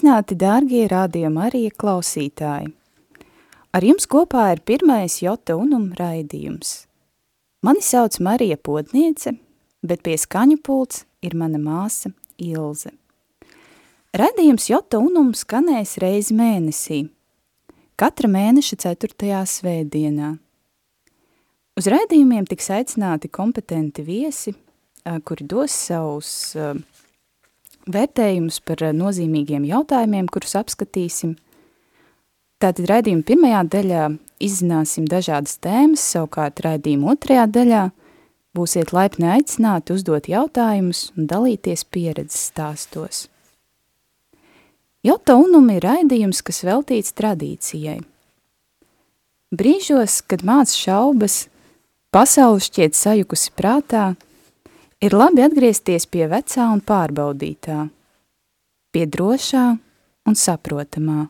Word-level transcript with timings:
Sveicināti, 0.00 0.32
dārgie 0.32 0.86
rādījuma 0.88 1.42
arī 1.50 1.66
klausītāji! 1.76 2.70
Ar 3.76 3.84
jums 3.84 4.06
kopā 4.08 4.46
ir 4.54 4.62
pirmais 4.64 5.18
Jota 5.20 5.58
Unum 5.60 5.90
raidījums. 5.92 6.86
Mani 7.60 7.84
sauc 7.84 8.16
Marija 8.24 8.56
Potniece, 8.56 9.34
bet 9.84 10.00
pie 10.00 10.16
skaņu 10.16 10.56
pults 10.64 11.02
ir 11.20 11.36
mana 11.36 11.60
māsa 11.60 12.14
Ilze. 12.40 12.94
Raidījums 14.16 14.70
Jota 14.70 15.02
Unum 15.04 15.34
skanēs 15.36 15.98
reizi 16.00 16.32
mēnesī, 16.38 17.02
katra 18.00 18.32
mēneša 18.32 18.80
4. 18.86 19.44
svētdienā. 19.52 20.30
Uz 21.76 21.90
raidījumiem 21.92 22.48
tiks 22.48 22.72
aicināti 22.72 23.28
kompetenti 23.28 24.06
viesi, 24.08 24.56
kuri 25.04 25.44
dos 25.44 25.76
savus 25.76 26.56
vērtējumus 27.94 28.60
par 28.66 28.82
eh, 28.86 28.92
nozīmīgiem 28.96 29.66
jautājumiem, 29.68 30.28
kurus 30.32 30.56
apskatīsim. 30.60 31.36
Tātad 32.60 32.86
raidījuma 32.90 33.24
pirmajā 33.26 33.62
daļā 33.72 34.04
izzināsim 34.44 35.06
dažādas 35.08 35.56
tēmas, 35.64 36.04
savukārt 36.12 36.60
raidījuma 36.64 37.14
otrajā 37.14 37.46
daļā 37.48 37.82
būsiet 38.56 38.92
laipni 38.92 39.30
aicināti 39.32 39.94
uzdot 39.94 40.28
jautājumus 40.28 41.08
un 41.16 41.28
dalīties 41.30 41.86
pieredzes 41.88 42.50
stāstos. 42.50 43.28
Jota 45.06 45.38
unumi 45.40 45.78
ir 45.78 45.86
raidījums, 45.86 46.42
kas 46.44 46.60
veltīts 46.66 47.14
tradīcijai. 47.16 48.00
Brīžos, 49.56 50.20
kad 50.28 50.44
māc 50.46 50.74
šaubas, 50.76 51.46
pasauli 52.12 52.66
šķiet 52.66 52.98
sajukusi 52.98 53.54
prātā– 53.56 54.10
Ir 55.00 55.14
labi 55.16 55.40
atgriezties 55.40 56.04
pie 56.12 56.26
vecā 56.28 56.66
un 56.68 56.82
pārbaudītā, 56.84 57.86
pie 58.92 59.04
drošā 59.08 59.62
un 60.28 60.34
saprotamā, 60.36 61.22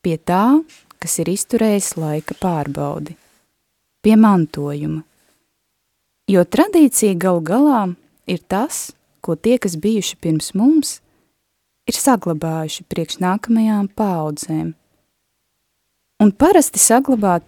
pie 0.00 0.14
tā, 0.16 0.62
kas 0.96 1.18
ir 1.20 1.28
izturējis 1.28 1.90
laika 2.00 2.32
pārbaudi, 2.40 3.12
pie 4.00 4.14
mantojuma. 4.16 5.02
Jo 6.32 6.44
tradīcija 6.48 7.18
gal 7.20 7.42
galā 7.44 7.82
ir 8.24 8.40
tas, 8.48 8.94
ko 9.20 9.36
tie, 9.36 9.58
kas 9.60 9.76
bijuši 9.76 10.16
pirms 10.16 10.48
mums, 10.56 10.94
ir 11.84 11.98
saglabājuši 12.00 12.86
priekš 12.88 13.18
nākamajām 13.20 13.90
paudzēm. 13.92 14.72
Un 16.24 16.32
parasti 16.32 16.80
saglabāt, 16.80 17.44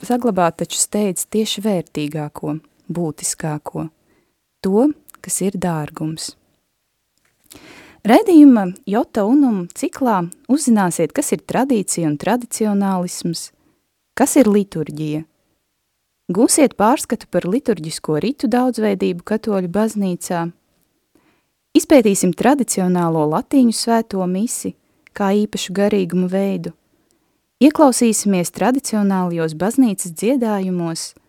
saglabāt 0.00 0.56
taču 0.64 0.80
steidz 0.80 1.28
tieši 1.28 1.66
vērtīgāko, 1.68 2.56
būtiskāko– 2.88 3.90
to, 4.66 4.88
kas 5.22 5.40
ir 5.46 5.56
dārgums. 5.62 6.34
Redījuma 8.06 8.68
Jota 8.86 9.24
Unum 9.26 9.64
ciklā 9.74 10.20
uzzināsiet, 10.52 11.14
kas 11.14 11.32
ir 11.34 11.42
tradīcija 11.42 12.06
un 12.06 12.18
tradicionālisms, 12.22 13.50
kas 14.18 14.36
ir 14.38 14.50
liturģija. 14.50 15.24
Gūsiet 16.36 16.74
pārskatu 16.78 17.26
par 17.30 17.46
liturģisko 17.46 18.18
ritu 18.22 18.50
daudzveidību 18.50 19.26
katoļu 19.26 19.70
baznīcā. 19.74 20.46
Izpētīsim 21.78 22.32
tradicionālo 22.34 23.26
latīņu 23.34 23.74
svēto 23.74 24.26
misi 24.30 24.74
kā 25.16 25.30
īpašu 25.42 25.74
garīgumu 25.76 26.30
veidu. 26.30 26.74
Ieklausīsimies 27.62 28.50
tradicionālajos 28.54 29.54
baznīcas 29.58 30.14
dziedājumos– 30.18 31.12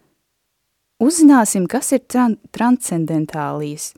Uzzināsim, 0.97 1.67
kas 1.69 1.91
ir 1.93 2.01
tran 2.09 2.39
transcendentālijas 2.49 3.91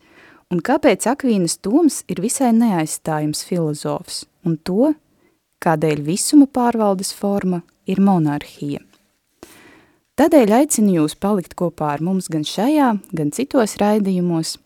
un 0.52 0.60
kāpēc 0.60 1.06
Akvīnas 1.08 1.56
Toms 1.64 2.02
ir 2.12 2.20
visai 2.20 2.50
neaizstājams 2.58 3.46
filozofs 3.48 4.26
un 4.44 4.58
to, 4.68 4.92
kādēļ 5.64 6.02
visuma 6.04 6.48
pārvaldes 6.52 7.14
forma 7.16 7.62
ir 7.88 8.02
monarhija. 8.04 8.84
Tādēļ 10.20 10.52
aicinu 10.58 10.98
jūs 10.98 11.16
palikt 11.16 11.56
kopā 11.56 11.94
ar 11.96 12.04
mums 12.04 12.28
gan 12.28 12.44
šajā, 12.44 12.92
gan 13.16 13.32
citos 13.32 13.78
raidījumos. 13.80 14.58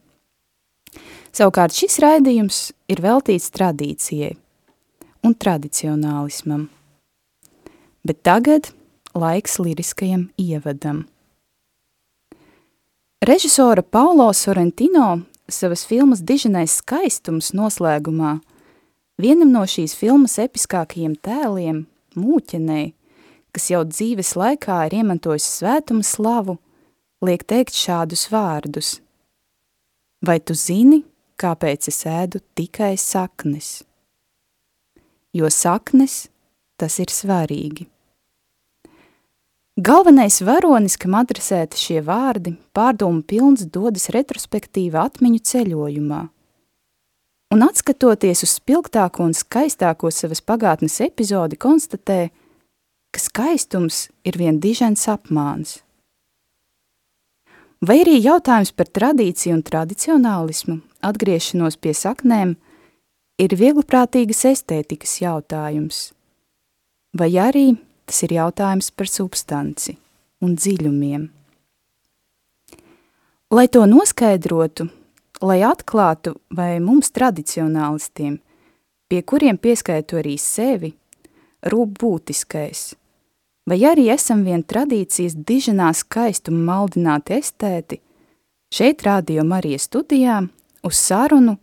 Savukārt 1.33 1.77
šis 1.77 1.99
raidījums 2.01 2.71
ir 2.89 3.05
veltīts 3.05 3.53
tradīcijai 3.53 4.33
un 5.21 5.37
tradicionālismam. 5.37 6.65
Bet 8.01 8.25
tagad 8.25 8.73
laiks 9.13 9.61
liriskajam 9.61 10.31
ievadam– 10.41 11.05
Režisora 13.23 13.81
Paulo 13.81 14.33
Sorrentino 14.33 15.21
savas 15.47 15.85
filmas 15.87 16.19
Diženais 16.19 16.73
skaistums 16.81 17.53
noslēgumā 17.55 18.33
vienam 19.15 19.53
no 19.53 19.61
šīs 19.63 19.93
filmas 19.95 20.35
episkākajiem 20.43 21.13
tēliem, 21.23 21.77
mūķenei, 22.19 22.89
kas 23.55 23.69
jau 23.71 23.85
dzīves 23.87 24.33
laikā 24.35 24.81
ir 24.89 24.97
iemantojis 24.99 25.47
svētuma 25.61 26.03
slavu, 26.03 26.57
liek 27.23 27.47
teikt 27.47 27.79
šādus 27.79 28.25
vārdus. 28.33 28.91
Vai 30.19 30.41
tu 30.43 30.51
zini, 30.51 31.05
kāpēc 31.39 31.87
es 31.93 32.03
ēdu 32.03 32.43
tikai 32.59 32.97
saknes? 32.99 33.85
Jo 35.31 35.47
saknes 35.47 36.25
tas 36.75 36.99
ir 36.99 37.07
svarīgi. 37.07 37.87
Galvenais 39.83 40.37
varonis, 40.45 40.93
kam 41.01 41.15
adresēti 41.17 41.79
šie 41.81 42.01
vārdi, 42.05 42.53
pārdomu 42.77 43.23
pilns 43.27 43.65
dodas 43.67 44.05
retrospektīva 44.13 45.01
atmiņu 45.09 45.41
ceļojumā. 45.49 46.19
Un 47.51 47.65
atskatoties 47.65 48.45
uz 48.45 48.53
spilgtāko 48.61 49.25
un 49.25 49.35
skaistāko 49.35 50.13
savas 50.13 50.39
pagātnes 50.45 50.95
epizodi, 51.03 51.59
konstatē, 51.59 52.29
ka 53.11 53.19
skaistums 53.19 54.07
ir 54.23 54.39
vien 54.39 54.61
dižens 54.63 55.03
apmāns. 55.11 55.81
Vai 57.83 57.99
arī 58.05 58.21
jautājums 58.23 58.71
par 58.71 58.87
tradīciju 58.87 59.57
un 59.57 59.63
tradicionālismu, 59.67 60.79
atgriešanos 61.03 61.81
pie 61.81 61.97
saknēm, 61.97 62.55
ir 63.41 63.57
viegliprātīgas 63.59 64.45
estētikas 64.53 65.19
jautājums, 65.25 66.13
vai 67.17 67.33
arī 67.35 67.73
Tas 68.05 68.23
ir 68.25 68.35
jautājums 68.35 68.91
par 68.91 69.07
substanci 69.07 69.95
un 70.43 70.57
dziļumiem. 70.59 71.29
Lai 73.53 73.67
to 73.69 73.83
noskaidrotu, 73.87 74.87
lai 75.45 75.61
atklātu, 75.63 76.33
vai 76.51 76.79
mums 76.83 77.13
tradicionālistiem, 77.13 78.39
pie 79.07 79.21
kuriem 79.21 79.59
pieskaitu 79.61 80.17
arī 80.19 80.35
sevi, 80.41 80.89
rūp 81.69 81.99
būtiskais, 82.01 82.95
vai 83.69 83.77
arī 83.87 84.09
esam 84.11 84.41
vien 84.47 84.65
tradīcijas 84.65 85.37
diženā 85.37 85.91
skaistumu 85.95 86.63
maldināti 86.65 87.37
estēti, 87.37 88.01
šeit 88.73 89.05
rādio 89.05 89.45
Marijas 89.47 89.85
studijā 89.87 90.41
uz 90.83 90.97
sarunu 90.97 91.59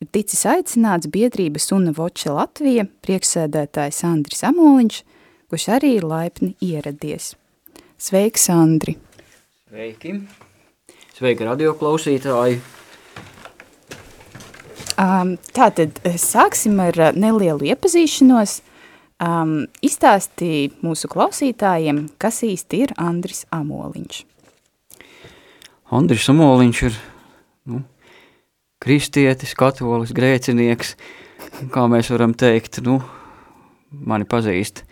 ir 0.00 0.12
ticis 0.12 0.44
aicināts 0.46 1.10
biedrības 1.10 1.72
Una 1.74 1.94
Voča 1.96 2.36
Latvija 2.36 2.86
priekšsēdētājs 3.02 4.04
Andris 4.12 4.44
Amoliņš– 4.46 5.02
kurš 5.50 5.64
arī 5.74 5.96
ir 5.98 6.04
laipni 6.06 6.52
ieradies. 6.62 7.32
Sveiks, 7.98 8.44
Andri! 8.54 8.94
Sveiki! 9.66 10.12
Sveiki, 11.16 11.42
radio 11.42 11.72
klausītāji! 11.74 12.60
Um, 15.00 15.32
tātad 15.56 15.98
eh, 16.06 16.14
sāksim 16.20 16.78
ar 16.84 16.94
eh, 16.94 17.16
nelielu 17.18 17.66
iepazīšanos. 17.72 18.60
Um, 19.20 19.56
izstāstīja 19.84 20.70
mūsu 20.86 21.10
klausītājiem, 21.10 22.04
kas 22.20 22.44
īsti 22.46 22.84
ir 22.84 22.92
Andris 23.00 23.42
Amoliņš. 23.52 24.20
Andris 25.98 26.28
Amoliņš 26.30 26.82
ir 26.86 27.00
nu, 27.72 27.82
kristietis, 28.80 29.56
katolis, 29.58 30.14
grēcinieks, 30.14 30.94
kā 31.74 31.88
mēs 31.90 32.12
varam 32.14 32.36
teikt, 32.38 32.78
nu, 32.86 33.00
mani 33.90 34.30
pazīst 34.30 34.84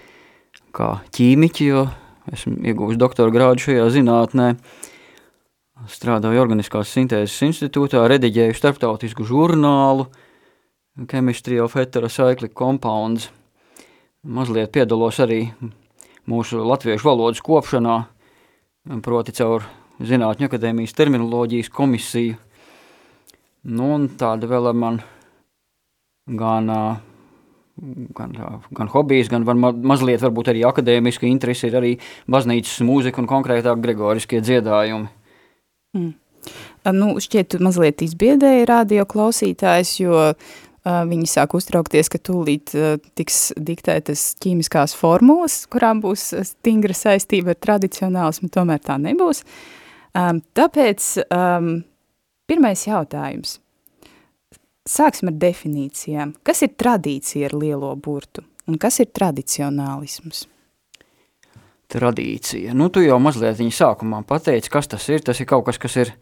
kā 0.75 0.99
ķīmiķi, 1.15 1.67
jo 1.71 1.87
esmu 2.33 2.59
ieguvusi 2.69 3.01
doktora 3.01 3.33
grādu 3.35 3.65
šajā 3.67 3.89
zinātnē. 3.95 4.55
strādāju 5.89 6.41
Organiskās 6.43 6.91
sintēzes 6.93 7.37
institūtā, 7.47 8.03
rediģēju 8.11 8.57
starptautisku 8.59 9.25
žurnālu 9.25 10.09
Chemistry 11.07 11.61
of 11.63 11.77
Heterocyclic 11.79 12.55
Compounds. 12.59 13.31
Mazliet 14.27 14.73
piedalos 14.75 15.21
arī 15.23 15.53
mūsu 16.29 16.65
latviešu 16.67 17.07
valodas 17.07 17.41
kopšanā, 17.45 18.01
proti 19.03 19.37
caur 19.39 19.69
Zinātņu 19.99 20.47
akadēmijas 20.47 20.95
terminoloģijas 20.95 21.73
komisiju. 21.75 22.37
Nu, 23.67 23.89
un 23.97 24.05
tāda 24.19 24.47
vēl 24.47 24.69
ar 24.71 24.77
man 24.79 25.01
gan, 26.39 26.71
gan, 28.17 28.35
gan 28.75 28.91
hobijs, 28.93 29.31
gan 29.33 29.45
ma 29.59 29.73
mazliet 29.73 30.23
varbūt 30.25 30.53
arī 30.53 30.65
akadēmiska 30.69 31.29
interese 31.29 31.71
ir 31.71 31.77
arī 31.79 31.93
baznīcas 32.31 32.81
mūzika 32.87 33.23
un 33.23 33.29
konkrētāk 33.31 33.83
gregoriskie 33.85 34.43
dziedājumi. 34.45 35.11
Mm. 35.97 36.15
Nu, 36.95 37.11
šķiet, 37.21 37.59
mazliet 37.63 38.03
izbiedēji 38.05 38.67
radio 38.69 39.05
klausītājs, 39.09 39.95
jo 40.01 40.17
uh, 40.31 40.63
viņi 40.85 41.29
sāk 41.29 41.57
uztraukties, 41.59 42.09
ka 42.13 42.21
tūlīt 42.23 42.73
uh, 42.79 42.97
tiks 43.19 43.51
diktētas 43.57 44.31
ķīmiskās 44.43 44.95
formulas, 44.97 45.61
kurām 45.71 46.01
būs 46.05 46.31
stingra 46.53 46.97
saistība 46.97 47.53
ar 47.55 47.61
tradicionālismu, 47.67 48.51
tomēr 48.55 48.83
tā 48.85 48.97
nebūs. 49.03 49.45
Um, 50.17 50.41
tāpēc 50.57 51.11
um, 51.29 51.73
pirmais 52.49 52.87
jautājums. 52.89 53.59
Sāksim 54.89 55.29
ar 55.29 55.37
definīcijām. 55.37 56.33
Kas 56.47 56.63
ir 56.65 56.73
tradīcija 56.81 57.51
ar 57.51 57.57
lielo 57.61 57.91
burtu 58.01 58.45
un 58.69 58.79
kas 58.81 59.01
ir 59.03 59.11
tradicionālisms? 59.13 60.47
Tradīcija. 61.93 62.73
Nu, 62.77 62.89
tu 62.93 63.01
jau 63.05 63.17
mazliet 63.21 63.57
viņa 63.61 63.75
sākumā 63.77 64.23
pateici, 64.29 64.73
kas 64.73 64.89
tas 64.93 65.05
ir. 65.09 65.23
Tas 65.25 65.41
ir 65.41 65.49
kaut 65.49 65.67
kas, 65.69 65.81
kas 65.81 65.97
ir 66.01 66.13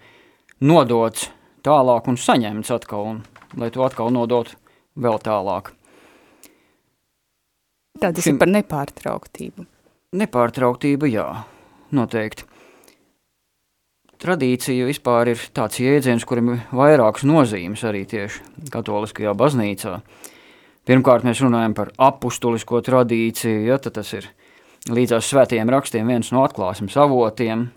nodots 0.62 1.28
tālāk 1.66 2.10
un 2.10 2.18
saņemts 2.18 2.70
atkal, 2.74 3.10
un, 3.14 3.22
lai 3.58 3.70
to 3.74 3.82
atkal 3.86 4.12
nodotu 4.14 4.54
vēl 4.98 5.18
tālāk. 5.22 5.72
Tā 7.98 8.12
tas 8.12 8.26
Šim... 8.26 8.36
ir 8.36 8.42
par 8.42 8.52
nepārtrauktību. 8.52 9.66
Nepārtrauktība, 10.16 11.10
jā, 11.10 11.26
noteikti. 11.96 12.46
Tradīcija 14.26 14.88
vispār 14.88 15.28
ir 15.30 15.42
tāds 15.54 15.78
jēdziens, 15.78 16.24
kurim 16.26 16.48
ir 16.50 16.62
vairākas 16.74 17.22
nozīmes 17.28 17.84
arī 17.86 18.00
tieši 18.10 18.70
katoliskajā 18.74 19.30
baznīcā. 19.38 20.00
Pirmkārt, 20.86 21.22
mēs 21.22 21.44
runājam 21.44 21.76
par 21.78 21.92
apustulisko 22.08 22.80
tradīciju, 22.82 23.60
ja, 23.68 23.76
tas 23.78 24.10
ir 24.18 24.26
līdzās 24.90 25.28
svētajiem 25.30 25.70
rakstiem 25.70 26.10
viens 26.10 26.32
no 26.34 26.42
atklāsmes 26.42 26.96
avotiem. 26.98 27.68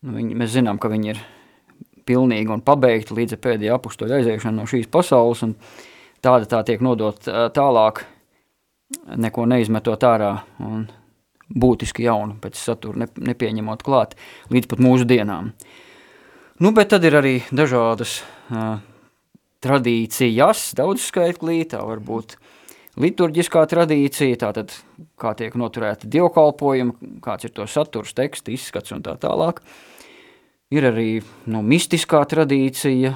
Nu, 0.00 0.14
viņi, 0.16 0.38
mēs 0.40 0.54
zinām, 0.54 0.80
ka 0.80 0.88
viņi 0.88 1.12
ir 1.12 1.20
pilnīgi 2.08 2.56
un 2.56 2.64
pabeigti 2.64 3.18
līdz 3.18 3.36
pēdējā 3.44 3.76
apustuļa 3.76 4.22
aiziešana 4.22 4.62
no 4.62 4.64
šīs 4.70 4.88
pasaules, 4.88 5.44
un 5.44 5.52
tāda 6.24 6.48
tā 6.48 6.62
tiek 6.70 6.80
nodot 6.80 7.28
tālāk, 7.52 8.06
neko 9.12 9.44
neizmetot 9.52 10.08
ārā 10.08 10.38
un 10.64 10.88
būtiski 11.50 12.06
jaunu 12.06 12.38
pēc 12.42 12.58
satura 12.58 13.04
ne, 13.04 13.08
nepieņemot 13.30 13.82
klāt 13.86 14.16
līdz 14.52 14.70
pat 14.70 14.82
mūsu 14.84 15.06
dienām. 15.08 15.52
Nu, 16.60 16.72
bet 16.76 16.92
tad 16.92 17.04
ir 17.08 17.16
arī 17.16 17.34
dažādas 17.56 18.20
uh, 18.52 18.78
tradīcijas, 19.64 20.70
daudz 20.76 21.06
skaitlī, 21.08 21.62
tā 21.68 21.80
var 21.86 22.02
būt 22.04 22.36
liturģiskā 23.00 23.64
tradīcija, 23.70 24.40
tātad 24.42 24.74
kā 25.20 25.32
tiek 25.38 25.56
noturēta 25.56 26.08
dievkalpojuma, 26.10 26.96
kāds 27.24 27.48
ir 27.48 27.54
to 27.56 27.66
saturs, 27.70 28.12
teksts, 28.16 28.52
izskats 28.52 28.92
un 28.96 29.04
tā 29.06 29.16
tālāk. 29.20 29.62
Ir 30.70 30.86
arī 30.86 31.08
nu, 31.50 31.64
mistiskā 31.66 32.22
tradīcija, 32.30 33.14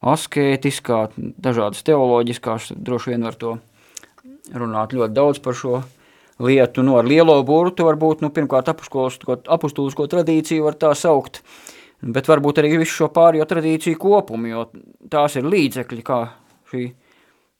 askētiskā, 0.00 1.00
dažādas 1.16 1.82
teoloģiskās, 1.84 2.70
droši 2.76 3.12
vien 3.12 3.26
var 3.26 3.36
to 3.40 3.56
runāt 4.56 4.94
ļoti 4.96 5.16
daudz 5.16 5.42
par 5.44 5.58
šo 5.58 5.82
lietu, 6.40 6.84
nu 6.86 6.96
ar 6.98 7.08
lielo 7.08 7.36
burtu 7.46 7.86
varbūt, 7.88 8.24
nu 8.24 8.30
pirmkārt 8.34 8.70
apustulisko 8.72 10.06
tradīciju 10.10 10.64
var 10.66 10.78
tā 10.80 10.94
saukt, 10.96 11.42
bet 12.00 12.28
varbūt 12.30 12.62
arī 12.62 12.76
visu 12.80 13.02
šo 13.02 13.10
pārējo 13.14 13.46
tradīciju 13.50 14.00
kopumu, 14.00 14.50
jo 14.50 14.66
tās 15.12 15.36
ir 15.36 15.48
līdzekļi, 15.50 16.02
kā 16.06 16.20
šī 16.72 16.88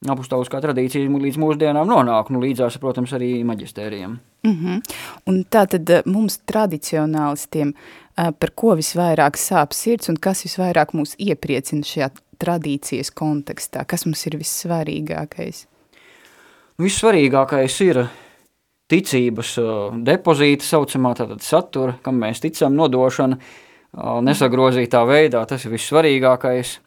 apustuliskā 0.09 0.63
tradīcija 0.65 1.09
līdz 1.13 1.39
mūsdienām 1.41 1.89
nonāk, 1.89 2.31
nu 2.33 2.41
līdzās, 2.41 2.79
protams, 2.81 3.13
arī 3.17 3.43
maģistērijiem. 3.45 4.19
Mm 4.47 4.57
-hmm. 4.57 4.81
Un 5.27 5.45
tā 5.45 5.67
tad 5.69 5.91
eh, 5.91 6.03
mums 6.07 6.39
tradicionālistiem, 6.47 7.75
eh, 8.17 8.31
par 8.39 8.51
ko 8.55 8.77
visvairāk 8.77 9.37
sāp 9.37 9.73
sirds 9.73 10.09
un 10.09 10.17
kas 10.17 10.45
visvairāk 10.45 10.95
mūs 10.95 11.15
iepriecina 11.19 11.83
šajā 11.83 12.11
tradīcijas 12.39 13.11
kontekstā? 13.11 13.85
Kas 13.85 14.07
mums 14.07 14.27
ir 14.27 14.39
vissvarīgākais? 14.39 15.67
Vissvarīgākais 16.79 17.81
ir 17.85 18.09
ticības 18.91 19.57
depozīta 20.07 20.67
saucamā 20.67 21.15
tātad 21.19 21.43
satura, 21.45 21.97
kam 22.05 22.21
mēs 22.23 22.43
ticam, 22.43 22.77
nodošana 22.79 23.39
nesagrozītā 24.27 25.03
veidā, 25.09 25.43
tas 25.49 25.65
ir 25.67 25.75
vissvarīgākais. 25.75 26.79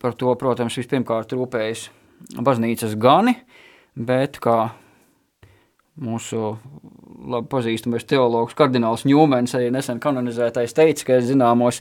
Par 0.00 0.16
to, 0.18 0.32
protams, 0.38 0.76
vispirmkārt 0.76 1.32
rūpējas 1.32 1.88
baznīcas 2.44 2.96
gani, 3.00 3.34
bet 3.96 4.38
kā 4.44 4.70
mūsu 6.00 6.56
labi 7.26 7.48
pazīstamais 7.50 8.04
teologs 8.08 8.56
kardināls 8.56 9.06
Ņūmens, 9.08 9.54
arī 9.56 9.70
nesen 9.72 10.00
kanonizētais 10.02 10.76
teica, 10.76 11.06
ka 11.08 11.20
zināmos 11.24 11.80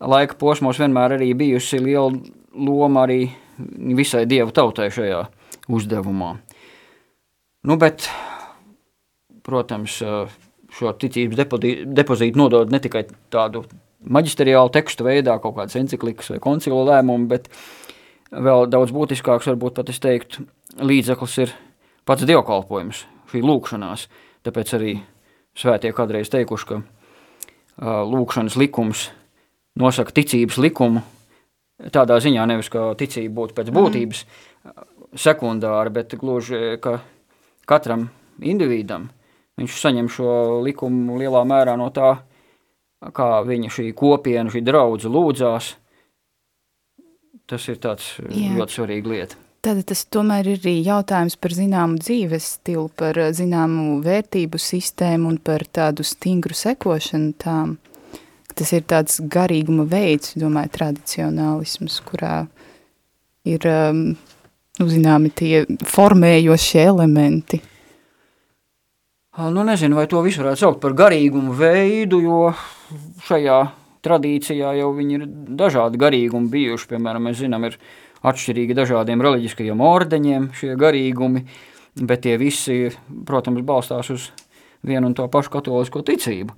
laika 0.00 0.38
posmos 0.40 0.80
vienmēr 0.80 1.18
arī 1.18 1.32
bijusi 1.38 1.80
liela 1.82 2.10
loma 2.52 3.04
arī 3.06 3.26
visai 3.98 4.24
dievu 4.28 4.54
tautai 4.54 4.88
šajā 4.92 5.22
uzdevumā. 5.72 6.34
Nu, 7.62 7.76
bet, 7.78 8.08
protams, 9.46 10.00
šo 10.72 10.92
ticības 10.98 11.38
depozītu 11.94 12.40
nodod 12.40 12.72
ne 12.74 12.80
tikai 12.82 13.04
tādu 13.30 13.62
maģisteriālu 14.02 14.72
tekstu 14.74 15.06
veidā, 15.06 15.36
kaut 15.38 15.54
kādas 15.58 15.78
enciklikas 15.78 16.32
vai 16.32 16.40
koncila 16.42 16.82
lēmumu, 16.88 17.28
bet 17.30 17.46
vēl 18.32 18.66
daudz 18.72 18.94
būtiskāks, 18.94 19.46
varbūt 19.52 19.78
pat 19.78 19.92
es 19.92 20.02
teiktu, 20.02 20.46
līdzeklis 20.82 21.38
ir 21.44 21.54
pats 22.08 22.26
dievkalpojums, 22.26 23.04
šī 23.30 23.44
lūkšanās. 23.46 24.08
Tāpēc 24.42 24.74
arī 24.78 24.96
svētie 25.58 25.92
kādreiz 25.94 26.32
teikuši, 26.32 26.68
ka 26.72 26.80
uh, 26.80 28.02
lūkšanas 28.08 28.58
likums 28.58 29.10
nosaka 29.78 30.14
ticības 30.18 30.58
likumu, 30.58 31.04
tādā 31.94 32.18
ziņā 32.22 32.48
nevis, 32.50 32.72
ka 32.72 32.90
ticība 32.98 33.38
būtu 33.38 33.58
pēc 33.60 33.70
būtības 33.74 34.24
mm. 34.26 34.88
sekundāra, 35.14 35.92
bet 35.94 36.16
gluži, 36.18 36.80
ka 36.82 36.98
katram 37.68 38.08
individam. 38.42 39.10
Viņš 39.60 39.78
saņem 39.82 40.08
šo 40.10 40.32
likumu 40.64 41.18
lielā 41.20 41.42
mērā 41.46 41.76
no 41.78 41.90
tā, 41.94 42.16
kā 43.14 43.28
viņa 43.46 43.70
šī 43.72 43.90
kopiena, 43.98 44.50
šī 44.50 44.62
draudze 44.64 45.10
lūdzās. 45.12 45.74
Tas 47.50 47.68
ir 47.68 47.80
tāds 47.82 48.14
Jā. 48.30 48.54
ļoti 48.56 48.78
svarīga 48.78 49.12
lieta. 49.12 49.40
Tad 49.62 49.78
tas 49.86 50.00
tomēr 50.10 50.48
ir 50.50 50.58
arī 50.58 50.74
jautājums 50.82 51.36
par 51.38 51.52
zināmu 51.54 52.00
dzīves 52.02 52.46
stilu, 52.56 52.88
par 52.98 53.18
zināmu 53.36 54.00
vērtību 54.02 54.58
sistēmu 54.58 55.28
un 55.30 55.36
par 55.38 55.62
tādu 55.70 56.02
stingru 56.06 56.56
sekošanu 56.58 57.36
tām. 57.38 57.76
Tas 58.58 58.72
ir 58.74 58.82
tāds 58.90 59.20
garīguma 59.32 59.86
veids, 59.88 60.34
domāju, 60.36 60.72
tradicionālisms, 60.74 62.00
kurā 62.08 62.48
ir 63.48 63.68
um, 63.70 64.02
nu, 64.80 64.88
zināmi 64.88 65.32
tie 65.34 65.64
formējošie 65.88 66.86
elementi? 66.86 67.60
Nu, 69.32 69.62
nezinu, 69.64 69.96
vai 69.96 70.04
to 70.08 70.20
visu 70.24 70.42
varētu 70.42 70.60
saukt 70.60 70.82
par 70.82 70.92
garīgumu 70.96 71.54
veidu, 71.56 72.18
jo 72.20 72.40
šajā 73.24 73.62
tradīcijā 74.04 74.74
jau 74.76 74.90
viņi 74.92 75.16
ir 75.16 75.24
dažādi 75.56 76.00
garīgumi 76.00 76.50
bijuši. 76.52 76.90
Piemēram, 76.90 77.28
mēs 77.28 77.40
zinām, 77.40 77.64
ir 77.68 77.78
atšķirīgi 78.28 78.76
dažādiem 78.76 79.22
reliģiskajiem 79.24 79.80
ordeņiem 79.86 80.50
šie 80.58 80.76
garīgumi, 80.78 81.46
bet 82.02 82.26
tie 82.26 82.36
visi, 82.40 82.84
protams, 83.28 83.64
balstās 83.66 84.12
uz 84.12 84.28
vienu 84.84 85.08
un 85.10 85.16
to 85.16 85.26
pašu 85.32 85.56
katolisko 85.56 86.04
ticību. 86.06 86.56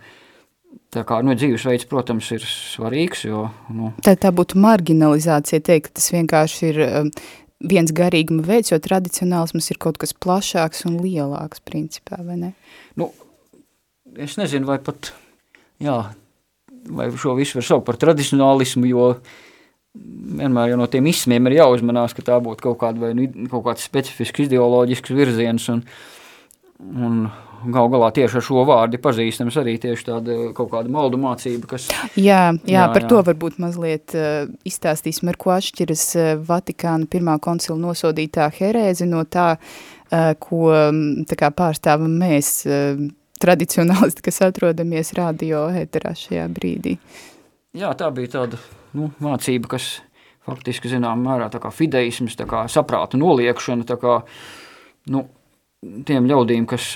Tā 0.95 1.05
kā 1.07 1.21
nu, 1.23 1.35
dzīvesveids, 1.39 1.87
protams, 1.91 2.27
ir 2.35 2.43
svarīgs. 2.43 3.23
Jo, 3.29 3.49
nu. 3.71 3.93
tā, 4.03 4.17
tā 4.19 4.33
būtu 4.35 4.59
marginalizācija, 4.63 5.63
teikt, 5.63 5.93
ka 5.93 6.01
tas 6.01 6.11
vienkārši 6.15 6.71
ir 6.73 6.81
viens 7.71 7.93
garīguma 7.95 8.45
veids, 8.47 8.73
jo 8.73 8.79
tradicionālisms 8.83 9.71
ir 9.73 9.81
kaut 9.83 9.99
kas 10.03 10.15
plašāks 10.17 10.85
un 10.89 10.99
lielāks 11.03 11.63
principā, 11.65 12.21
vai 12.25 12.37
ne? 12.41 12.53
Nu, 13.01 13.11
es 14.21 14.37
nezinu, 14.41 14.69
vai 14.69 14.79
pat, 14.85 15.13
jā, 15.83 15.99
vai 16.95 17.09
šo 17.21 17.37
visu 17.39 17.59
var 17.61 17.69
saukt 17.69 17.89
par 17.89 17.99
tradicionālismu, 18.01 18.89
jo 18.91 19.09
vienmēr 19.95 20.73
jau 20.73 20.81
no 20.81 20.89
tiem 20.91 21.07
ismiem 21.11 21.51
ir 21.51 21.61
jāuzmanās, 21.61 22.17
ka 22.17 22.25
tā 22.27 22.39
būtu 22.43 22.67
kaut, 22.67 22.79
kāda, 22.83 23.07
vai, 23.07 23.13
nu, 23.17 23.29
kaut 23.51 23.65
kāds 23.69 23.87
specifisks 23.87 24.47
ideoloģisks 24.49 25.15
virziens 25.15 25.69
un, 25.71 25.85
un, 26.83 27.21
gal 27.73 27.91
galā 27.93 28.11
tieši 28.15 28.39
ar 28.41 28.45
šo 28.45 28.65
vārdu 28.69 29.01
pazīstams 29.03 29.57
arī 29.61 29.77
tieši 29.83 30.07
tāda 30.11 30.39
kaut 30.57 30.71
kāda 30.73 30.93
maldu 30.93 31.21
mācība, 31.23 31.71
kas... 31.75 31.89
Jā, 32.17 32.53
jā, 32.53 32.77
jā 32.77 32.85
par 32.93 33.05
jā. 33.05 33.11
to 33.13 33.25
varbūt 33.31 33.59
mazliet 33.63 34.15
uh, 34.19 34.47
izstāstīsim, 34.69 35.31
ar 35.33 35.41
ko 35.41 35.55
atšķiras 35.57 36.07
uh, 36.19 36.31
Vatikāna 36.45 37.09
pirmā 37.11 37.39
koncila 37.43 37.79
nosodītā 37.81 38.51
herēze 38.59 39.09
no 39.09 39.25
tā, 39.25 39.55
uh, 39.57 40.33
ko 40.41 40.71
tā 41.31 41.39
kā 41.41 41.53
pārstāvam 41.55 42.19
mēs, 42.21 42.57
uh, 42.69 43.05
tradicionālisti, 43.45 44.25
kas 44.25 44.43
atrodamies 44.47 45.13
radio 45.19 45.67
ēterā 45.75 46.15
šajā 46.17 46.49
brīdī. 46.55 46.97
Jā, 47.75 47.91
tā 47.99 48.11
bija 48.15 48.37
tāda 48.39 48.61
nu, 48.97 49.11
mācība, 49.23 49.75
kas 49.75 49.99
faktiski 50.47 50.93
zinām 50.93 51.25
mērā 51.27 51.49
tā 51.53 51.61
kā 51.63 51.73
fideisms, 51.75 52.37
tā 52.39 52.47
kā 52.49 52.65
saprāta 52.73 53.19
noliekšana, 53.21 53.87
tā 53.89 53.99
kā, 54.01 54.21
nu, 55.13 55.25
tiem 56.07 56.29
ļaudīm, 56.31 56.67
kas, 56.71 56.95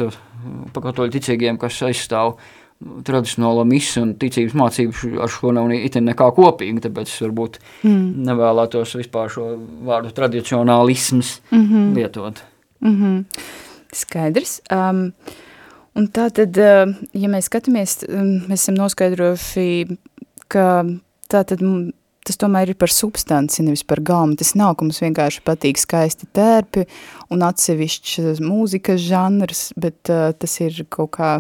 pa 0.73 0.83
katoļu 0.85 1.15
ticīgiem, 1.17 1.59
kas 1.61 1.81
aizstāv 1.87 2.37
tradicionālo 2.79 3.65
misu 3.67 4.05
un 4.05 4.13
ticības 4.21 4.55
mācību 4.59 5.17
ar 5.25 5.33
šo 5.33 5.51
nav 5.55 5.73
itin 5.75 6.07
nekā 6.07 6.29
kopīgi, 6.37 6.85
tāpēc 6.85 7.11
es 7.11 7.25
varbūt 7.25 7.59
mm. 7.83 8.05
nevēlētos 8.29 8.95
vispār 9.01 9.33
šo 9.35 9.49
vārdu 9.89 10.13
tradicionālisms 10.15 11.41
mm 11.51 11.65
-hmm. 11.65 11.95
lietot. 11.97 12.43
Mm 12.81 12.95
-hmm. 12.95 13.43
Skaidrs. 13.93 14.61
Um, 14.71 15.13
un 15.95 16.09
tā 16.09 16.31
tad, 16.31 16.57
uh, 16.57 16.95
ja 17.13 17.29
mēs 17.29 17.51
skatāmies, 17.51 18.05
mēs 18.49 18.63
esam 18.63 18.75
noskaidrojuši, 18.75 19.99
ka 20.49 20.85
tā 21.29 21.45
tad 21.45 21.61
tas 22.29 22.39
tomēr 22.41 22.73
ir 22.73 22.79
par 22.79 22.93
substanci, 22.93 23.65
nevis 23.65 23.85
par 23.89 24.03
gaumu. 24.05 24.37
Tas 24.39 24.55
nav, 24.59 24.75
ka 24.77 24.87
mums 24.87 25.01
vienkārši 25.03 25.45
patīk 25.47 25.81
skaisti 25.81 26.29
tērpi 26.37 26.85
un 27.33 27.45
atsevišķs 27.47 28.43
mūzikas 28.45 29.01
žanrs, 29.07 29.69
bet 29.81 30.13
uh, 30.13 30.31
tas 30.37 30.59
ir 30.65 30.83
kaut 30.93 31.15
kā 31.17 31.33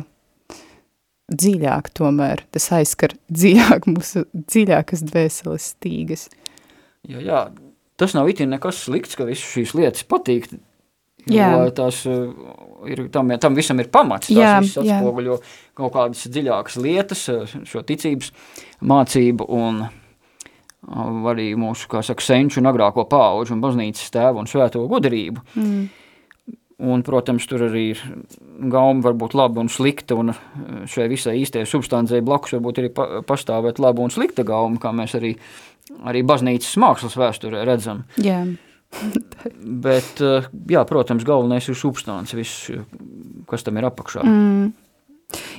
dziļāk 1.28 1.92
tomēr. 1.96 2.44
Tas 2.54 2.70
aizskar 2.78 3.14
dziļāk 3.28 3.88
mūsu 3.94 4.24
dziļākas 4.32 5.04
dvēseles 5.10 5.72
stīgas. 5.74 6.28
Jā, 7.08 7.20
jā, 7.22 7.42
tas 8.00 8.16
nav 8.16 8.30
itin 8.32 8.50
nekas 8.54 8.80
slikts, 8.86 9.18
ka 9.18 9.28
visas 9.28 9.46
šīs 9.52 9.76
lietas 9.76 10.08
patīk. 10.08 10.50
Jā. 11.28 11.50
Tās 11.76 12.00
uh, 12.08 12.32
ir, 12.88 13.04
tam, 13.12 13.30
tam 13.36 13.56
visam 13.58 13.80
ir 13.82 13.90
pamats. 13.92 14.30
Tās 14.30 14.40
jā, 14.40 14.56
visas 14.64 14.80
atspoguļo 14.80 15.36
jā. 15.36 15.54
kaut 15.76 15.92
kādas 15.96 16.24
dziļākas 16.32 16.80
lietas, 16.80 17.24
šo 17.68 17.84
ticības 17.84 18.32
mācību 18.88 19.48
un 19.58 19.82
arī 20.86 21.50
mūsu, 21.58 21.88
kā 21.90 22.02
saka, 22.06 22.24
senču 22.24 22.60
un 22.62 22.70
agrāko 22.70 23.04
pauģu 23.10 23.56
un 23.56 23.62
baznīcas 23.64 24.12
tēvu 24.14 24.42
un 24.42 24.50
svēto 24.50 24.84
gudrību. 24.90 25.42
Mm. 25.58 25.88
Un, 26.78 27.02
protams, 27.02 27.42
tur 27.50 27.64
arī 27.66 27.88
ir 27.90 28.00
gauma 28.70 29.02
varbūt 29.02 29.34
laba 29.34 29.58
un 29.64 29.70
slikta, 29.72 30.14
un 30.14 30.30
šai 30.86 31.08
visai 31.10 31.40
īstajai 31.40 31.66
substancei 31.66 32.22
blakus 32.22 32.54
varbūt 32.54 32.78
arī 32.78 32.92
pa, 32.94 33.08
pastāvēt 33.26 33.80
laba 33.82 34.04
un 34.04 34.14
slikta 34.14 34.44
gauma, 34.46 34.78
kā 34.78 34.92
mēs 34.94 35.16
arī, 35.18 35.32
arī 36.06 36.22
baznīcas 36.22 36.78
mākslas 36.78 37.18
vēsturē 37.18 37.64
redzam. 37.66 38.04
Jā. 38.22 38.44
Bet, 39.58 40.22
jā, 40.70 40.84
protams, 40.88 41.26
galvenais 41.26 41.66
ir 41.66 41.76
substance, 41.76 42.38
viss, 42.38 42.70
kas 43.50 43.66
tam 43.66 43.82
ir 43.82 43.90
apakšā. 43.90 44.22
Mm. 44.22 44.70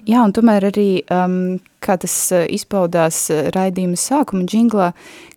Jā, 0.09 0.23
un 0.25 0.31
tomēr 0.33 0.65
arī, 0.71 0.87
um, 1.13 1.59
kā 1.83 1.93
tas 2.01 2.13
uh, 2.33 2.47
izpaudās 2.49 3.27
uh, 3.29 3.49
raidījuma 3.53 3.99
sākuma 3.99 4.47
džinglā, 4.49 4.87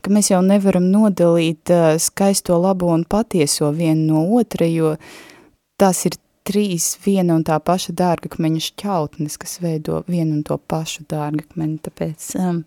ka 0.01 0.13
mēs 0.15 0.31
jau 0.31 0.41
nevaram 0.47 0.87
nodalīt 0.89 1.73
uh, 1.75 1.99
skaisto 2.01 2.57
labo 2.57 2.89
un 2.95 3.05
patieso 3.05 3.69
vienu 3.77 4.07
no 4.15 4.23
otra, 4.39 4.69
jo 4.71 4.95
tās 5.77 6.07
ir 6.09 6.17
trīs 6.49 6.95
viena 7.05 7.37
un 7.37 7.45
tā 7.45 7.59
paša 7.61 7.93
dārgakmeņa 8.01 8.65
šķautnes, 8.71 9.37
kas 9.43 9.59
veido 9.63 10.01
vienu 10.09 10.39
un 10.39 10.43
to 10.49 10.57
pašu 10.57 11.05
dārgakmeni, 11.13 11.77
tāpēc, 11.85 12.31
um, 12.41 12.65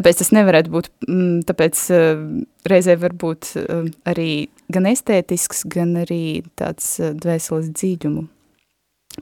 tāpēc 0.00 0.24
tas 0.24 0.32
nevarētu 0.32 0.72
būt, 0.78 0.90
um, 1.10 1.38
tāpēc 1.44 1.84
uh, 1.92 2.26
reizē 2.72 2.96
var 3.04 3.12
būt 3.12 3.52
uh, 3.60 3.86
arī 4.08 4.48
gan 4.72 4.88
estētisks, 4.88 5.66
gan 5.76 5.92
arī 6.06 6.40
tāds 6.56 6.94
uh, 7.04 7.12
dvēseles 7.12 7.74
dzīļumu 7.76 8.28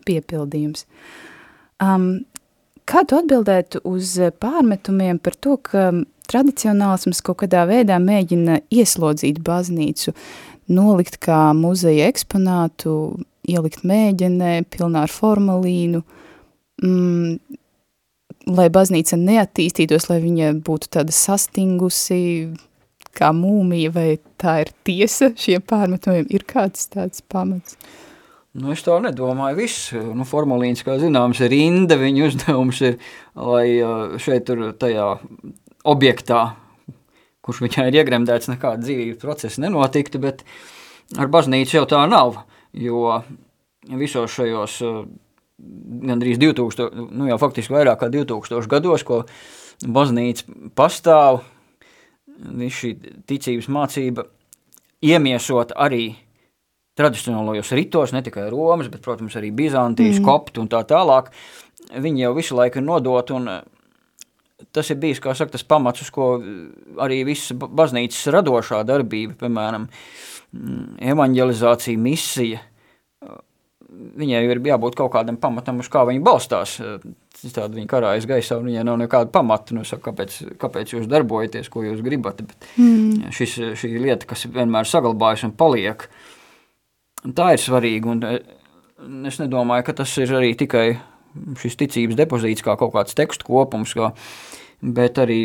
piepildījums. 0.07 0.87
Uh, 0.87 1.31
Um, 1.83 2.25
kā 2.88 3.02
tu 3.09 3.19
atbildētu 3.19 3.83
uz 3.88 4.16
pārmetumiem 4.40 5.19
par 5.23 5.37
to, 5.40 5.57
ka 5.59 5.90
tradicionālisms 6.31 7.23
kaut 7.25 7.43
kādā 7.43 7.64
veidā 7.69 7.99
mēģina 8.00 8.61
ieslodzīt 8.73 9.40
baznīcu, 9.45 10.14
nolikt 10.73 11.19
kā 11.25 11.52
muzeja 11.57 12.09
eksponātu, 12.12 12.95
ielikt 13.45 13.85
mēģinē, 13.85 14.54
pilnā 14.73 15.04
ar 15.04 15.12
formalīnu, 15.12 16.00
mm, 16.83 17.59
lai 18.54 18.69
baznīca 18.73 19.19
neattīstītos, 19.21 20.09
lai 20.09 20.23
viņa 20.25 20.54
būtu 20.64 20.88
tāda 20.97 21.12
sastingusi, 21.12 22.23
kā 23.14 23.31
mūmija, 23.37 23.93
vai 23.95 24.09
tā 24.40 24.61
ir 24.64 24.73
tiesa 24.87 25.31
šiem 25.38 25.62
pārmetumiem, 25.69 26.26
ir 26.35 26.49
kāds 26.49 26.88
tāds 26.90 27.23
pamats? 27.31 27.76
Uh, 27.76 28.13
Nu, 28.54 28.70
es 28.70 28.84
tā 28.87 29.00
nedomāju. 29.02 29.56
Viss, 29.58 29.88
nu, 30.14 30.23
formulīns, 30.28 30.84
kā 30.87 30.94
zināms, 31.02 31.40
ir 31.42 31.50
rinda. 31.50 31.96
Viņa 31.99 32.28
uzdevums 32.28 32.78
ir, 32.87 33.00
lai 33.34 33.66
šeit 34.23 34.46
tur 34.46 34.68
tajā 34.78 35.08
objektā, 35.90 36.44
kurš 37.44 37.64
viņai 37.64 37.88
ir 37.90 37.99
iegremdēts, 37.99 38.52
nekāda 38.52 38.87
dzīvības 38.87 39.20
procesa 39.20 39.64
nenotiktu, 39.64 40.23
bet 40.23 40.44
ar 41.18 41.32
baznīcu 41.34 41.80
jau 41.80 41.84
tā 41.90 42.04
nav, 42.06 42.44
jo 42.78 43.18
visos 43.90 44.32
šajos 44.32 44.78
gandrīz 46.08 46.38
2000, 46.38 47.11
nu 47.11 47.28
jau 47.28 47.40
faktiski 47.42 47.75
vairāk 47.75 48.00
kā 48.04 48.11
2000 48.12 48.70
gados, 48.70 49.04
ko 49.06 49.25
baznīca 49.82 50.70
pastāv, 50.78 51.42
šī 52.38 52.94
ticības 53.26 53.68
mācība 53.70 54.28
iemiesot 55.04 55.75
arī 55.75 56.14
tradicionālajos 56.99 57.73
ritos, 57.75 58.15
ne 58.15 58.23
tikai 58.25 58.49
Romas, 58.53 58.89
bet, 58.93 59.03
protams, 59.05 59.37
arī 59.39 59.51
Bizantijas, 59.55 60.21
mm. 60.21 60.27
koptu 60.27 60.63
un 60.63 60.71
tā 60.71 60.85
tālāk, 60.89 61.31
viņi 61.91 62.27
jau 62.27 62.35
visu 62.37 62.59
laiku 62.59 62.81
ir 62.81 62.87
nodot, 62.87 63.33
un 63.35 63.51
eh, 63.51 63.63
tas 64.75 64.91
ir 64.93 65.01
bijis, 65.03 65.23
kā 65.23 65.35
saka, 65.37 65.57
tas 65.57 65.67
pamats, 65.67 66.05
uz 66.05 66.13
ko 66.15 66.37
arī 67.03 67.23
visa 67.27 67.57
baznīcas 67.59 68.31
radošā 68.37 68.85
darbība, 68.87 69.35
piemēram, 69.43 69.89
mm, 70.55 70.85
evanģelizācija, 71.15 72.01
misija, 72.01 72.63
viņai 73.95 74.41
ir 74.49 74.59
jābūt 74.67 74.97
kaut 74.99 75.13
kādam 75.15 75.37
pamatam, 75.39 75.79
uz 75.79 75.87
kā 75.91 76.01
viņi 76.09 76.23
balstās. 76.25 76.81
Tāda 77.45 77.77
viņa 77.77 77.87
karājas 77.91 78.27
gaisā, 78.27 78.57
un 78.59 78.71
viņai 78.71 78.83
nav 78.89 78.97
nekāda 79.03 79.31
pamata, 79.31 79.75
nu, 79.77 79.85
saka, 79.87 80.09
kāpēc, 80.09 80.39
kāpēc 80.59 80.95
jūs 80.97 81.11
darbojaties, 81.11 81.69
ko 81.71 81.85
jūs 81.85 82.03
gribat, 82.03 82.41
bet 82.43 82.69
mm. 82.75 83.31
šis, 83.35 83.59
šī 83.79 83.93
lieta, 83.99 84.27
kas 84.31 84.47
vienmēr 84.51 84.89
saglabājas 84.89 85.45
un 85.47 85.53
paliek, 85.59 86.07
uh, 86.09 86.24
Tā 87.25 87.54
ir 87.54 87.62
svarīga, 87.62 88.11
un 88.12 88.21
eh, 88.28 88.43
es 89.31 89.40
nedomāju, 89.40 89.87
ka 89.87 89.97
tas 90.02 90.12
ir 90.21 90.33
arī 90.37 90.52
tikai 90.61 90.88
šis 91.59 91.78
ticības 91.81 92.19
depozīts 92.19 92.62
kā 92.62 92.76
kaut 92.78 92.93
kāds 92.95 93.16
tekstu 93.16 93.49
kopums, 93.49 93.95
kā, 93.97 94.12
bet 94.85 95.19
arī 95.19 95.38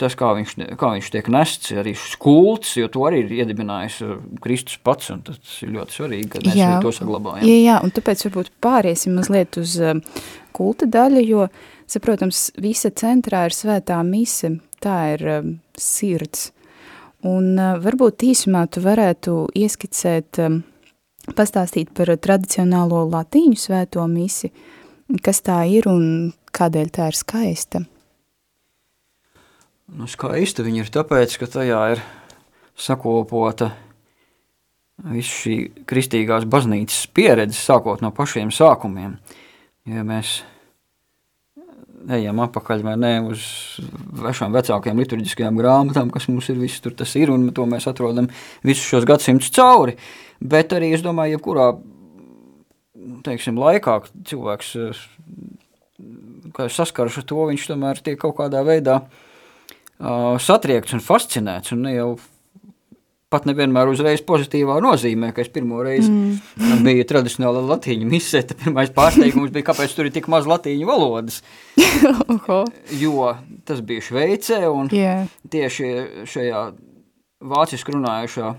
tas, 0.00 0.14
kā 0.16 0.30
viņš, 0.36 0.52
kā 0.80 0.90
viņš 0.94 1.08
tiek 1.12 1.28
nests, 1.32 1.72
arī 1.76 1.94
šis 1.98 2.18
kults, 2.20 2.74
jo 2.78 2.88
to 2.92 3.04
arī 3.08 3.22
ir 3.24 3.32
iedibinājis 3.40 3.96
eh, 4.04 4.18
Kristus 4.44 4.76
pats, 4.84 5.08
un 5.14 5.22
tas 5.24 5.54
ir 5.64 5.72
ļoti 5.78 5.96
svarīgi, 5.98 6.28
ka 6.34 6.42
mēs 6.44 6.58
jā, 6.60 6.72
to 6.84 6.92
saglabājam. 6.98 7.46
Jā, 7.48 7.60
jā, 7.62 7.78
un 7.84 7.94
tāpēc 7.96 8.26
varbūt 8.28 8.52
pāriesim 8.64 9.16
mazliet 9.16 9.56
uz 9.60 9.78
eh, 9.80 10.20
kulta 10.56 10.88
daļu, 10.98 11.24
jo, 11.24 11.48
saprotams, 11.90 12.50
visa 12.60 12.92
centrā 12.92 13.46
ir 13.48 13.56
svētā 13.56 14.02
mise, 14.04 14.52
tā 14.84 14.98
ir 15.14 15.26
sirds, 15.80 16.50
un 17.24 17.56
varbūt 17.56 18.28
īsumā 18.28 18.66
tu 18.68 18.84
varētu 18.84 19.40
ieskicēt 19.56 20.44
pastāstīt 21.32 21.94
par 21.96 22.12
tradicionālo 22.20 23.04
latīņu 23.08 23.58
svēto 23.58 24.04
misi, 24.10 24.52
kas 25.24 25.40
tā 25.44 25.62
ir 25.70 25.88
un 25.90 26.32
kādēļ 26.54 26.92
tā 26.94 27.08
ir 27.10 27.18
skaista? 27.18 27.84
Nu, 29.94 30.08
skaista 30.08 30.64
viņa 30.64 30.84
ir 30.84 30.92
tāpēc, 30.92 31.38
ka 31.40 31.48
tajā 31.58 31.80
ir 31.94 32.04
sakopota 32.76 33.70
visu 35.10 35.36
šī 35.42 35.56
kristīgās 35.88 36.46
baznīcas 36.48 37.06
pieredze, 37.14 37.58
sākot 37.58 38.02
no 38.04 38.12
pašiem 38.14 38.52
sākumiem. 38.54 39.18
Ja 39.90 40.04
mēs 40.06 40.40
ejam 42.12 42.40
apakaļ 42.44 42.84
vai 42.84 42.94
ne 43.00 43.12
uz 43.30 43.44
vešām 44.20 44.54
vecākajām 44.54 45.00
liturģiskajām 45.02 45.58
grāmatām, 45.60 46.12
kas 46.14 46.28
mums 46.30 46.48
ir 46.52 46.60
viss 46.60 46.82
tur 46.84 46.94
tas 46.96 47.14
ir, 47.20 47.32
un 47.32 47.48
to 47.56 47.66
mēs 47.70 47.88
atrodam 47.90 48.28
visus 48.66 48.86
šos 48.90 49.06
gadsimtus 49.08 49.52
cauri. 49.54 49.96
Bet 50.44 50.74
arī, 50.76 50.92
es 50.96 51.04
domāju, 51.04 51.38
jebkurā, 51.38 51.70
teiksim, 53.24 53.58
laikā 53.60 54.00
cilvēks, 54.28 54.74
kā 56.54 56.68
saskaras 56.72 57.18
ar 57.20 57.28
to, 57.28 57.40
viņš 57.50 57.68
tomēr 57.70 58.02
tiek 58.04 58.20
kaut 58.20 58.36
kādā 58.42 58.60
veidā 58.66 59.00
uh, 59.00 60.36
satriekts 60.42 60.96
un 60.96 61.04
fascinēts, 61.04 61.72
un 61.74 61.86
ne 61.88 61.96
jau 61.96 62.10
pat 63.34 63.48
nevienmēr 63.50 63.90
uzreiz 63.90 64.22
pozitīvā 64.26 64.78
nozīmē, 64.84 65.32
ka 65.34 65.42
es 65.42 65.50
pirmo 65.52 65.82
reizi 65.84 66.10
mm. 66.12 66.82
biju 66.86 67.06
tradicionāla 67.10 67.64
latīņu 67.74 68.08
misē, 68.10 68.44
tad 68.46 68.62
pirmais 68.62 68.92
pārsteigums 68.94 69.52
bija, 69.54 69.66
kāpēc 69.72 69.96
tur 69.96 70.08
ir 70.08 70.14
tik 70.14 70.30
maz 70.32 70.46
latīņu 70.50 70.88
valodas. 70.88 71.40
jo 73.02 73.32
tas 73.66 73.82
bija 73.86 74.06
Šveicē 74.08 74.60
un 74.70 74.92
yeah. 74.94 75.26
tieši 75.50 75.90
šajā 76.30 76.62
vāciski 77.44 77.96
runājušā 77.96 78.54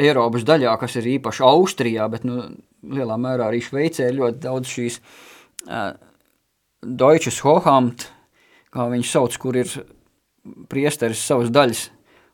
Eiropas 0.00 0.42
daļā, 0.46 0.72
kas 0.80 0.96
ir 0.98 1.06
īpaši 1.18 1.44
Austrijā, 1.46 2.08
bet 2.10 2.24
nu, 2.26 2.48
lielā 2.90 3.18
mērā 3.20 3.50
arī 3.50 3.60
Šveicē 3.62 4.08
ir 4.08 4.18
ļoti 4.18 4.42
daudz 4.42 4.72
šīs 4.72 4.98
uh, 5.68 5.92
Deutsches 6.80 7.38
Hohamt, 7.44 8.08
kā 8.74 8.88
viņš 8.90 9.14
sauc, 9.14 9.36
kur 9.38 9.58
ir 9.60 9.70
priesteris 10.72 11.22
savas 11.22 11.52
daļas 11.52 11.88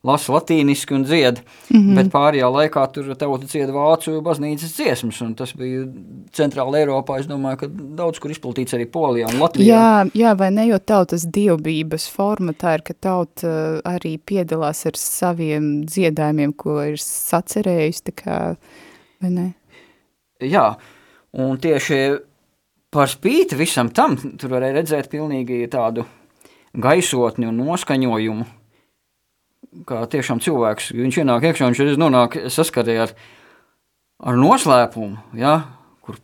lasa 0.06 0.34
latīniski 0.36 0.94
un 0.94 1.04
dzied, 1.06 1.40
mm 1.70 1.76
-hmm. 1.80 1.94
bet 1.98 2.10
pārējā 2.12 2.48
laikā 2.52 2.84
tur 2.92 3.14
tauta 3.14 3.46
dzied 3.46 3.70
vācu 3.74 4.20
baznīcas 4.22 4.74
dziesmas, 4.76 5.20
un 5.20 5.34
tas 5.34 5.52
bija 5.56 5.86
centrāla 6.32 6.80
Eiropā, 6.82 7.18
es 7.20 7.26
domāju, 7.26 7.56
ka 7.56 7.66
daudz 7.70 8.18
kur 8.22 8.30
izplatīts 8.30 8.76
arī 8.76 8.86
Polijā 8.86 9.28
un 9.32 9.40
Latvijā. 9.40 9.66
Jā, 9.66 10.10
jā 10.14 10.34
vai 10.38 10.50
ne, 10.50 10.66
jo 10.66 10.78
tautas 10.78 11.26
dievbības 11.26 12.08
forma 12.10 12.52
tā 12.52 12.74
ir, 12.78 12.82
ka 12.82 12.94
tauta 12.94 13.46
uh, 13.46 13.80
arī 13.84 14.18
piedalās 14.18 14.86
ar 14.86 14.96
saviem 14.96 15.84
dziedājumiem, 15.86 16.52
ko 16.56 16.82
ir 16.82 16.98
sacerējusi, 17.02 18.02
tā 18.10 18.12
kā, 18.22 18.56
vai 19.22 19.30
ne? 19.30 19.54
Jā, 20.40 20.76
un 21.32 21.56
tieši 21.58 22.18
par 22.90 23.08
spīti 23.08 23.56
visam 23.56 23.90
tam, 23.90 24.16
tur 24.38 24.50
varēja 24.50 24.78
redzēt 24.78 25.10
pilnīgi 25.12 25.66
tādu 25.72 26.04
gaisotni 26.76 27.48
un 27.48 27.56
noskaņojumu, 27.56 28.46
kā 29.88 30.02
tiešām 30.10 30.40
cilvēks, 30.44 30.92
viņš 30.96 31.20
ienāk 31.22 31.48
iekšā, 31.50 31.70
viņš 31.70 32.00
nonāk 32.00 32.38
saskarē 32.52 32.96
ar, 33.04 33.14
ar 34.24 34.38
noslēpumu, 34.40 35.36
ja, 35.40 35.58
kur, 36.04 36.20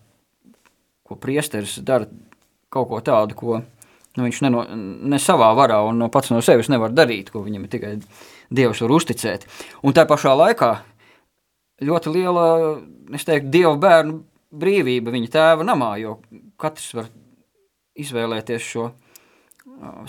ko 1.06 1.18
priesteris 1.20 1.78
dara 1.84 2.08
kaut 2.72 2.88
ko 2.88 3.00
tādu, 3.04 3.36
ko 3.36 3.58
nu, 3.60 4.24
viņš 4.24 4.40
neno, 4.46 4.64
ne 4.72 5.20
savā 5.20 5.50
varā 5.58 5.82
un 5.88 6.00
no 6.00 6.08
pats 6.12 6.32
no 6.32 6.40
sevis 6.44 6.70
nevar 6.72 6.94
darīt, 6.94 7.32
ko 7.32 7.44
viņam 7.44 7.68
tikai 7.72 7.98
Dievs 8.52 8.82
var 8.84 8.92
uzticēt. 8.92 9.46
Un 9.80 9.94
tā 9.96 10.04
pašā 10.08 10.34
laikā 10.36 10.72
ļoti 11.80 12.12
liela, 12.12 12.46
es 13.16 13.24
teiktu, 13.24 13.48
Dieva 13.52 13.76
bērnu 13.80 14.18
brīvība 14.52 15.12
viņa 15.14 15.30
tēva 15.32 15.64
namā, 15.64 15.94
jo 16.02 16.18
katrs 16.60 16.90
var 16.98 17.08
izvēlēties 17.96 18.66
šo 18.74 18.90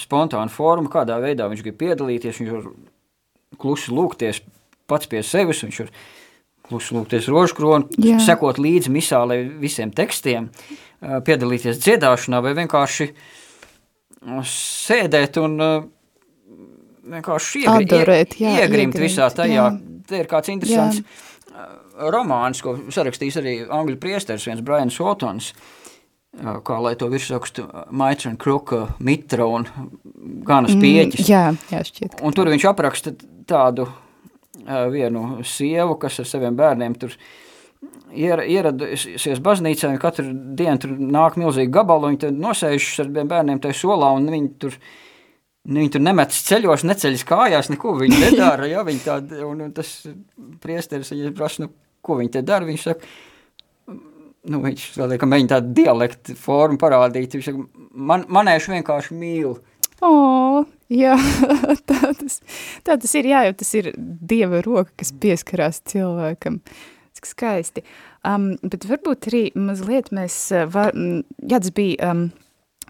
spontānu 0.02 0.52
formu, 0.52 0.92
kādā 0.92 1.18
veidā 1.24 1.48
viņš 1.50 1.64
grib 1.66 1.80
piedalīties, 1.80 2.42
viņš 2.42 2.52
var 2.52 2.68
klusi 3.60 3.94
lūgties 3.94 4.42
pats 4.90 5.10
pie 5.10 5.24
sevis, 5.26 5.64
viņš 5.66 5.80
var 5.84 5.92
klusi 6.64 6.96
lūgties 6.96 7.28
rožkronu, 7.32 7.90
Jā. 8.02 8.20
sekot 8.24 8.60
līdzi 8.62 8.92
misālē 8.94 9.40
visiem 9.60 9.92
tekstiem, 9.96 10.50
piedalīties 11.28 11.82
dziedāšanā 11.84 12.40
vai 12.44 12.54
vienkārši 12.58 13.10
sēdēt 14.48 15.40
un 15.42 15.58
vienkārši 17.04 17.66
iegri, 17.66 17.88
Adorēt, 17.90 18.38
jā, 18.40 18.56
iegrimt 18.64 18.98
visā 19.00 19.28
tajā. 19.36 19.68
Jā. 19.68 19.70
Te 20.08 20.20
ir 20.24 20.30
kāds 20.32 20.52
interesants 20.52 21.02
jā. 21.02 21.68
romāns, 22.14 22.64
ko 22.64 22.78
sarakstījis 22.92 23.40
arī 23.42 23.56
angļu 23.68 24.00
priesteris, 24.02 24.48
viens 24.48 24.64
Brians 24.66 25.00
Waltons, 25.04 25.52
kā 26.42 26.80
lai 26.82 26.96
to 26.98 27.10
virsrakstu 27.12 27.68
Maitra 27.94 28.32
un 28.32 28.40
Kruka 28.42 28.88
mitra 29.04 29.46
un 29.46 29.68
ganas 30.48 30.74
pieķis. 30.74 31.28
Mm, 31.28 31.30
jā, 31.30 31.44
jā, 31.76 31.84
šķiet. 31.90 32.18
Un 32.26 32.34
tur 32.34 32.50
viņš 32.50 32.66
apraksta 32.72 33.14
tādu 33.50 33.88
vienu 34.94 35.44
sievu, 35.46 35.98
kas 36.02 36.22
ar 36.24 36.30
saviem 36.30 36.58
bērniem 36.58 36.96
tur 36.98 37.16
ieradusies 38.14 39.42
baznīcā, 39.44 39.90
un 39.90 40.02
katru 40.02 40.26
dienu 40.58 40.80
tur 40.80 40.94
nāk 40.98 41.38
milzīgi 41.42 41.74
gabalu, 41.74 42.12
viņi 42.12 42.22
tur 42.22 42.36
nosēžas 42.38 43.02
ar 43.04 43.10
bērniem 43.18 43.62
tajā 43.64 43.80
solā, 43.82 44.12
un 44.16 44.30
viņi 44.30 44.52
tur, 44.62 44.78
viņi 45.70 45.94
tur 45.96 46.06
nemetas 46.06 46.44
ceļos, 46.48 46.86
neceļas 46.88 47.26
kājās, 47.28 47.72
neko 47.74 47.96
viņi 48.00 48.22
nedara, 48.22 48.70
ja, 48.74 48.86
viņi 48.88 49.04
tādi, 49.06 49.42
un, 49.46 49.66
un 49.68 49.76
tas 49.76 49.92
priesteris, 50.64 51.12
viņi 51.14 51.34
prasa, 51.38 51.66
nu, 51.66 51.74
ko 52.06 52.20
viņi 52.22 52.36
te 52.38 52.46
dara, 52.46 52.70
viņš 52.70 52.88
saka, 52.88 53.14
nu, 54.52 54.60
viņš 54.64 54.88
vēl 55.00 55.18
ka 55.20 55.30
mēģina 55.30 55.56
tādu 55.56 55.76
dialektu 55.78 56.36
formu 56.40 56.80
parādīt, 56.82 57.38
viņš 57.38 57.50
saka, 57.50 57.86
man, 57.94 58.26
manēšu 58.34 58.76
vienkārši 58.76 59.18
mīlu. 59.18 59.56
O, 60.04 60.66
jā, 60.92 61.16
tā 61.90 62.12
tas, 62.20 62.40
tā 62.84 62.98
tas 63.00 63.16
ir, 63.20 63.30
jā, 63.32 63.46
jo 63.48 63.58
tas 63.62 63.74
ir 63.80 63.94
Dieva 63.98 64.64
roka, 64.66 64.92
kas 65.00 65.14
pieskarās 65.16 65.80
cilvēkam. 65.94 66.60
Cik 67.14 67.30
skaisti. 67.30 67.84
Um, 68.26 68.54
bet 68.66 68.88
varbūt 68.90 69.30
arī 69.30 69.44
mazliet 69.60 70.10
mēs, 70.16 70.38
var, 70.74 70.96
jā, 70.96 71.60
tas 71.60 71.74
bija 71.76 72.12
um, 72.12 72.24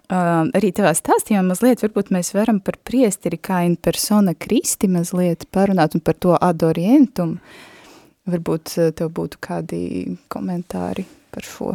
um, 0.08 0.50
arī 0.56 0.72
tavā 0.74 0.94
stāstījumā 0.96 1.44
mazliet, 1.52 1.84
varbūt 1.84 2.10
mēs 2.14 2.32
varam 2.34 2.62
par 2.64 2.80
priesteri 2.86 3.38
kā 3.38 3.62
in 3.68 3.76
persona 3.76 4.34
Kristi 4.34 4.90
mazliet 4.90 5.46
parunāt 5.54 5.94
un 5.94 6.02
par 6.04 6.18
to 6.18 6.34
adorientumu. 6.38 7.38
Varbūt 8.24 8.70
tev 8.96 9.10
būtu 9.12 9.36
kādi 9.44 9.82
komentāri 10.32 11.04
par 11.34 11.46
šo. 11.46 11.74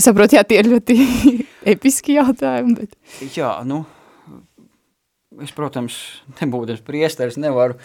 Es 0.00 0.06
saprotu, 0.08 0.38
jā, 0.38 0.44
tie 0.48 0.60
ir 0.62 0.70
ļoti 0.72 0.96
episki 1.74 2.16
jautājumi, 2.16 2.76
bet... 2.78 2.94
Jā, 3.36 3.58
nu, 3.68 3.82
es, 5.44 5.52
protams, 5.56 5.98
nebūdams 6.40 6.84
priesteris, 6.86 7.40
nevaru 7.40 7.76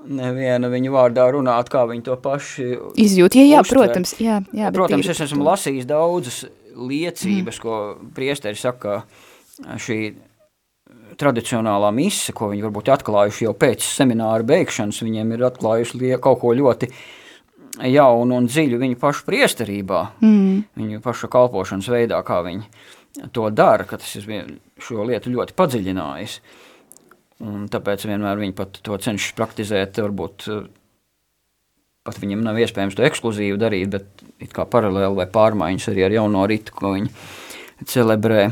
neviena 0.00 0.70
viņa 0.72 0.92
vārdā 0.94 1.26
runāt, 1.34 1.68
kā 1.72 1.82
viņi 1.88 2.06
to 2.06 2.16
paši 2.22 2.70
izjūt. 3.00 3.36
Jā, 3.36 3.44
jā, 3.44 3.60
uztver. 3.64 3.82
protams, 3.82 4.14
jā, 4.22 4.38
jā. 4.56 4.72
Protams, 4.72 5.10
es 5.12 5.20
esmu 5.26 5.44
lasījis 5.44 5.88
daudzas 5.90 6.40
liecības, 6.70 7.58
mm. 7.58 7.62
ko 7.62 8.12
priesteri 8.16 8.56
saka, 8.56 9.02
šī 9.60 10.00
tradicionālā 11.20 11.90
mise, 11.94 12.32
ko 12.36 12.48
viņi 12.52 12.64
varbūt 12.64 12.90
atklājuši 12.94 13.46
jau 13.46 13.54
pēc 13.58 13.84
semināra 13.84 14.46
beigšanas, 14.46 15.02
viņiem 15.04 15.34
ir 15.36 15.48
atklājuši 15.50 16.14
kaut 16.22 16.40
ko 16.42 16.54
ļoti 16.56 16.88
jaunu 17.88 18.36
un 18.40 18.48
dziļu 18.50 18.80
viņu 18.80 18.98
pašu 19.00 19.26
priesterībā, 19.28 20.00
mm. 20.20 20.56
viņu 20.80 21.00
pašu 21.04 21.30
kalpošanas 21.32 21.88
veidā, 21.92 22.20
kā 22.26 22.40
viņi 22.46 22.66
to 23.34 23.48
dara, 23.50 23.86
ka 23.88 23.98
tas 24.00 24.12
ir 24.18 24.58
šo 24.80 25.06
lietu 25.08 25.32
ļoti 25.32 25.56
padziļinājis. 25.58 26.40
Un 27.40 27.64
tāpēc 27.72 28.04
vienmēr 28.04 28.40
viņi 28.40 28.54
pat 28.56 28.82
to 28.84 28.96
cenšas 29.00 29.32
praktizēt. 29.38 29.96
Varbūt 30.04 30.48
eh, 30.52 30.66
pat 32.04 32.18
viņiem 32.20 32.42
nav 32.44 32.58
iespējams 32.60 32.98
to 32.98 33.06
ekskluzīvi 33.08 33.60
darīt, 33.60 33.88
bet 33.94 34.24
it 34.44 34.52
kā 34.56 34.66
paralēli 34.68 35.16
vai 35.16 35.28
pārmaiņas 35.32 35.88
arī 35.92 36.04
ar 36.04 36.18
jauno 36.20 36.44
ritu, 36.50 36.76
ko 36.76 36.94
viņi 36.98 37.88
celebrē. 37.88 38.50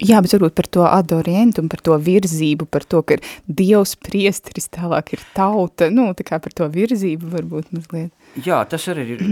Jā, 0.00 0.22
bet 0.24 0.32
varbūt 0.32 0.56
par 0.56 0.68
to 0.72 0.84
adorientu 0.88 1.60
un 1.60 1.68
par 1.72 1.82
to 1.84 1.96
virzību, 2.00 2.66
par 2.72 2.86
to, 2.88 3.02
ka 3.04 3.18
ir 3.18 3.24
dievs 3.46 3.96
priesteris, 4.00 4.70
tālāk 4.72 5.12
ir 5.16 5.24
tauta, 5.36 5.90
nu, 5.92 6.08
tā 6.16 6.24
kā 6.24 6.40
par 6.40 6.54
to 6.56 6.68
virzību 6.72 7.28
varbūt 7.34 7.74
mazliet. 7.76 8.12
Jā, 8.40 8.62
tas 8.70 8.86
arī 8.92 9.06
ir 9.16 9.24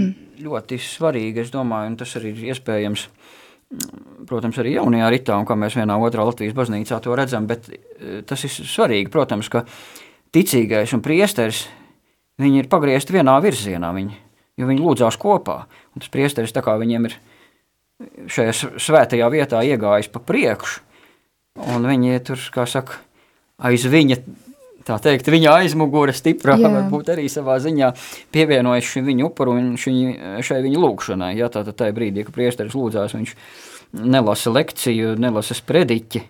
ļoti 0.45 0.81
svarīgi, 0.83 1.47
es 1.47 1.53
domāju, 1.55 1.95
un 1.95 2.01
tas 2.01 2.13
arī 2.21 2.35
ir 2.35 2.51
iespējams 2.53 3.09
protams, 4.29 4.59
arī 4.61 4.77
jaunajā 4.77 5.09
ritā, 5.13 5.37
un 5.37 5.47
kā 5.49 5.57
mēs 5.59 5.77
vienā 5.77 5.97
otrā 6.01 6.25
Latvijas 6.25 6.57
baznīcā 6.57 7.01
to 7.05 7.17
redzam, 7.19 7.49
bet 7.49 7.69
e, 7.69 8.23
tas 8.29 8.45
ir 8.47 8.53
svarīgi, 8.53 9.11
protams, 9.13 9.51
ka 9.53 9.65
ticīgais 10.33 10.95
un 10.97 11.03
priesteris, 11.05 11.67
viņi 12.41 12.63
ir 12.63 12.71
pagriezti 12.73 13.17
vienā 13.19 13.37
virzienā, 13.45 13.91
viņi, 13.97 14.17
jo 14.61 14.69
viņi 14.71 14.85
lūdzās 14.85 15.19
kopā, 15.21 15.61
un 15.93 16.05
tas 16.05 16.13
priesteris 16.13 16.55
tā 16.57 16.65
kā 16.65 16.79
viņiem 16.81 17.11
ir 17.11 17.19
šajā 18.31 18.55
svētajā 18.79 19.29
vietā 19.33 19.63
iegājis 19.67 20.11
pa 20.13 20.23
priekšu, 20.23 20.83
un 21.75 21.89
viņi 21.89 22.21
tur, 22.27 22.43
kā 22.55 22.67
saka, 22.71 23.01
aiz 23.59 23.87
viņa 23.91 24.21
tā 24.89 24.97
teikt, 25.03 25.29
viņa 25.29 25.57
aizmugure 25.61 26.15
stiprā, 26.17 26.57
Jā. 26.59 26.71
varbūt 26.73 27.13
arī 27.13 27.27
savā 27.33 27.59
ziņā 27.63 27.91
pievienojas 28.35 28.89
šim 28.89 29.09
viņa 29.09 29.27
upuru 29.29 29.57
un 29.59 29.73
šī, 29.81 29.95
šai 30.47 30.63
viņa 30.65 30.85
lūkšanai. 30.85 31.33
Ja, 31.37 31.51
tātad 31.53 31.77
tajā 31.79 31.97
brīdī, 31.97 32.25
kad 32.27 32.37
priesteris 32.37 32.77
lūdzās, 32.79 33.17
viņš 33.19 33.35
nelasa 33.99 34.53
lekciju, 34.55 35.15
nelasa 35.21 35.57
sprediķi, 35.59 36.25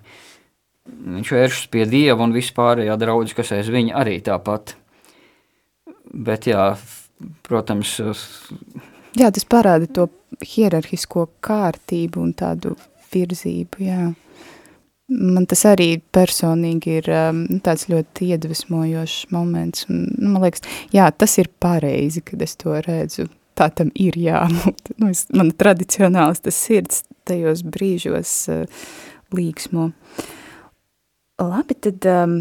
viņš 1.19 1.33
vēršas 1.37 1.71
pie 1.73 1.87
Dieva 1.91 2.27
un 2.27 2.35
vispārējā 2.35 2.99
draudz, 2.99 3.35
kas 3.37 3.53
aiz 3.57 3.71
viņa 3.73 3.97
arī 4.03 4.19
tāpat. 4.25 4.77
Bet 6.09 6.49
jā, 6.49 6.73
protams... 7.47 7.99
Jā, 9.17 9.31
tas 9.33 9.47
parāda 9.49 9.89
to 9.89 10.09
hierarhisko 10.45 11.29
kārtību 11.45 12.21
un 12.23 12.33
tādu 12.37 12.75
virzību, 13.13 13.85
jā. 13.87 14.09
Man 15.09 15.47
tas 15.49 15.65
arī 15.71 15.95
personīgi 16.13 16.99
ir 16.99 17.07
um, 17.17 17.41
tāds 17.65 17.87
ļoti 17.89 18.29
iedvesmojošs 18.35 19.31
moments. 19.33 19.87
Un, 19.89 20.05
nu, 20.19 20.35
man 20.35 20.45
liekas, 20.45 20.67
jā, 20.93 21.07
tas 21.17 21.39
ir 21.41 21.49
pareizi, 21.63 22.21
kad 22.27 22.45
es 22.45 22.59
to 22.61 22.77
redzu. 22.85 23.31
Tā 23.57 23.71
tam 23.75 23.89
ir 23.97 24.19
jābūt. 24.21 24.93
Nu, 25.01 25.09
es, 25.15 25.25
man 25.35 25.55
tradicionāls 25.57 26.45
tas 26.45 26.61
sirds 26.61 27.07
tajos 27.27 27.65
brīžos 27.65 28.35
uh, 28.53 28.85
līksmo. 29.33 29.89
Labi, 31.41 31.79
tad 31.87 32.05
um, 32.13 32.39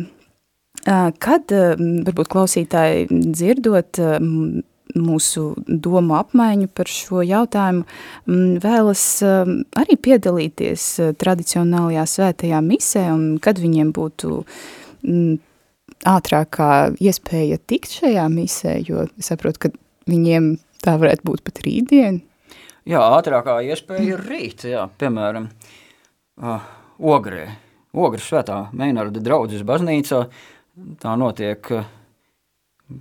Kad 0.87 1.51
varbūt 1.51 2.29
klausītāji 2.31 3.07
dzirdot 3.09 3.99
mūsu 5.01 5.51
domu 5.67 6.17
apmaiņu 6.17 6.69
par 6.75 6.89
šo 6.91 7.23
jautājumu, 7.25 7.85
vēlas 8.63 9.03
arī 9.23 9.97
piedalīties 10.07 10.87
tradicionālajā 11.21 12.05
svētajā 12.13 12.61
misē 12.65 13.07
un 13.13 13.27
kad 13.43 13.61
viņiem 13.61 13.93
būtu 13.95 14.41
ātrākā 16.07 16.71
iespēja 17.01 17.59
tikt 17.69 17.97
šajā 17.99 18.25
misē, 18.31 18.77
jo 18.85 19.07
es 19.17 19.29
saprotu, 19.31 19.67
ka 19.67 19.73
viņiem 20.09 20.55
tā 20.83 20.97
varētu 20.99 21.27
būt 21.27 21.43
pat 21.47 21.61
rītdien. 21.65 22.21
Jā, 22.87 23.01
ātrākā 23.17 23.59
iespēja 23.67 24.13
ir 24.13 24.21
rīt, 24.29 24.67
jā, 24.69 24.85
piemēram, 24.99 25.49
uh, 26.39 26.67
Ogrē. 26.97 27.49
Ogres 27.97 28.27
svētā 28.29 28.67
Meinarda 28.77 29.19
draudzes 29.23 29.65
baznīcā, 29.67 30.21
tā 31.01 31.15
notiek 31.19 31.71
uh, 31.75 31.89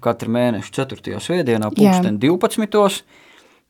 katru 0.03 0.33
mēnešu 0.35 0.72
4. 0.81 1.20
svētdienā, 1.22 1.70
pulksten 1.75 2.18
12. 2.22 3.05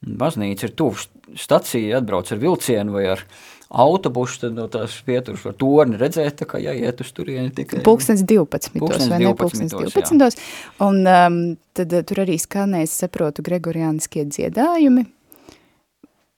Baznīca 0.06 0.68
ir 0.68 0.72
tuvu 0.76 1.06
stacija, 1.40 2.00
atbrauc 2.00 2.30
ar 2.32 2.40
vilcienu 2.40 2.96
vai 2.98 3.06
ar 3.14 3.22
autobusu, 3.66 4.38
tad 4.44 4.54
no 4.54 4.66
tās 4.70 4.94
pieturas 5.06 5.42
var 5.46 5.56
torni 5.58 5.98
redzēt, 5.98 6.36
tā 6.42 6.46
kā 6.48 6.60
jāiet 6.62 7.00
uz 7.02 7.10
turieni 7.16 7.50
tikai. 7.54 7.80
Pulkstens 7.86 8.22
12. 8.22 8.76
Pulkstens 8.78 9.10
vai 9.10 9.20
ne? 9.24 9.32
Pulkstens 9.38 9.74
12. 9.74 10.12
12. 10.12 10.44
Un 10.86 11.00
um, 11.10 11.40
tad 11.76 11.96
uh, 11.96 12.04
tur 12.06 12.22
arī 12.22 12.38
skanēs, 12.40 12.94
saprotu, 13.02 13.44
gregoriāniskie 13.46 14.26
dziedājumi 14.28 15.06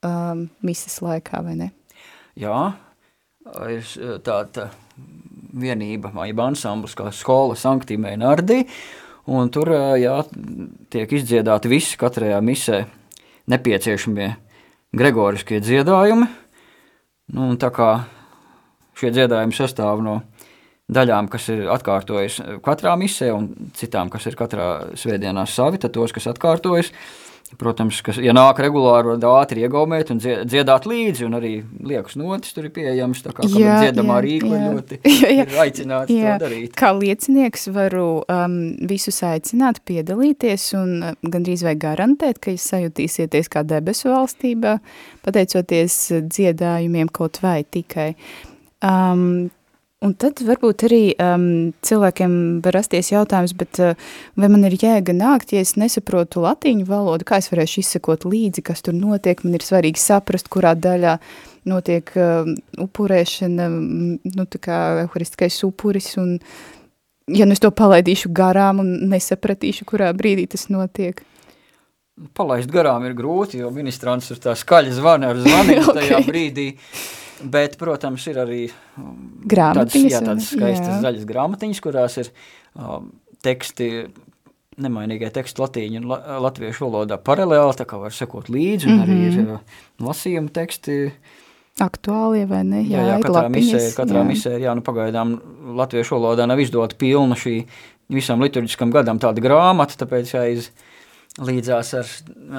um, 0.07 0.47
misas 0.65 1.01
laikā, 1.05 1.43
vai 1.45 1.57
ne? 1.59 1.71
Jā, 2.39 2.61
ir 3.75 3.93
tā, 4.25 4.39
tā 4.55 4.69
vienība, 5.59 6.13
vai 6.15 6.31
ansamblis 6.33 6.95
kā 6.99 7.11
skola 7.15 7.57
Sankti 7.59 7.99
Meinardī, 8.01 8.63
un 9.29 9.51
tur, 9.53 9.71
jā, 10.01 10.17
tiek 10.93 11.13
izdziedāti 11.19 11.71
visi 11.71 11.99
katrajā 12.01 12.41
misē 12.45 12.83
nepieciešamie 13.49 14.29
gregoriskie 14.97 15.61
dziedājumi, 15.65 16.29
nu, 17.37 17.53
tā 17.61 17.71
kā 17.75 17.91
šie 18.99 19.13
dziedājumi 19.15 19.57
sastāv 19.57 20.03
no 20.05 20.19
daļām, 20.89 21.29
kas 21.33 21.51
ir 21.53 21.67
atkārtojas 21.73 22.41
katrā 22.65 22.95
misē, 23.01 23.31
un 23.37 23.51
citām, 23.77 24.11
kas 24.13 24.27
ir 24.31 24.39
katrā 24.39 24.69
svētdienā 24.97 25.45
savi, 25.49 25.81
tad 25.83 25.93
tos, 25.97 26.15
kas 26.17 26.31
atkārtojas, 26.33 26.93
Protams, 27.57 28.03
ka, 28.05 28.13
ja 28.21 28.35
nāk 28.37 28.59
regulāri, 28.61 29.15
tad 29.17 29.25
ātri 29.31 29.63
iegaumēt 29.65 30.11
un 30.13 30.21
dziedāt 30.21 30.85
līdzi, 30.89 31.25
un 31.25 31.39
arī 31.39 31.53
liekas 31.81 32.19
notis 32.21 32.53
tur 32.53 32.67
ir 32.69 32.73
pieejams, 32.77 33.23
tā 33.25 33.33
kā 33.33 33.47
jā, 33.49 33.79
dziedamā 33.85 34.19
rīkla 34.25 34.61
ļoti 34.67 34.99
jā, 35.23 35.31
jā. 35.33 35.47
ir 35.47 35.61
aicināts 35.65 36.13
jā. 36.13 36.37
to 36.37 36.45
darīt. 36.45 36.77
Kā 36.79 36.93
liecinieks 36.97 37.69
varu 37.73 38.07
um, 38.21 38.59
visus 38.91 39.23
aicināt 39.25 39.81
piedalīties 39.89 40.69
un 40.77 40.95
uh, 41.01 41.17
gandrīz 41.25 41.65
vai 41.65 41.75
garantēt, 41.81 42.43
ka 42.45 42.53
jūs 42.53 42.69
sajutīsieties 42.75 43.49
kā 43.55 43.65
debesu 43.65 44.13
valstībā, 44.13 44.77
pateicoties 45.25 46.01
dziedājumiem 46.29 47.09
kaut 47.09 47.41
vai 47.45 47.63
tikai. 47.65 48.13
Um, 48.85 49.49
Un 49.99 50.13
tad 50.15 50.39
varbūt 50.47 50.85
arī 50.87 51.01
um, 51.19 51.73
cilvēkiem 51.83 52.35
var 52.63 52.77
rasties 52.77 53.09
jautājums, 53.11 53.51
bet 53.59 53.81
uh, 53.83 53.97
vai 54.39 54.47
man 54.53 54.63
ir 54.69 54.77
jēga 54.79 55.11
nākt, 55.11 55.51
ja 55.57 55.63
es 55.65 55.75
nesaprotu 55.75 56.45
latīņu 56.45 56.87
valodu, 56.87 57.27
kā 57.27 57.41
es 57.43 57.51
varēšu 57.51 57.83
izsekot 57.83 58.23
līdzi, 58.29 58.63
kas 58.71 58.87
tur 58.87 58.95
notiek, 58.95 59.43
man 59.43 59.59
ir 59.59 59.67
svarīgi 59.67 59.99
saprast, 59.99 60.47
kurā 60.55 60.77
daļā 60.79 61.17
notiek 61.67 62.15
uh, 62.15 62.47
upurēšana, 62.79 63.69
nu 64.39 64.47
tā 64.47 64.63
kā 64.63 64.79
euharistiskais 65.03 65.59
upuris, 65.67 66.13
un 66.23 66.37
ja 67.35 67.51
nu 67.51 67.59
es 67.59 67.67
to 67.67 67.75
palaidīšu 67.75 68.31
garām 68.31 68.85
un 68.85 68.95
nesapratīšu, 69.11 69.89
kurā 69.91 70.15
brīdī 70.15 70.47
tas 70.55 70.69
notiek. 70.71 71.25
Palaist 72.39 72.71
garām 72.71 73.03
ir 73.07 73.19
grūti, 73.19 73.65
jo 73.65 73.75
ministrants 73.75 74.31
ir 74.31 74.39
tā 74.47 74.55
skaļa 74.55 74.95
zvana 74.95 75.35
ar 75.35 75.43
zvaniem 75.45 75.83
okay. 75.83 76.05
tajā 76.05 76.23
brīdī. 76.31 76.75
Bet, 77.45 77.77
protams, 77.79 78.25
ir 78.31 78.39
arī 78.43 78.63
um, 78.99 79.15
tādas, 79.47 79.95
jā, 79.95 80.21
tādas 80.25 80.49
skaistas 80.51 80.91
jā. 80.91 81.01
zaļas 81.05 81.27
grāmatiņas, 81.29 81.81
kurās 81.85 82.17
ir 82.19 82.31
um, 82.75 83.13
teksti, 83.47 83.91
nemainīgie 84.83 85.31
teksti 85.35 85.63
latīņu 85.63 86.01
un 86.01 86.09
la, 86.11 86.19
latviešu 86.49 86.89
valodā 86.89 87.19
paralēli, 87.23 87.77
tā 87.79 87.87
kā 87.89 88.01
var 88.01 88.15
sekot 88.15 88.51
līdzi, 88.51 88.89
un 88.89 88.97
mm 88.97 88.99
-hmm. 88.99 89.05
arī 89.05 89.19
ir 89.29 89.37
mhm. 89.43 89.53
uh, 89.55 90.09
lasījuma 90.09 90.51
teksti. 90.55 90.97
Aktuālie 91.79 92.47
vai 92.51 92.65
ne? 92.65 92.83
Jā, 92.83 92.99
jā, 92.99 93.07
jā 93.07 93.21
katrā 93.23 93.45
lapiņas, 93.45 93.73
misē, 93.73 93.95
katrā 94.01 94.23
jā. 94.23 94.27
misē 94.27 94.57
jā, 94.59 94.75
nu 94.75 94.83
pagaidām 94.83 95.39
latviešu 95.79 96.19
valodā 96.19 96.47
nav 96.47 96.59
izdota 96.61 96.97
pilna 96.99 97.39
šī 97.39 97.63
visam 98.11 98.43
liturģiskam 98.43 98.91
gadam 98.91 99.19
tāda 99.19 99.41
grāmata, 99.41 99.95
tāpēc 99.95 100.35
jāiz 100.35 100.71
līdzās 101.39 101.95
ar 101.95 102.07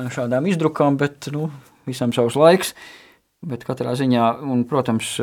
šādām 0.08 0.48
izdrukām, 0.48 0.98
bet, 0.98 1.28
nu, 1.32 1.52
visam 1.86 2.14
savs 2.14 2.36
laiks. 2.36 2.72
Uh, 2.72 2.99
Bet 3.40 3.62
katrā 3.64 3.94
ziņā, 3.96 4.24
un, 4.44 4.66
protams, 4.68 5.14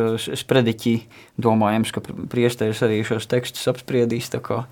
sprediķi 0.41 0.95
domājams, 1.37 1.91
ka 1.93 2.01
priesteris 2.33 2.81
arī 2.87 3.03
šos 3.05 3.29
tekstus 3.29 3.69
apspriedīs. 3.69 4.31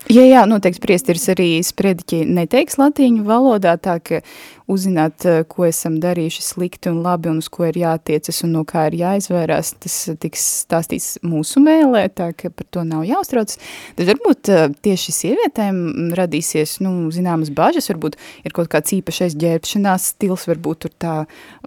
Jā, 0.09 0.25
jā, 0.25 0.47
noteikti 0.49 0.81
priesteris 0.81 1.29
arī 1.29 1.49
sprediķi 1.61 2.23
neteiks 2.25 2.81
latīņu 2.81 3.27
valodā, 3.29 3.77
tā 3.77 3.99
ka 4.01 4.23
uzzināt, 4.71 5.25
eh, 5.29 5.43
ko 5.49 5.67
esam 5.69 5.99
darījuši 6.01 6.43
slikti 6.43 6.89
un 6.89 7.03
labi 7.05 7.29
un 7.29 7.41
uz 7.43 7.49
ko 7.53 7.67
ir 7.69 7.77
jātiecas 7.83 8.43
un 8.47 8.55
no 8.57 8.65
kā 8.65 8.87
ir 8.89 8.97
jāizvērās, 9.03 9.75
tas 9.85 9.97
tiks 10.21 10.45
stāstīts 10.65 11.19
mūsu 11.25 11.61
mēlē, 11.65 12.07
tā 12.09 12.31
ka 12.37 12.51
par 12.51 12.67
to 12.71 12.85
nav 12.85 13.05
jāuztrauc. 13.05 13.57
Tad 13.97 14.09
varbūt 14.09 14.49
eh, 14.49 14.69
tieši 14.85 15.17
sievietēm 15.19 16.15
radīsies, 16.17 16.79
nu, 16.85 17.11
zināmas 17.13 17.53
bažas, 17.53 17.91
varbūt 17.93 18.17
ir 18.45 18.57
kaut 18.57 18.71
kāds 18.73 18.97
īpašais 18.97 19.37
ģērbšanās 19.37 20.09
stils, 20.15 20.49
varbūt 20.49 20.85
tur 20.87 20.97
tā, 20.97 21.15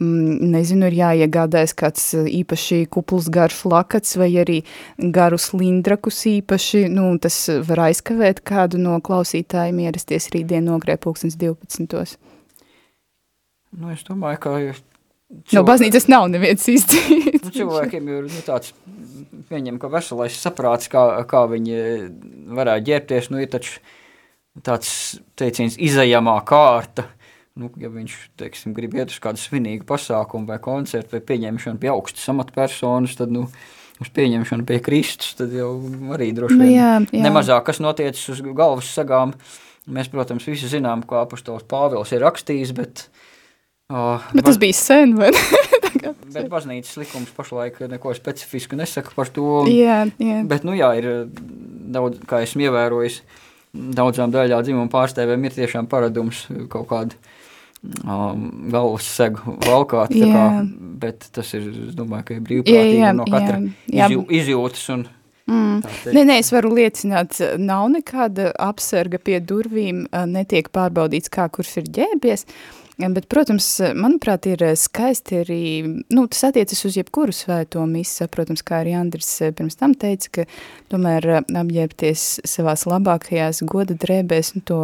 mm, 0.01 0.41
nezinu, 0.55 0.89
ir 0.89 0.97
jāiegādājas 0.97 1.66
kāds 1.77 2.05
eh, 2.15 2.27
īpaši 2.41 2.85
kupls 2.93 3.29
garš 3.33 3.63
lakats 3.67 4.15
vai 4.19 4.29
arī 4.39 4.61
garus 4.97 5.49
lindrakus 5.53 6.23
īpaši, 6.31 6.85
nu, 6.93 7.09
tas 7.21 7.39
var 7.67 7.87
aizkavēt 7.89 8.43
kādu 8.47 8.81
no 8.81 8.99
klausītājiem 9.03 9.83
ierasties 9.87 10.29
rītdien 10.35 10.67
nogrē 10.67 10.97
pulkstens 11.01 11.39
12. 11.39 12.17
Nu, 13.77 13.91
es 13.91 14.05
domāju, 14.07 14.43
ka... 14.43 14.53
Cilvēki, 15.27 15.57
no 15.57 15.63
baznīcas 15.67 16.05
nav 16.07 16.29
neviens 16.31 16.63
īsti. 16.71 17.01
nu, 17.43 17.51
cilvēkiem 17.51 18.05
ir 18.13 18.29
nu, 18.31 18.43
tāds, 18.47 18.71
viņam, 19.51 19.75
ka 19.81 19.91
veselais 19.91 20.37
saprāts, 20.39 20.87
kā, 20.91 21.03
kā 21.27 21.43
viņi 21.51 21.81
varētu 22.55 22.87
ģērbties, 22.87 23.27
nu, 23.33 23.41
ir 23.43 23.51
taču 23.51 23.81
tāds 24.63 24.89
teiciens 25.37 25.75
izējamā 25.77 26.37
kārta, 26.47 27.09
nu, 27.57 27.71
ja 27.81 27.89
viņš, 27.91 28.15
teiksim, 28.39 28.75
grib 28.77 28.95
iet 28.97 29.13
uz 29.13 29.19
kādu 29.23 29.41
svinīgu 29.41 29.87
pasākumu 29.89 30.49
vai 30.49 30.59
koncertu 30.63 31.17
vai 31.17 31.23
pieņemšanu 31.25 31.81
pie 31.81 31.91
augstas 31.93 32.27
amatpersonas, 32.33 33.17
tad, 33.19 33.33
nu, 33.33 33.47
uz 34.01 34.11
pieņemšanu 34.13 34.67
pie 34.67 34.81
Kristus, 34.85 35.33
tad 35.39 35.53
jau 35.55 35.71
arī 36.15 36.29
droši 36.37 36.57
nu, 36.57 36.65
vien 36.65 36.71
nu, 36.71 36.75
jā, 36.77 36.91
jā. 37.09 37.23
nemazāk, 37.25 37.65
kas 37.69 37.81
notiecas 37.83 38.27
uz 38.33 38.43
galvas 38.45 38.91
sagām. 38.93 39.33
Mēs, 39.87 40.09
protams, 40.11 40.43
visi 40.43 40.67
zinām, 40.67 41.05
ko 41.07 41.21
apustols 41.21 41.63
Pāvils 41.67 42.11
ir 42.11 42.25
rakstījis, 42.25 42.75
bet 42.75 43.07
Oh, 43.87 44.19
bet 44.35 44.43
tas 44.43 44.57
bija 44.59 44.75
sen, 44.75 45.13
vai 45.15 45.29
ne? 45.31 45.41
bet 46.35 46.49
baznīcas 46.51 46.97
likums 46.99 47.29
pašlaik 47.37 47.77
neko 47.87 48.11
specifisku 48.17 48.75
nesaka 48.75 49.13
par 49.15 49.31
to. 49.31 49.61
Jā, 49.71 50.01
jā. 50.19 50.41
Bet, 50.43 50.65
nu 50.67 50.75
jā, 50.75 50.89
ir 50.99 51.07
daudz, 51.95 52.19
kā 52.27 52.41
esmu 52.43 52.65
ievērojis, 52.67 53.21
daudzām 53.95 54.33
daļā 54.35 54.59
dzimuma 54.67 54.91
pārstāvēm 54.91 55.47
ir 55.47 55.55
tiešām 55.55 55.87
paradums 55.87 56.43
kaut 56.67 56.89
kādu 56.91 57.15
um, 57.15 57.36
galvas 58.03 59.07
segu 59.17 59.57
valkāt, 59.65 60.15
kā, 60.17 60.47
bet 61.01 61.29
tas 61.35 61.53
ir, 61.57 61.69
es 61.89 61.93
domāju, 61.97 62.29
ka 62.29 62.37
ir 62.37 62.41
brīvprātīgi 62.47 62.97
jā, 62.97 63.05
jā, 63.09 63.13
no 63.15 63.27
katra 63.29 63.61
jā, 63.61 63.69
jā. 63.91 64.09
Izjū, 64.09 64.25
izjūtas 64.41 64.89
un 64.95 65.07
Mm. 65.47 65.79
Nē, 66.11 66.23
nē, 66.27 66.35
es 66.41 66.49
varu 66.51 66.73
liecināt, 66.75 67.37
nav 67.55 67.85
nekāda 67.93 68.49
apsarga 68.59 69.15
pie 69.23 69.37
durvīm, 69.39 70.01
netiek 70.27 70.67
pārbaudīts, 70.75 71.31
kā 71.31 71.45
kurš 71.47 71.77
ir 71.79 71.87
ģēbies. 71.97 72.43
Bet, 72.97 73.27
protams, 73.29 73.65
manuprāt, 73.93 74.47
ir 74.49 74.63
skaisti 74.73 75.43
arī, 75.43 75.63
nu, 76.09 76.23
tas 76.33 76.47
attiecas 76.47 76.79
uz 76.87 76.95
jebkuru 76.97 77.35
svēto 77.35 77.83
misi, 77.85 78.25
protams, 78.33 78.63
kā 78.65 78.79
arī 78.81 78.95
Andris 78.97 79.29
pirms 79.53 79.77
tam 79.77 79.93
teica, 79.93 80.31
ka 80.33 80.45
tomēr 80.89 81.27
apģērbties 81.45 82.23
savās 82.49 82.87
labākajās 82.89 83.61
goda 83.69 83.93
drēbēs, 83.93 84.55
nu, 84.55 84.63
to 84.65 84.79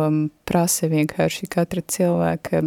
prasa 0.45 0.91
vienkārši 0.91 1.49
katra 1.57 1.81
cilvēka 1.81 2.61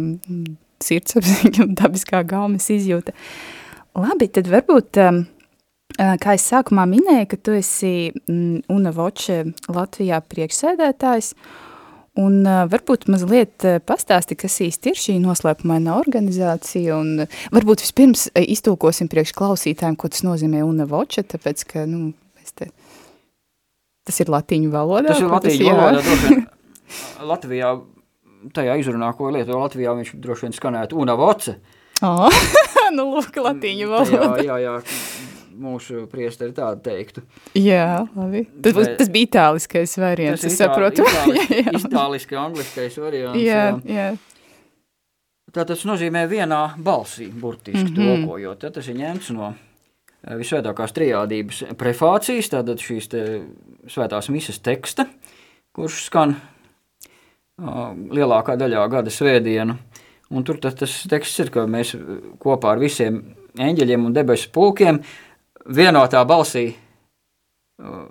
sirdsapziņa 0.83 1.63
un 1.63 1.71
dabiskā 1.79 2.25
gaumes 2.27 2.67
izjūta. 2.73 3.15
Labi, 3.97 4.27
tad 4.27 4.51
varbūt, 4.51 4.99
kā 5.95 6.35
es 6.35 6.49
sākumā 6.51 6.83
minēju, 6.91 7.31
ka 7.31 7.39
tu 7.39 7.55
esi 7.55 7.93
Una 8.27 8.91
Voče 8.99 9.39
Latvijā 9.71 10.19
priekšsēdētājs, 10.27 11.31
Un 12.17 12.41
uh, 12.47 12.63
varbūt 12.71 13.05
mazliet 13.13 13.65
uh, 13.67 13.77
pastāsti, 13.83 14.37
kas 14.39 14.57
īsti 14.65 14.91
ir 14.91 14.97
šī 14.97 15.17
noslēpumaina 15.21 15.97
organizācija, 15.99 16.97
un 16.97 17.27
varbūt 17.53 17.83
vispirms 17.85 18.27
uh, 18.31 18.41
iztulkosim 18.41 19.09
priekš 19.11 19.35
klausītājiem, 19.37 19.97
ko 19.99 20.09
tas 20.09 20.25
nozīmē 20.25 20.63
UNA 20.65 20.87
Voče, 20.89 21.27
tāpēc, 21.35 21.65
ka, 21.69 21.85
nu, 21.89 22.11
mēs 22.39 22.57
te... 22.57 22.71
Tas 24.07 24.21
ir 24.23 24.31
latīņu 24.31 24.71
valodā? 24.71 25.11
Tas 25.11 25.21
ir 25.21 25.29
latīņu 25.29 25.67
jā? 25.67 25.75
valodā, 25.77 26.03
droši 26.07 26.57
Latvijā, 27.27 27.71
tajā 28.55 28.77
izrunā, 28.81 29.11
ko 29.17 29.31
lieto 29.33 29.57
Latvijā, 29.59 29.93
viņš 29.97 30.13
droši 30.23 30.47
vien 30.47 30.55
skanētu 30.55 30.99
una 31.01 31.17
voce. 31.19 31.57
Oh, 32.05 32.29
nu, 32.97 33.09
lūk, 33.15 33.37
latīņu 33.41 33.89
valodā. 33.91 34.29
Tajā, 34.39 34.59
jā, 34.61 34.77
jā, 34.77 34.77
mūsu 35.59 36.05
priesteri 36.11 36.53
tādu 36.55 36.81
teiktu. 36.85 37.23
Jā, 37.57 38.05
labi. 38.15 38.45
Tas, 38.61 38.75
Bet- 38.77 38.97
tas 39.01 39.11
bija 39.13 39.29
itāliskais 39.29 39.97
variants, 40.01 40.45
es 40.47 40.57
saprotu. 40.59 41.05
Itāliski, 41.77 42.37
angliskais 42.39 42.97
variants. 43.01 43.39
jā, 43.41 43.69
jā. 43.87 44.09
Tā 45.55 45.63
tas 45.65 45.85
nozīmē 45.87 46.25
vienā 46.29 46.59
balsī, 46.83 47.29
burtiski 47.31 47.79
mm. 47.79 47.95
-hmm. 47.95 48.25
tulkojot. 48.25 48.59
Tad 48.59 48.73
tas 48.73 48.87
ir 48.87 48.97
ņemts 48.99 49.31
no 49.33 49.53
eh, 49.53 50.35
visvētākās 50.35 50.93
trijādības 50.93 51.63
prefācijas, 51.79 52.51
tātad 52.51 52.83
šīs 52.83 53.07
te 53.09 53.23
svētās 53.87 54.29
misas 54.29 54.59
teksta, 54.59 55.07
kurš 55.71 56.03
skan 56.09 56.35
uh, 56.35 57.95
lielākā 57.95 58.57
daļā 58.59 58.83
gada 58.91 59.09
svētdienu. 59.09 59.77
Un 60.29 60.43
tur 60.43 60.59
tas, 60.59 60.75
tas 60.75 60.93
teksts 61.07 61.39
ir, 61.39 61.49
ka 61.49 61.63
mēs 61.65 61.95
kopā 62.43 62.75
ar 62.75 62.79
visiem 62.83 63.21
eņģeļiem 63.57 64.05
un 64.09 64.13
debesu 64.13 64.51
pulkiem 64.51 64.99
vienotā 65.67 66.23
balsī, 66.27 66.65
uh, 67.83 68.07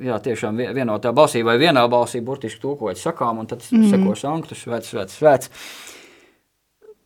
jā, 0.00 0.18
tiešām 0.24 0.56
vie- 0.56 0.72
vienotā 0.74 1.12
balsī 1.12 1.44
vai 1.44 1.58
vienā 1.60 1.84
balsī 1.88 2.22
burtiski 2.24 2.60
tulkojot 2.60 2.98
sakām, 2.98 3.38
un 3.38 3.46
tad 3.46 3.62
mm. 3.70 3.82
-hmm. 3.82 3.90
seko 3.90 4.14
sanktu, 4.14 4.54
svēts, 4.54 4.92
svēts, 4.92 5.18
svēts. 5.20 5.50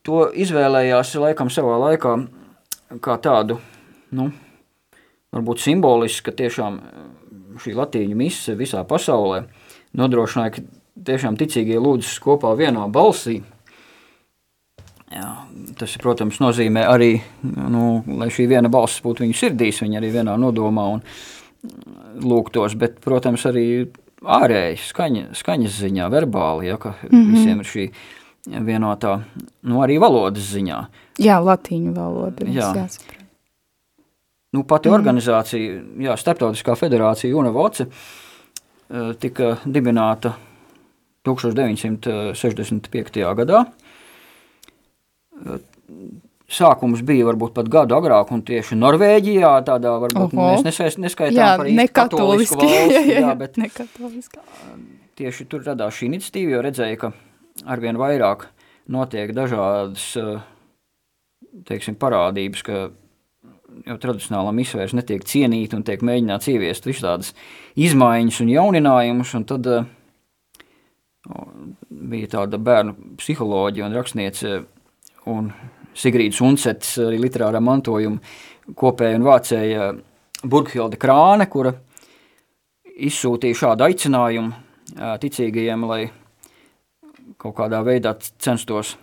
To 0.02 0.30
izvēlējās 0.30 1.14
laikam 1.18 1.50
savā 1.50 1.78
laikā 1.78 2.28
kā 3.00 3.18
tādu, 3.18 3.58
nu, 4.10 4.30
varbūt 5.34 5.58
simbolisku, 5.58 6.30
ka 6.30 6.36
tiešām 6.36 6.78
eh, 6.78 7.04
šī 7.62 7.74
latīņu 7.74 8.16
mise 8.16 8.54
visā 8.54 8.84
pasaulē 8.84 9.44
nodrošināja, 9.96 10.50
ka 10.50 10.62
tiešām 11.04 11.36
ticīgie 11.36 11.78
lūdzas 11.80 12.18
kopā 12.22 12.54
vienā 12.56 12.86
balsī. 12.92 13.42
Jā, 15.06 15.26
tas, 15.78 15.92
protams, 16.02 16.40
nozīmē 16.42 16.82
arī, 16.90 17.12
nu, 17.42 18.00
lai 18.18 18.26
šī 18.34 18.48
viena 18.50 18.70
balss 18.72 19.04
būtu 19.04 19.22
viņu 19.22 19.36
sirdīs, 19.38 19.78
viņa 19.84 20.00
arī 20.00 20.10
vienā 20.16 20.34
nodomā 20.40 20.88
un 20.96 21.02
mm, 21.02 22.24
lūgtos, 22.26 22.74
bet, 22.78 22.98
protams, 23.04 23.44
arī 23.46 23.66
ārēji, 24.26 24.80
skaņa, 24.88 25.28
skaņas 25.38 25.76
ziņā, 25.84 26.08
verbāli, 26.10 26.72
ja, 26.72 26.80
ka 26.82 26.96
mm 26.96 27.12
-hmm. 27.12 27.36
visiem 27.36 27.62
ir 27.62 27.70
šī 27.70 27.86
vienotā, 28.66 29.20
nu, 29.62 29.78
arī 29.82 30.00
valodas 30.02 30.50
ziņā. 30.54 30.80
jā 31.18 31.38
latīņu 31.42 31.94
valoda. 31.94 32.46
Jā. 32.46 32.52
Jā. 32.52 32.72
Jāsaprot. 32.82 33.26
Nu, 34.56 34.62
pati 34.64 34.88
mm. 34.88 34.94
organizācija, 34.94 35.82
jā, 36.00 36.16
Startautiskā 36.16 36.74
federācija 36.78 37.36
UNAVOCE 37.36 37.86
eh, 37.86 37.90
tika 39.20 39.56
dibināta 39.64 40.32
1965. 41.26 43.34
gadā. 43.36 43.64
Sākums 46.46 47.00
bija 47.02 47.26
varbūt 47.26 47.56
pat 47.56 47.68
gadu 47.70 47.96
agrāk, 47.96 48.30
un 48.30 48.42
tieši 48.46 48.76
Norvēģijā 48.78 49.48
tādā 49.66 49.96
varbūt 50.04 50.34
Oho. 50.36 50.44
mēs 50.52 50.62
nesaist, 50.62 51.00
neskaitām 51.02 51.40
Jā, 51.40 51.48
par 51.58 51.70
nekatoliski. 51.80 52.58
valsti, 52.60 52.92
Jā, 52.94 53.00
jā, 53.02 53.22
jā, 53.24 53.32
bet 53.40 53.58
nekatoliski. 53.58 54.38
tieši 55.18 55.46
tur 55.50 55.64
radās 55.66 55.96
šī 55.98 56.06
iniciatīva, 56.12 56.52
jo 56.54 56.60
redzēja, 56.68 57.00
ka 57.02 57.10
arvien 57.66 57.98
vairāk 57.98 58.46
notiek 58.94 59.32
dažādas 59.34 60.06
teiksim, 61.66 61.96
parādības, 61.98 62.62
ka 62.62 62.84
jau 63.86 63.96
tradicionālā 64.00 64.52
misija 64.54 64.80
vairs 64.80 64.94
netiek 64.96 65.24
cienīta 65.26 65.76
un 65.76 65.82
tiek 65.88 66.04
mēģināts 66.06 66.48
ieviest 66.52 66.86
visādas 66.86 67.32
izmaiņas 67.74 68.38
un 68.44 68.52
jauninājumus, 68.54 69.34
un 69.34 69.44
tad 69.50 69.66
bija 71.90 72.30
tāda 72.38 72.60
bērnu 72.62 73.16
psiholoģija 73.18 73.88
un 73.88 73.96
rakstniece 73.98 74.54
un 75.30 75.50
Sigrīdas 75.96 76.42
Unsets 76.44 76.96
arī 77.00 77.18
literārā 77.22 77.60
mantojuma 77.64 78.20
kopēja 78.76 79.18
un 79.18 79.26
vācēja 79.26 79.88
Burghilde 80.46 80.98
Krāne, 81.00 81.48
kura 81.48 81.72
izsūtīja 82.96 83.60
šādu 83.62 83.86
aicinājumu 83.86 84.52
ā, 84.52 85.16
ticīgajiem, 85.22 85.86
lai 85.88 86.02
kaut 87.40 87.56
kādā 87.58 87.82
veidā 87.84 88.14
censtos 88.20 88.94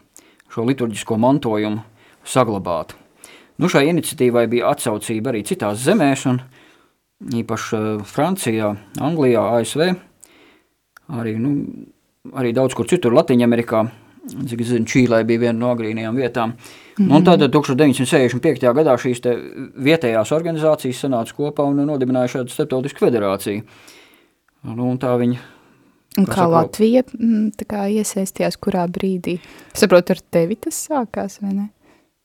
šo 0.54 0.66
liturģisko 0.68 1.18
mantojumu 1.18 1.82
saglabāt. 2.26 2.94
Nu, 3.62 3.70
šai 3.70 3.88
iniciatīvai 3.92 4.48
bija 4.50 4.72
atsaucība 4.74 5.32
arī 5.34 5.44
citās 5.46 5.82
zemēs, 5.86 6.26
un 6.30 6.40
īpaši 7.42 7.78
ā, 7.78 7.84
Francijā, 8.08 8.72
Anglijā, 9.02 9.44
ASV, 9.60 9.84
arī, 11.20 11.36
nu, 11.42 11.54
arī 12.38 12.54
daudz 12.56 12.78
kur 12.78 12.90
citur 12.90 13.16
Latviņamerikā, 13.18 13.84
cik 14.28 14.62
es 14.62 14.68
zinu, 14.68 14.86
Čīlē 14.86 15.24
bija 15.28 15.40
viena 15.40 15.60
no 15.60 15.72
agrīnajām 15.76 16.16
vietām. 16.16 16.54
Mm 16.98 17.06
-hmm. 17.08 17.16
Un 17.16 17.24
tad 17.24 17.40
1965. 17.42 18.74
gadā 18.74 18.98
šīs 18.98 19.22
vietējās 19.78 20.32
organizācijas 20.32 21.04
sanāca 21.06 21.34
kopā 21.34 21.66
un 21.66 21.86
nodibināja 21.86 22.28
šādu 22.38 22.50
starptautisku 22.50 23.06
federāciju. 23.06 23.64
Nu, 24.64 24.98
tā 24.98 25.18
viņa 25.20 25.38
Un 26.18 26.26
Kā 26.30 26.44
kā 26.44 26.50
Latvija 26.50 27.02
mm, 27.10 27.66
kā 27.70 27.88
iesaistījās 27.90 28.60
kurā 28.62 28.86
brīdī? 28.86 29.40
Saprotu, 29.74 30.14
ar 30.14 30.20
tevi 30.32 30.56
tas 30.62 30.78
sākās, 30.90 31.40
vai 31.42 31.54
ne? 31.54 31.70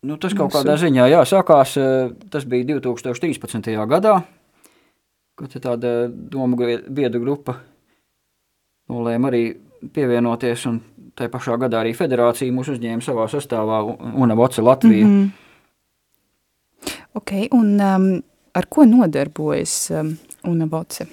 Nu, 0.05 0.19
tas 0.21 0.35
kaut 0.35 0.53
Mūsu- 0.53 0.61
kādā 0.61 0.77
ziņā 0.77 1.09
jā, 1.09 1.23
sākās, 1.25 1.77
eh, 1.81 2.13
tas 2.31 2.45
bija 2.45 2.65
2013. 2.65 3.87
gadā, 3.89 4.23
kad 5.39 5.49
tāda 5.49 6.09
domu 6.13 6.57
grie- 6.57 6.85
biedru 6.89 7.21
grupa 7.21 7.57
nolēma 8.91 9.31
arī 9.33 9.57
pievienoties, 9.95 10.67
un 10.67 10.81
tajā 11.19 11.33
pašā 11.33 11.59
gadā 11.61 11.83
arī 11.83 11.95
federācija 11.99 12.55
mūs 12.55 12.71
uzņēma 12.75 13.05
savā 13.05 13.27
sastāvā 13.31 13.83
UNAVOCE 14.15 14.63
Latvija. 14.63 15.07
Mm 15.07 15.23
-hmm. 15.23 15.31
Ok, 17.19 17.33
un 17.53 17.81
um, 17.81 18.23
ar 18.55 18.67
ko 18.71 18.85
nodarbojas 18.85 19.91
um, 19.91 20.17
UNAVOCE? 20.45 21.07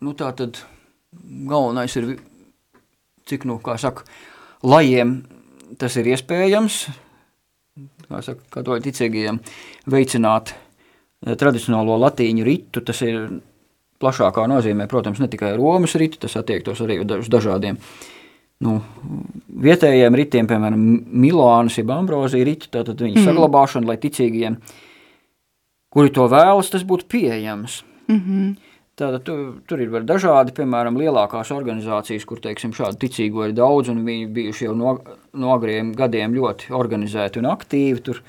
Nu, 0.00 0.12
tā 0.12 0.30
tad 0.36 0.62
galvenais 1.48 1.96
ir, 1.96 2.16
cik, 3.26 3.44
nu, 3.44 3.58
kā 3.58 3.76
saka, 3.78 4.04
lajiem 4.62 5.22
tas 5.78 5.96
ir 5.96 6.08
iespējams, 6.14 6.88
kā 8.08 8.22
saka, 8.24 8.40
katoļu 8.56 8.84
ticīgajiem, 8.88 9.40
veicināt 9.90 10.54
eh, 10.54 11.36
tradicionālo 11.36 11.98
latīņu 12.00 12.46
ritu, 12.46 12.80
tas 12.80 13.02
ir 13.06 13.40
plašākā 14.00 14.46
nozīmē, 14.50 14.88
protams, 14.90 15.20
ne 15.20 15.28
tikai 15.30 15.52
Romas 15.58 15.94
ritu, 16.00 16.20
tas 16.24 16.38
attiektos 16.40 16.80
arī 16.84 17.02
uz 17.04 17.28
dažādiem 17.32 17.78
nu, 18.64 18.76
vietējiem 19.64 20.16
ritiem, 20.20 20.48
piemēram, 20.48 20.80
Milānas, 21.22 21.78
jeb 21.80 21.92
Ambrozija 21.94 22.44
ritu, 22.46 22.68
tātad 22.72 23.00
viņa 23.00 23.16
mm. 23.16 23.28
saglabāšana, 23.28 23.88
lai 23.88 23.96
ticīgajiem, 24.00 24.58
kuri 25.92 26.12
to 26.16 26.26
vēlas, 26.30 26.72
tas 26.72 26.84
būtu 26.86 27.08
pieejams. 27.10 27.82
Mm 28.10 28.20
-hmm. 28.20 28.50
Tātad 29.00 29.22
tu, 29.24 29.34
tur 29.64 29.80
ir 29.80 29.88
dažādi, 30.04 30.52
piemēram, 30.52 30.98
lielākās 31.00 31.50
organizācijas, 31.54 32.24
kur 32.28 32.40
teiksim, 32.40 32.72
šādu 32.76 32.98
ticīgo 33.00 33.46
ir 33.48 33.54
daudz, 33.56 33.88
un 33.88 34.04
viņi 34.04 34.26
bijuši 34.28 34.64
jau 34.64 34.74
no, 34.76 34.98
no 35.32 35.54
agriem 35.54 35.94
gadiem 35.96 36.34
ļoti 36.34 36.74
organizēti 36.76 37.38
un 37.38 37.46
aktīvi. 37.46 38.02
Tur 38.04 38.20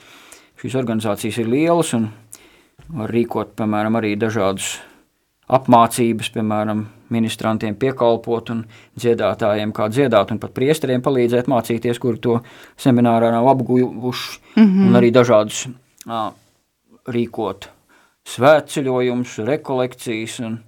šīs 0.61 0.77
organizācijas 0.79 1.37
ir 1.37 1.47
lielas 1.47 1.93
un 1.93 2.07
var 2.87 3.11
rīkot, 3.11 3.51
piemēram, 3.59 3.99
arī 3.99 4.15
dažādus 4.15 4.79
apmācības, 5.51 6.31
piemēram, 6.35 6.85
ministrantiem 7.11 7.75
piekalpot 7.79 8.53
un 8.53 8.63
dziedātājiem 8.99 9.73
kā 9.75 9.89
dziedāt 9.91 10.31
un 10.31 10.39
pat 10.39 10.53
priesteriem 10.55 11.03
palīdzēt 11.03 11.49
mācīties, 11.51 11.99
kuri 11.99 12.21
to 12.23 12.39
seminārā 12.79 13.33
nav 13.33 13.49
apguvuši, 13.51 14.39
mm 14.55 14.63
-hmm. 14.63 14.87
un 14.87 14.99
arī 15.01 15.11
dažādus 15.11 15.67
ā, 16.07 16.31
rīkot 17.07 17.67
svētceļojumus, 18.31 19.37
rekolekcijas 19.47 20.39
un 20.45 20.59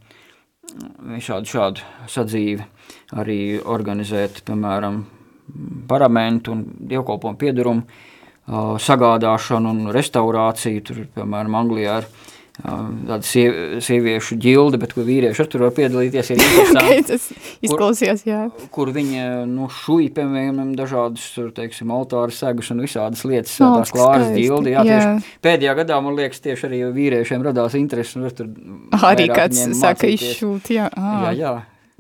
visādi 1.14 1.52
šādu 1.54 1.84
sadzīvi. 2.10 2.66
Arī 3.14 3.62
organizēt, 3.62 4.42
piemēram, 4.46 5.04
paramentu 5.88 6.52
un 6.52 6.64
dievkalpojumu 6.90 7.38
piedarumu 7.38 7.84
sagādāšanu 8.84 9.70
un 9.70 9.92
restaurāciju, 9.96 10.84
tur, 10.84 11.04
piemēram, 11.16 11.56
Anglijā 11.56 12.00
ir 12.02 12.08
tāda 12.62 13.24
sie- 13.26 13.80
sieviešu 13.82 14.38
ģilde, 14.38 14.78
bet 14.82 14.94
kur 14.94 15.08
vīrieši 15.08 15.42
ar 15.42 15.48
tur 15.50 15.64
var 15.66 15.74
piedalīties, 15.74 16.30
ir 16.36 16.44
okay, 16.78 17.02
tas 17.08 17.26
izklausījās, 17.66 18.22
jā. 18.30 18.44
kur 18.76 18.92
viņi 18.94 19.24
nu, 19.50 19.66
šuj, 19.74 20.12
piemēram, 20.14 20.76
dažādas, 20.78 21.26
tur, 21.34 21.50
teiksim, 21.56 21.90
altāra 21.96 22.30
segas 22.36 22.70
un 22.76 22.84
visādas 22.86 23.26
lietas, 23.26 23.56
O, 23.58 23.72
tās 23.80 23.90
cik 23.90 23.98
klāras 23.98 24.32
ģildi. 24.38 24.76
Jā, 24.76 24.86
Jā. 24.86 25.02
tieši 25.02 25.36
pēdējā 25.50 25.76
gadā, 25.82 26.00
man 26.06 26.18
liekas, 26.20 26.44
tieši 26.46 26.70
arī 26.70 26.82
vīriešiem 26.94 27.46
radās 27.50 27.78
interesi, 27.80 28.20
un 28.22 28.30
tur 28.30 28.50
Arī 29.02 29.30
kāds 29.34 29.66
saka 29.80 30.14
izšūt, 30.14 30.74
jā. 30.78 30.90
Jā, 30.94 31.30
Ā, 31.30 31.38
jā. 31.38 31.54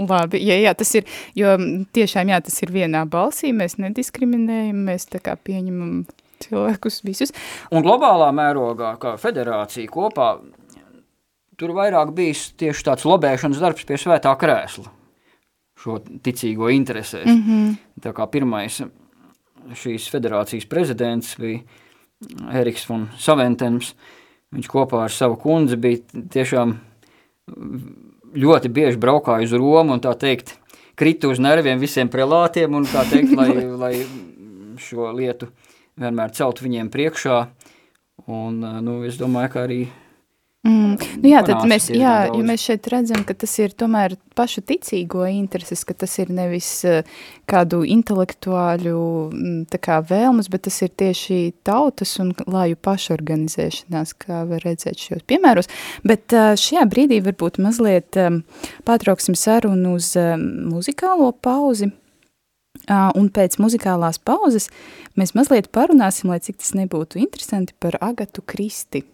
Labi, 0.04 0.40
jā, 0.42 0.56
jā, 0.58 0.72
tas 0.78 0.90
ir, 0.98 1.06
jo 1.38 1.52
tiešām, 1.94 2.30
jā, 2.34 2.40
tas 2.46 2.56
ir 2.66 2.72
vienā 2.74 3.04
balsī, 3.10 3.52
mēs 3.54 3.78
nediskriminējam, 3.82 4.80
mēs 4.90 5.06
tā 5.10 5.22
kā 5.22 5.36
pieņemam 5.38 6.04
cilvēkus 6.46 7.02
visus. 7.08 7.34
Un 7.72 7.86
globālā 7.86 8.32
mērogā, 8.36 8.96
kā 9.02 9.16
federācija 9.22 9.92
kopā, 9.92 10.36
tur 11.60 11.76
vairāk 11.78 12.14
bijis 12.16 12.50
tieši 12.60 12.88
tāds 12.90 13.08
lobēšanas 13.08 13.62
darbs 13.62 13.88
pie 13.88 14.00
svētā 14.02 14.34
krēsla, 14.40 14.90
šo 15.80 16.00
ticīgo 16.26 16.72
interesēs. 16.74 17.30
Mm 17.30 17.44
-hmm. 17.48 17.76
Tā 18.04 18.14
kā 18.14 18.28
pirmais 18.28 18.82
šīs 19.72 20.10
federācijas 20.12 20.66
prezidents 20.70 21.38
bija 21.40 21.62
Eriks 22.54 22.88
von 22.90 23.08
Saventens, 23.18 23.94
viņš 24.54 24.68
kopā 24.68 25.04
ar 25.04 25.12
savu 25.12 25.36
kundzi 25.36 25.76
bija 25.76 25.98
tiešām 26.30 26.78
ļoti 28.34 28.72
bieži 28.74 28.98
braukāju 28.98 29.44
uz 29.50 29.54
Romu 29.54 29.94
un 29.94 30.02
tā 30.04 30.14
teikt, 30.20 30.58
kritu 30.96 31.32
uz 31.34 31.40
nerviem 31.40 31.80
visiem 31.80 32.10
prelātiem 32.10 32.76
un 32.76 32.86
tā 32.86 33.04
teikt, 33.10 33.34
lai, 33.38 33.50
lai 33.84 33.94
šo 34.82 35.12
lietu 35.12 35.50
vienmēr 36.00 36.34
celt 36.36 36.64
viņiem 36.64 36.92
priekšā. 36.94 37.40
Un, 38.30 38.62
nu, 38.86 39.02
es 39.08 39.18
domāju, 39.20 39.52
ka 39.56 39.66
arī 39.68 39.82
Mm. 40.64 40.94
Nu 41.20 41.28
jā, 41.28 41.42
tad 41.44 41.66
mēs, 41.68 41.90
jā, 41.92 42.12
ja 42.32 42.44
mēs 42.48 42.62
šeit 42.64 42.86
redzam, 42.88 43.26
ka 43.28 43.36
tas 43.36 43.52
ir 43.60 43.74
tomēr 43.76 44.14
pašu 44.32 44.62
ticīgo 44.64 45.26
intereses, 45.28 45.82
ka 45.84 45.92
tas 45.92 46.14
ir 46.24 46.30
nevis 46.32 46.70
kādu 47.52 47.82
intelektuāļu 47.84 49.02
tā 49.74 49.80
kā 49.84 49.98
vēlmes, 50.08 50.48
bet 50.54 50.64
tas 50.70 50.78
ir 50.86 50.94
tieši 50.96 51.40
tautas 51.68 52.16
un 52.24 52.32
lāju 52.48 52.80
pašorganizēšanās, 52.80 54.16
kā 54.24 54.46
var 54.48 54.64
redzēt 54.64 55.04
šos 55.04 55.26
piemēros. 55.28 55.68
Bet 56.08 56.32
šajā 56.32 56.86
brīdī 56.88 57.20
varbūt 57.28 57.60
mazliet 57.60 58.16
pārtrauksim 58.88 59.36
sarunu 59.36 59.98
uz 59.98 60.14
muzikālo 60.16 61.34
pauzi, 61.44 61.92
Un 62.92 63.30
pēc 63.32 63.56
muzikālās 63.64 64.20
pauzes 64.20 64.68
mēs 65.16 65.32
mazliet 65.38 65.72
parunāsim, 65.72 66.34
lai 66.34 66.42
cik 66.44 66.60
tas 66.60 66.74
nebūtu 66.76 67.22
interesanti, 67.22 67.76
par 67.80 67.96
Agatu 68.04 68.44
Kristi. 68.44 69.06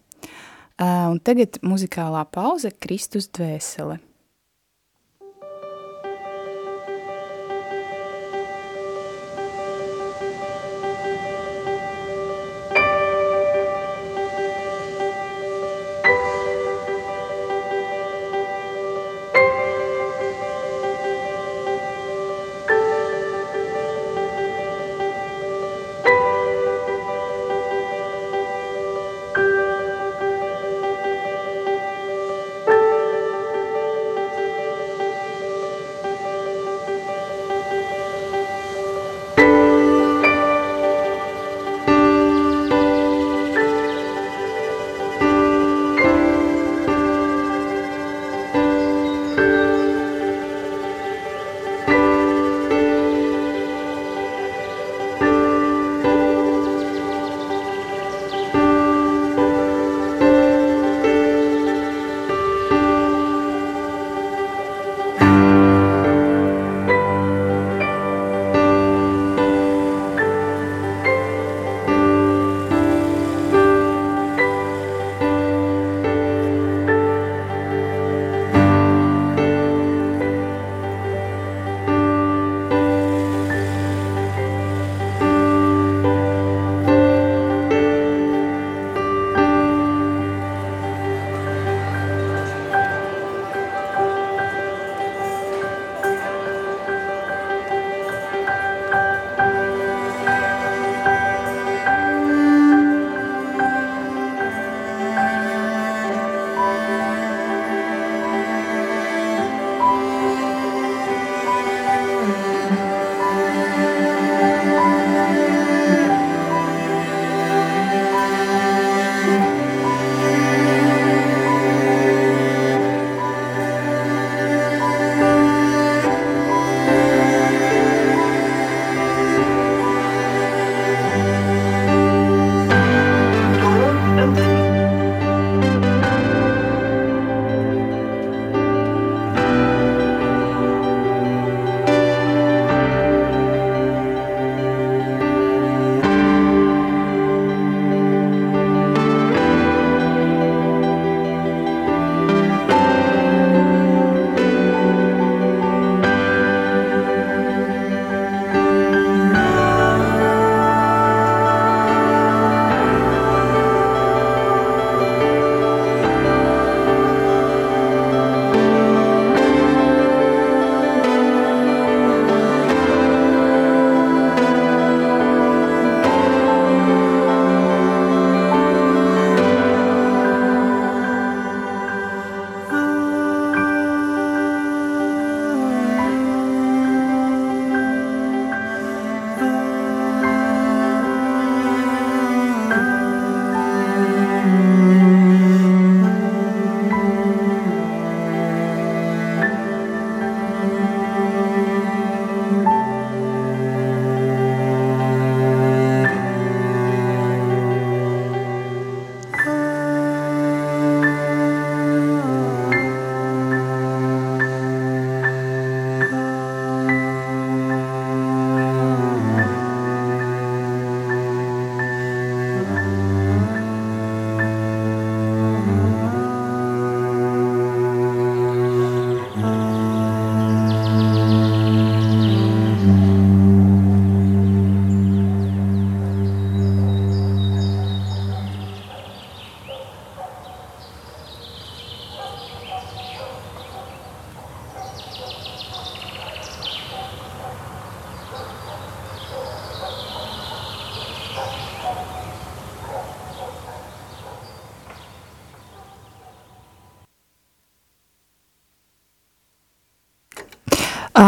Un 0.79 1.19
tagad 1.21 1.59
muzikālā 1.61 2.23
pauze 2.33 2.71
Kristus 2.81 3.29
dvēsele. 3.35 3.99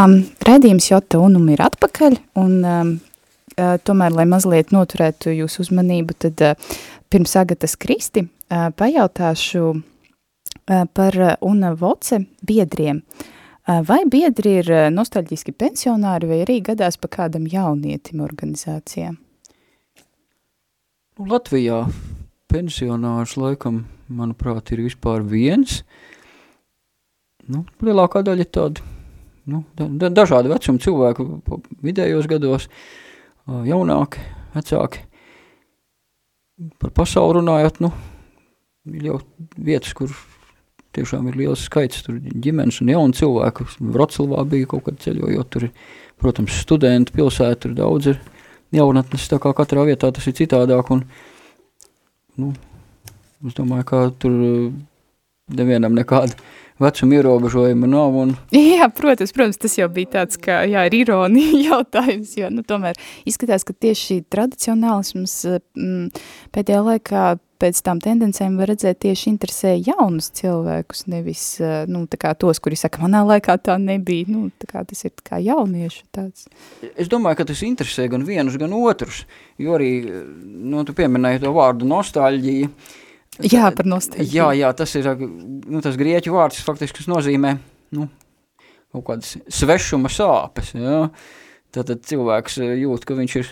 Um, 0.01 0.21
Redījums 0.47 0.87
Jota 0.89 1.19
Unum 1.21 1.49
ir 1.51 1.61
atpakaļ, 1.61 2.15
un 2.41 2.53
um, 2.65 2.91
uh, 3.59 3.75
tomēr, 3.85 4.13
lai 4.15 4.23
mazliet 4.29 4.71
noturētu 4.73 5.33
jūsu 5.35 5.65
uzmanību, 5.65 6.15
tad 6.23 6.41
uh, 6.45 6.77
pirms 7.11 7.35
Agatas 7.37 7.75
Kristi 7.77 8.23
uh, 8.23 8.71
pajautāšu 8.73 9.61
uh, 9.75 9.83
par 10.95 11.17
uh, 11.19 11.33
Una 11.45 11.73
Voce 11.77 12.17
biedriem. 12.47 13.03
Uh, 13.03 13.83
vai 13.85 13.99
biedri 14.09 14.55
ir 14.63 14.71
uh, 14.73 14.87
nostalģiski 14.93 15.53
pensionāri 15.53 16.29
vai 16.31 16.39
arī 16.47 16.55
gadās 16.71 16.97
pa 16.97 17.11
kādam 17.19 17.45
jaunietim 17.51 18.23
organizācijām? 18.25 19.19
Nu, 21.19 21.27
Latvijā 21.29 21.83
pensionārs 22.49 23.35
laikam, 23.37 23.83
manuprāt, 24.09 24.73
ir 24.73 24.81
vispār 24.87 25.21
viens. 25.21 25.83
Nu, 27.45 27.67
lielākā 27.85 28.23
daļa 28.25 28.49
tādi 28.49 28.90
nu, 29.49 29.63
da, 29.77 30.09
dažādi 30.13 30.51
vecuma 30.51 30.81
cilvēki 30.81 31.25
vidējos 31.85 32.27
gados, 32.29 32.67
jaunāki, 33.47 34.21
vecāki. 34.55 35.05
Par 36.81 36.93
pasauli 36.93 37.39
runājot, 37.39 37.79
nu, 37.81 37.89
ir 38.91 39.07
jau 39.09 39.17
vietas, 39.57 39.95
kur 39.97 40.13
tiešām 40.95 41.29
ir 41.31 41.39
liels 41.39 41.63
skaits 41.65 42.03
tur 42.05 42.19
ģimenes 42.19 42.81
un 42.83 42.91
jaunu 42.91 43.17
cilvēku. 43.17 43.65
Vroclavā 43.95 44.43
bija 44.51 44.69
kaut 44.73 44.85
kad 44.89 44.99
ceļojot, 45.01 45.49
tur 45.53 45.67
ir, 45.69 45.73
protams, 46.21 46.59
studenti, 46.61 47.15
pilsēta, 47.15 47.63
tur 47.65 47.75
daudz 47.77 48.11
ir 48.13 48.21
jaunatnes, 48.75 49.27
tā 49.31 49.39
kā 49.41 49.53
katrā 49.57 49.87
vietā 49.87 50.11
tas 50.13 50.27
ir 50.29 50.37
citādāk, 50.37 50.91
un, 50.93 51.03
nu, 52.39 52.51
es 53.47 53.57
domāju, 53.57 53.87
ka 53.89 54.03
tur 54.21 54.35
nevienam 55.51 55.95
nekāda 55.97 56.37
vecuma 56.81 57.19
ierobežojuma 57.19 57.91
nav. 57.91 58.17
Un... 58.23 58.33
Jā, 58.57 58.89
protams, 58.95 59.35
protams, 59.35 59.61
tas 59.61 59.77
jau 59.79 59.87
bija 59.93 60.15
tāds, 60.17 60.39
ka, 60.41 60.61
jā, 60.69 60.87
ir 60.89 60.97
ironija 61.03 61.61
jautājums, 61.71 62.35
jo, 62.39 62.49
nu, 62.53 62.65
tomēr 62.67 62.99
izskatās, 63.29 63.65
ka 63.67 63.77
tieši 63.77 64.23
tradicionālisms 64.33 65.37
m, 65.77 66.09
pēdējā 66.55 66.83
laikā 66.89 67.29
pēc 67.61 67.81
tām 67.85 67.99
tendencēm 68.01 68.55
var 68.59 68.71
redzēt 68.71 69.01
tieši 69.05 69.29
interesē 69.31 69.73
jaunus 69.77 70.31
cilvēkus, 70.37 71.05
nevis, 71.11 71.43
nu, 71.91 72.03
tos, 72.09 72.61
kuri 72.63 72.79
saka, 72.79 73.03
manā 73.03 73.21
laikā 73.27 73.57
tā 73.61 73.77
nebija, 73.81 74.29
nu, 74.31 74.49
tā 74.61 74.69
kā 74.71 74.83
tas 74.87 75.05
ir 75.05 75.13
kā 75.21 75.37
jauniešu 75.43 76.07
tāds. 76.15 76.47
Es 76.95 77.11
domāju, 77.11 77.41
ka 77.41 77.49
tas 77.51 77.61
interesē 77.67 78.07
gan 78.11 78.25
vienus, 78.27 78.57
gan 78.61 78.73
otrus, 78.77 79.23
jo 79.61 79.77
arī, 79.77 79.93
nu, 80.41 80.81
tu 80.87 80.97
pieminēji 80.97 81.43
to 81.45 81.53
vārdu 81.55 81.89
nostalģija, 81.89 82.71
Jā, 83.47 83.69
par 83.75 83.87
nostāju. 83.89 84.27
Jā, 84.29 84.49
jā, 84.57 84.71
tas 84.77 84.93
ir 84.99 85.07
nu, 85.19 85.81
tas 85.83 85.97
grieķu 85.99 86.33
vārds, 86.35 86.61
faktiski, 86.65 86.99
kas 86.99 87.09
nozīmē 87.11 87.55
nu, 87.97 88.07
kaut 88.93 89.05
kādas 89.07 89.35
svešuma 89.51 90.11
sāpes. 90.11 90.73
Jā. 90.77 91.05
Tātad 91.71 92.03
cilvēks 92.07 92.59
jūt, 92.59 93.05
ka 93.07 93.15
viņš 93.15 93.35
ir 93.39 93.51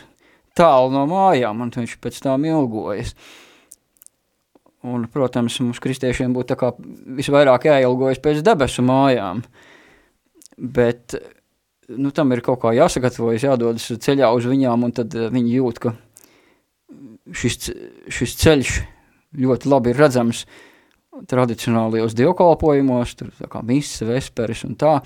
tālu 0.58 0.92
no 0.92 1.06
mājām, 1.10 1.62
un 1.64 1.72
viņš 1.72 1.96
pēc 2.04 2.20
tām 2.26 2.48
ilgojas. 2.50 3.14
Un, 4.80 5.06
protams, 5.12 5.58
mums 5.60 5.82
kristiešiem 5.84 6.36
būtu 6.36 6.56
visvairāk 7.20 7.68
jāilgojas 7.68 8.22
pēc 8.24 8.44
debesu 8.48 8.84
mājām. 8.88 9.44
Bet 10.60 11.18
nu, 11.90 12.12
tam 12.16 12.32
ir 12.36 12.44
kaut 12.46 12.62
kā 12.64 12.72
jāsagatavojas, 12.76 13.48
jādodas 13.48 13.90
ceļā 14.04 14.30
uz 14.36 14.48
viņām, 14.48 14.86
un 14.88 14.96
tad 14.96 15.16
viņi 15.16 15.58
jūt, 15.58 15.82
ka 15.84 15.96
šis, 17.36 17.72
šis 18.12 18.36
ceļš 18.40 18.80
ļoti 19.38 19.69
labi 19.69 19.93
ir 19.93 19.99
redzams 20.01 20.45
tradicionālajos 21.30 22.15
dievkalpojumos, 22.17 23.15
tur 23.19 23.34
tā 23.38 23.49
kā 23.51 23.63
misas, 23.65 24.05
vesperis 24.07 24.63
un 24.67 24.77
tā, 24.80 24.99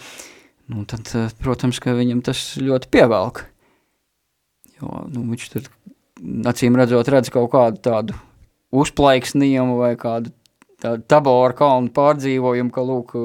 nu 0.72 0.86
tad, 0.90 1.10
eh, 1.18 1.34
protams, 1.42 1.80
ka 1.84 1.96
viņam 1.98 2.22
tas 2.24 2.54
ļoti 2.62 2.92
pievelk. 2.94 3.46
Jo, 4.80 5.08
nu, 5.10 5.26
viņš 5.32 5.50
tur 5.54 5.68
acīm 6.50 6.78
redzot 6.78 7.10
redz 7.10 7.32
kaut 7.34 7.52
kādu 7.54 7.82
tādu 7.84 8.16
uzplaiksnījumu 8.74 9.78
vai 9.80 9.96
kādu 10.00 10.34
tādu 10.84 11.04
taboru 11.08 11.56
kalnu 11.58 11.92
pārdzīvojumu, 11.96 12.72
ka, 12.74 12.84
lūk, 12.84 13.16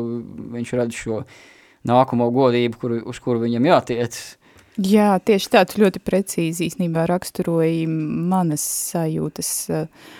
viņš 0.54 0.74
redz 0.78 0.98
šo 0.98 1.22
nākamo 1.88 2.28
godību, 2.34 2.80
kur, 2.80 2.96
uz 3.08 3.20
kuru 3.22 3.42
viņam 3.46 3.66
jātiec. 3.70 4.18
Jā, 4.78 5.16
tieši 5.18 5.50
tā, 5.50 5.64
tu 5.66 5.82
ļoti 5.82 6.02
precīzi 6.06 6.68
īstenībā 6.68 7.08
raksturoji 7.10 7.88
manas 7.90 8.62
sajūtas 8.92 9.50
uh, 9.74 10.10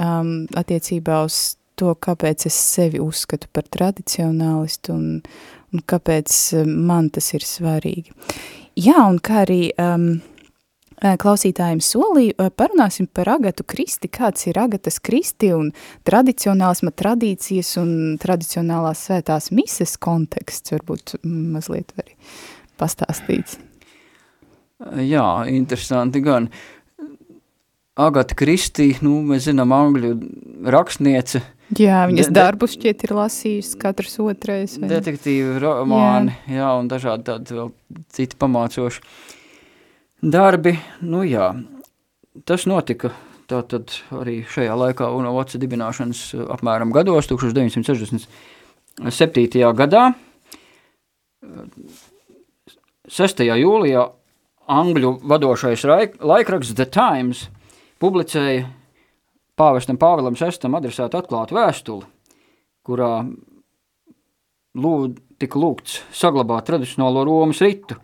um, 0.00 0.32
attiecībā 0.56 1.22
uz 1.26 1.40
to, 1.80 1.94
kāpēc 1.94 2.46
es 2.48 2.56
sevi 2.56 3.00
uzskatu 3.02 3.48
par 3.52 3.68
tradicionālistu 3.72 4.94
un, 4.96 5.06
un 5.72 5.84
kāpēc 5.88 6.34
um, 6.60 6.74
man 6.88 7.10
tas 7.14 7.32
ir 7.36 7.46
svarīgi. 7.46 8.12
Jā, 8.80 9.00
un 9.06 9.18
kā 9.22 9.42
arī 9.44 9.62
um, 9.80 10.08
uh, 11.00 11.14
klausītājiem 11.20 11.82
solīju, 11.84 12.36
uh, 12.36 12.50
parunāsim 12.54 13.08
par 13.12 13.32
Agatu 13.36 13.66
Kristi, 13.68 14.10
kāds 14.12 14.46
ir 14.50 14.60
Agatas 14.62 15.00
Kristi 15.04 15.52
un 15.56 15.72
tradicionālisma 16.08 16.94
tradīcijas 16.96 17.74
un 17.82 17.94
tradicionālās 18.22 19.06
svētās 19.08 19.50
mises 19.54 19.96
konteksts, 20.00 20.72
varbūt 20.76 21.18
mazliet 21.24 21.92
arī 22.00 22.16
pastāstīts. 22.80 23.58
Jā, 24.80 25.26
interesanti 25.52 26.22
gan. 26.24 26.46
Uh, 26.48 26.79
Agata 28.00 28.34
Kristī, 28.38 28.94
nu, 29.04 29.18
mēs 29.26 29.44
zinām, 29.48 29.72
angļu 29.76 30.10
rakstniece. 30.72 31.42
Jā, 31.78 32.06
viņas 32.10 32.28
de, 32.30 32.34
darbus 32.34 32.72
šķiet 32.74 33.04
ir 33.06 33.12
lasījusi 33.14 33.78
katrs 33.80 34.14
otrais. 34.24 34.78
Vai? 34.80 34.88
Detektīvi 34.90 35.58
romāni, 35.62 36.32
jā. 36.48 36.54
jā, 36.62 36.70
un 36.80 36.88
dažādi 36.90 37.22
tādi 37.28 37.54
vēl 37.58 37.68
citi 38.14 38.34
pamācoši 38.40 38.98
darbi. 40.22 40.72
Nu 41.04 41.20
jā, 41.26 41.52
tas 42.48 42.66
notika 42.70 43.08
tātad 43.50 43.84
arī 44.14 44.36
šajā 44.48 44.74
laikā 44.78 45.06
un 45.14 45.26
Oca 45.30 45.58
dibināšanas 45.60 46.20
apmēram 46.56 46.90
gados, 46.94 47.24
1967. 47.30 48.26
gadā. 49.82 50.04
6. 53.10 53.42
jūlijā 53.42 54.02
angļu 54.70 55.10
vadošais 55.26 55.82
laikraksts 56.22 56.74
The 56.78 56.86
Times– 56.86 57.40
publicēja 58.00 58.66
pāvestam 59.60 59.98
Pāvilam 60.00 60.36
VI 60.38 60.72
adresētu 60.78 61.20
atklātu 61.20 61.56
vēstuli, 61.58 62.06
kurā 62.86 63.12
lūd, 64.80 65.18
tika 65.40 65.60
lūgts 65.60 66.00
saglabāt 66.14 66.68
tradicionālo 66.70 67.24
Romas 67.28 67.60
ritu. 67.64 67.98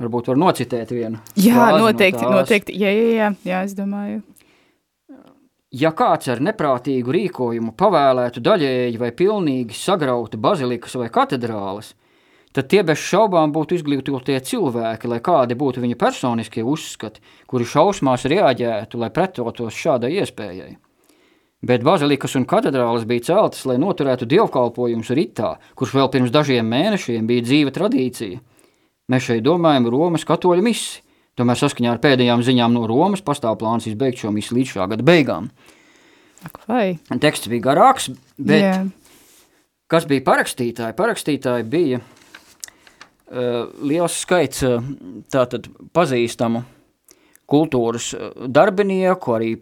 Varbūt 0.00 0.30
var 0.32 0.38
nocitēt 0.40 0.94
vienu. 0.94 1.20
Jā, 1.36 1.68
noteikti, 1.76 2.24
no 2.24 2.38
noteikti. 2.38 2.74
Jā, 2.80 2.90
jā, 2.96 3.08
jā, 3.12 3.26
jā, 3.44 3.58
es 3.68 3.74
domāju. 3.76 4.22
Ja 5.72 5.92
kāds 5.96 6.28
ar 6.32 6.40
neprātīgu 6.44 7.12
rīkojumu 7.12 7.72
pavēlētu 7.80 8.42
daļēji 8.44 8.98
vai 9.00 9.12
pilnīgi 9.16 9.76
sagrautu 9.76 10.40
bazilikas 10.40 10.96
vai 11.00 11.08
katedrāles, 11.12 11.94
tad 12.52 12.68
tie 12.68 12.82
bez 12.86 13.00
šaubām 13.00 13.52
būtu 13.52 13.78
izglītotie 13.78 14.38
cilvēki, 14.44 15.08
lai 15.10 15.20
kādi 15.24 15.56
būtu 15.58 15.82
viņa 15.82 15.98
personiskie 16.00 16.64
uzskati, 16.64 17.22
kuri 17.48 17.68
šausmās 17.68 18.28
reaģētu, 18.28 19.00
lai 19.00 19.10
pretotos 19.14 19.76
šādai 19.76 20.14
iespējai. 20.20 20.74
Bet 21.62 21.84
bazilikas 21.86 22.34
un 22.34 22.44
katedrāles 22.48 23.04
bija 23.06 23.28
celtas, 23.28 23.62
lai 23.70 23.76
noturētu 23.78 24.26
dievkalpojumus 24.26 25.12
ritā, 25.14 25.54
kurš 25.78 25.94
vēl 25.94 26.08
pirms 26.10 26.32
dažiem 26.34 26.66
mēnešiem 26.66 27.28
bija 27.28 27.44
dzīva 27.46 27.74
tradīcija. 27.74 28.40
Mēs 29.12 29.28
šeit 29.28 29.44
domājam 29.46 29.86
Romas 29.92 30.26
katoļu 30.26 30.64
misi, 30.66 31.04
tomēr 31.38 31.60
saskaņā 31.60 31.92
ar 31.94 32.00
pēdējām 32.02 32.42
ziņām 32.42 32.74
no 32.74 32.82
Romas 32.90 33.22
pastāv 33.22 33.60
plāns 33.60 33.86
izbeigt 33.86 34.18
šo 34.18 34.32
misi 34.34 34.56
līdz 34.56 34.74
šā 34.74 34.88
gada 34.90 35.06
beigām. 35.06 35.52
Vai? 36.66 36.98
Teksts 37.22 37.50
bija 37.52 37.68
garāks, 37.68 38.08
bet 38.34 38.64
yeah. 38.64 38.82
kas 39.86 40.08
bija 40.10 40.24
parakstītāji? 40.26 40.98
Parakstītāji 40.98 41.68
bija 41.70 42.02
liels 43.32 44.20
skaits 44.24 44.62
eh, 44.66 44.78
tātad 45.32 45.68
pazīstamu 45.94 46.62
kultūras 47.48 48.12
eh, 48.16 48.32
darbinieku, 48.52 49.36
arī 49.36 49.52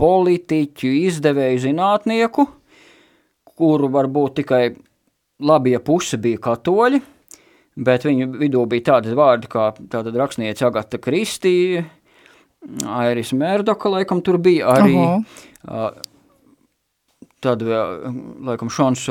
politiķu, 0.00 0.92
izdevēju 1.10 1.64
zinātnieku, 1.66 2.46
kuru 3.44 3.90
varbūt 3.92 4.38
tikai 4.40 4.62
labie 5.44 5.76
puse 5.84 6.16
bija 6.20 6.40
katoļi, 6.40 7.00
bet 7.80 8.06
viņu 8.08 8.30
vidū 8.40 8.64
bija 8.68 8.94
tādi 8.94 9.16
vārdi 9.16 9.50
kā 9.52 9.70
tātad 9.76 10.16
rakstniece 10.16 10.64
Agata 10.68 11.00
Kristī, 11.00 11.82
Airis 12.88 13.34
Mērdoka, 13.36 13.92
laikam 13.92 14.20
tur 14.24 14.36
bija 14.40 14.72
arī, 14.76 14.96
uh, 15.68 15.92
tad 17.40 17.64
laikam, 17.64 18.72
Šons 18.72 19.06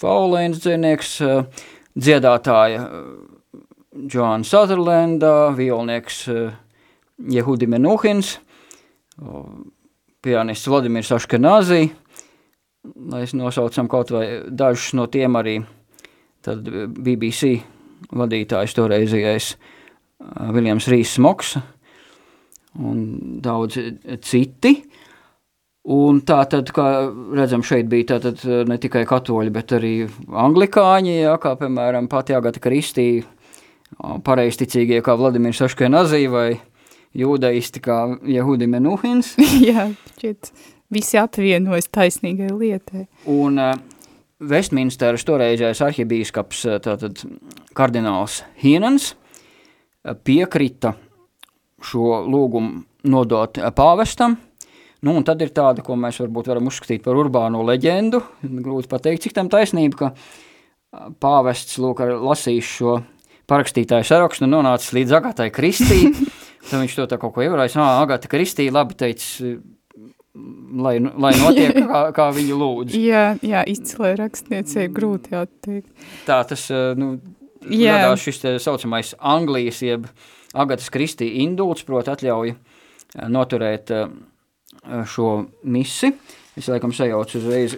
Faulēns 0.00 0.62
dzinieks, 0.62 1.12
uh, 1.22 1.66
dziedātāja 1.98 2.86
uh, 2.86 3.29
Joanna 3.90 4.46
Sutherlanda, 4.46 5.50
violnieks 5.56 6.28
eh, 6.28 6.52
Jehudi 7.30 7.66
Menuhins, 7.66 8.38
pianists 10.22 10.68
Vladimirs 10.70 11.10
Aškenazī, 11.12 11.90
es 13.20 13.34
nosaucam 13.36 13.90
kaut 13.90 14.12
vai 14.14 14.24
dažus 14.46 14.94
no 14.96 15.04
tiem 15.12 15.36
arī 15.36 15.58
tad 16.40 16.64
BBC 16.64 17.58
vadītājs 18.16 18.76
toreizējais 18.78 19.50
Viljams 20.54 20.88
Rīs 20.88 21.16
Smoks 21.18 21.58
un 22.80 23.04
daudzi 23.42 23.90
citi. 24.24 24.74
Un 25.90 26.20
tā 26.28 26.42
tad, 26.48 26.70
kā 26.76 26.86
redzam, 27.34 27.62
šeit 27.64 27.88
bija 27.90 28.14
tātad 28.14 28.42
ne 28.68 28.76
tikai 28.78 29.06
katoļi, 29.08 29.52
bet 29.52 29.72
arī 29.78 29.92
anglikāņi, 30.28 31.14
jā, 31.22 31.32
kā 31.40 31.54
piemēram 31.58 32.08
pati 32.12 32.36
Agata 32.36 32.60
Kristī, 32.62 33.22
pareisticīgie 34.24 35.00
kā 35.04 35.16
Vladimirs 35.18 35.62
Aškenazī 35.66 36.24
vai 36.32 36.48
jūdaisti 37.16 37.82
kā 37.84 38.02
Jehudi 38.28 38.68
Menuhins. 38.70 39.34
jā, 39.68 39.88
šķiet, 40.14 40.52
visi 40.92 41.20
apvienojas 41.20 41.90
taisnīgai 41.92 42.50
lietai. 42.54 43.06
Un 43.30 43.60
uh, 43.60 43.72
Vestminsteras 44.40 45.26
toreizējais 45.28 45.82
arhibīskaps, 45.84 46.66
tātad 46.86 47.24
kardināls 47.76 48.42
Hienans, 48.62 49.14
piekrita 50.24 50.94
šo 51.84 52.22
lūgumu 52.28 52.84
nodot 53.10 53.60
pāvestam, 53.76 54.38
Nu, 55.00 55.14
un 55.16 55.24
tad 55.24 55.40
ir 55.40 55.52
tāda, 55.56 55.80
ko 55.80 55.94
mēs 55.96 56.18
varbūt 56.20 56.50
varam 56.50 56.66
uzskatīt 56.68 57.00
par 57.04 57.16
urbāno 57.16 57.62
leģendu. 57.64 58.20
Grūti 58.44 58.90
pateikt, 58.90 59.24
cik 59.24 59.36
tam 59.36 59.48
taisnība, 59.52 59.96
ka 59.96 61.06
pāvests 61.24 61.78
lūk 61.80 62.02
ar 62.04 62.18
lasījis 62.20 62.72
šo 62.76 62.98
parakstītāju 63.50 64.06
sarakstu 64.06 64.46
un 64.46 64.54
nonācis 64.54 64.94
līdz 64.96 65.16
Agatai 65.18 65.50
Kristī. 65.54 66.06
tad 66.68 66.78
viņš 66.82 66.96
to 66.98 67.06
tā 67.10 67.18
kaut 67.20 67.34
ko 67.36 67.44
ievarājis. 67.44 67.76
Ā, 67.80 67.90
Agata 68.04 68.30
Kristī 68.30 68.68
labi 68.72 68.96
teicis, 69.00 69.58
lai, 70.80 70.96
lai 71.00 71.34
notiek, 71.40 71.76
kā, 71.90 72.02
kā 72.16 72.30
viņu 72.36 72.58
lūdz. 72.60 72.96
jā, 72.98 73.26
jā, 73.46 73.64
izcilē 73.74 74.14
rakstniecei 74.20 74.88
grūti 74.94 75.36
atteikt. 75.38 75.90
Tā 76.28 76.42
tas, 76.50 76.66
nu, 77.00 77.14
jā. 77.66 77.96
radās 77.98 78.26
šis 78.26 78.42
te 78.44 78.56
saucamais 78.62 79.14
Anglijas, 79.18 79.82
jeb 79.86 80.10
Agatas 80.54 80.90
Kristī 80.92 81.32
indults, 81.44 81.86
proti 81.86 82.12
atļauja 82.14 82.58
noturēt 83.30 83.90
šo 85.10 85.32
misi. 85.66 86.12
Es 86.58 86.68
laikam 86.70 86.92
sajaucu 86.94 87.38
uzreiz 87.38 87.76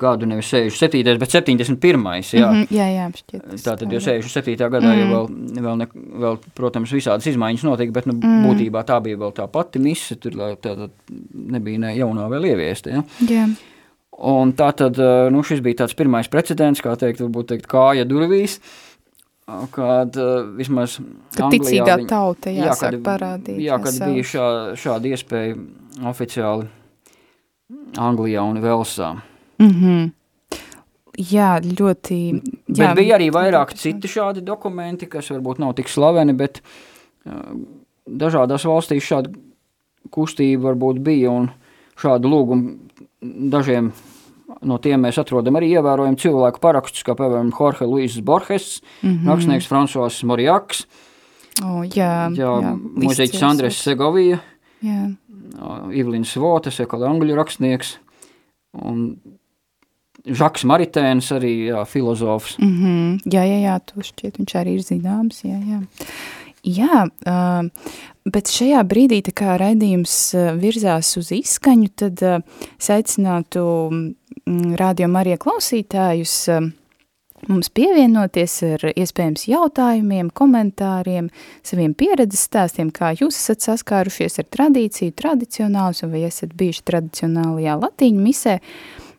gadu, 0.00 0.26
nevis 0.26 0.48
67, 0.52 1.18
bet 1.20 1.32
71. 1.32 2.04
Jā, 2.34 2.50
mm 2.50 2.54
-hmm, 2.54 2.66
jā, 2.70 2.86
jā 2.94 3.08
šķiet. 3.18 3.42
Tātad 3.64 3.92
jau 3.92 4.00
67. 4.00 4.70
gadā 4.70 4.90
mm. 4.90 5.00
jau 5.00 5.08
vēl, 5.10 5.28
vēl, 5.66 5.76
ne, 5.82 5.88
vēl, 6.24 6.38
protams, 6.54 6.92
visādas 6.92 7.26
izmaiņas 7.26 7.64
notika, 7.64 7.92
bet 7.92 8.06
nu, 8.06 8.14
mm. 8.14 8.46
būtībā 8.46 8.84
tā 8.84 9.00
bija 9.02 9.16
vēl 9.16 9.32
tā 9.32 9.46
pati 9.48 9.78
mise, 9.78 10.16
tur 10.16 10.32
tātad 10.32 10.90
nebija 11.34 11.78
ne 11.78 11.96
jaunā 11.96 12.28
vēl 12.28 12.50
ieviesta. 12.52 12.90
Ja? 12.90 13.04
Jā. 13.28 13.48
Un 14.18 14.52
tā 14.52 14.70
tad, 14.72 14.98
nu, 15.30 15.42
šis 15.42 15.60
bija 15.60 15.82
tāds 15.82 15.94
pirmais 15.94 16.28
precedents, 16.28 16.80
kā 16.80 16.96
teikt, 16.96 17.20
varbūt 17.20 17.46
teikt, 17.48 17.66
kāja 17.66 18.04
durvīs, 18.06 18.60
kad 19.70 20.16
vismaz 20.56 21.00
kad 21.34 21.44
Anglijā 21.48 21.82
ticīgā 21.82 21.96
viņa, 21.98 22.08
tauta 22.08 22.50
jāsāk 22.50 22.64
jā, 22.64 22.90
kad, 22.90 23.02
parādīt. 23.02 23.58
Jā, 23.60 23.78
kad 23.82 23.92
jā, 23.98 24.06
bija 24.06 24.22
šā, 24.22 24.46
šāda 24.78 25.08
iespēja 25.08 25.56
oficiāli 26.06 26.68
Anglijā 27.98 28.42
un 28.42 28.62
Velsā. 28.62 29.12
Mm 29.14 29.33
-hmm. 29.70 30.12
Jā, 31.14 31.60
ļoti. 31.62 32.42
Jā, 32.74 32.88
bet 32.88 32.96
bija 32.98 33.14
arī 33.14 33.30
vairāk 33.30 33.74
citi 33.78 34.08
šādi 34.08 34.42
dokumenti, 34.42 35.06
kas 35.06 35.30
varbūt 35.30 35.58
nav 35.62 35.74
tik 35.74 35.88
slaveni, 35.88 36.32
bet 36.32 36.60
uh, 37.26 37.54
dažādās 38.06 38.64
valstīs 38.66 39.06
šāda 39.06 39.30
kustība 40.10 40.72
varbūt 40.72 40.98
bija 40.98 41.30
un 41.30 41.50
šādu 41.96 42.28
lūgumu 42.28 42.74
dažiem 43.50 43.92
no 44.64 44.78
tiem 44.82 45.04
mēs 45.04 45.18
atrodam 45.20 45.58
arī 45.58 45.70
ievērojumu 45.78 46.20
cilvēku 46.20 46.62
parakstus, 46.62 47.04
kā 47.06 47.16
piemēram 47.18 47.52
Jorge 47.54 47.86
Luis 47.88 48.18
Borges, 48.20 48.80
mm 49.02 49.10
-hmm. 49.10 49.28
rakstnieks 49.28 49.68
Fransuās 49.68 50.22
Morijaks, 50.22 50.86
oh, 51.64 51.82
jā, 51.84 52.30
jā, 52.36 52.52
jā, 52.62 52.74
mūziķis 52.78 53.42
Andres 53.42 53.82
Segovija, 53.82 54.38
jā. 54.82 55.14
Ivlins 55.92 56.36
Votas, 56.36 56.78
ja 56.78 56.86
kāda 56.86 57.08
angļu 57.08 57.36
rakstnieks, 57.36 57.98
un 58.72 59.16
Žaks 60.24 60.64
Maritēns 60.64 61.28
arī, 61.36 61.52
jā, 61.68 61.84
filozofs. 61.84 62.56
Mm 62.58 62.76
-hmm. 62.80 63.32
Jā, 63.32 63.42
jā, 63.44 63.58
jā, 63.60 63.78
to 63.84 64.00
šķiet, 64.00 64.38
viņš 64.38 64.54
arī 64.60 64.74
ir 64.74 64.82
zināms, 64.82 65.44
jā, 65.44 65.58
jā. 65.68 65.80
Jā, 66.64 67.04
uh, 67.26 67.68
bet 68.24 68.48
šajā 68.48 68.80
brīdī, 68.88 69.20
kā 69.20 69.58
raidījums 69.60 70.34
virzās 70.56 71.16
uz 71.16 71.32
izskaņu, 71.32 71.88
tad 71.94 72.22
uh, 72.22 72.40
aicinātu 72.88 74.14
radio 74.76 75.08
Marija 75.08 75.36
klausītājus 75.36 76.48
um, 76.56 76.72
mums 77.48 77.70
pievienoties 77.74 78.54
ar 78.66 78.84
iespējams 78.94 79.46
jautājumiem, 79.50 80.30
komentāriem, 80.32 81.28
saviem 81.66 81.94
pieredzes 81.96 82.46
stāstiem, 82.48 82.92
kā 82.94 83.12
jūs 83.18 83.36
esat 83.36 83.64
saskārušies 83.66 84.40
ar 84.40 84.48
tradīciju, 84.56 85.14
tradicionālus, 85.18 86.04
vai 86.08 86.24
esat 86.28 86.54
bijuši 86.58 86.84
tradicionālajā 86.90 87.76
latīņu 87.82 88.24
misē. 88.24 88.58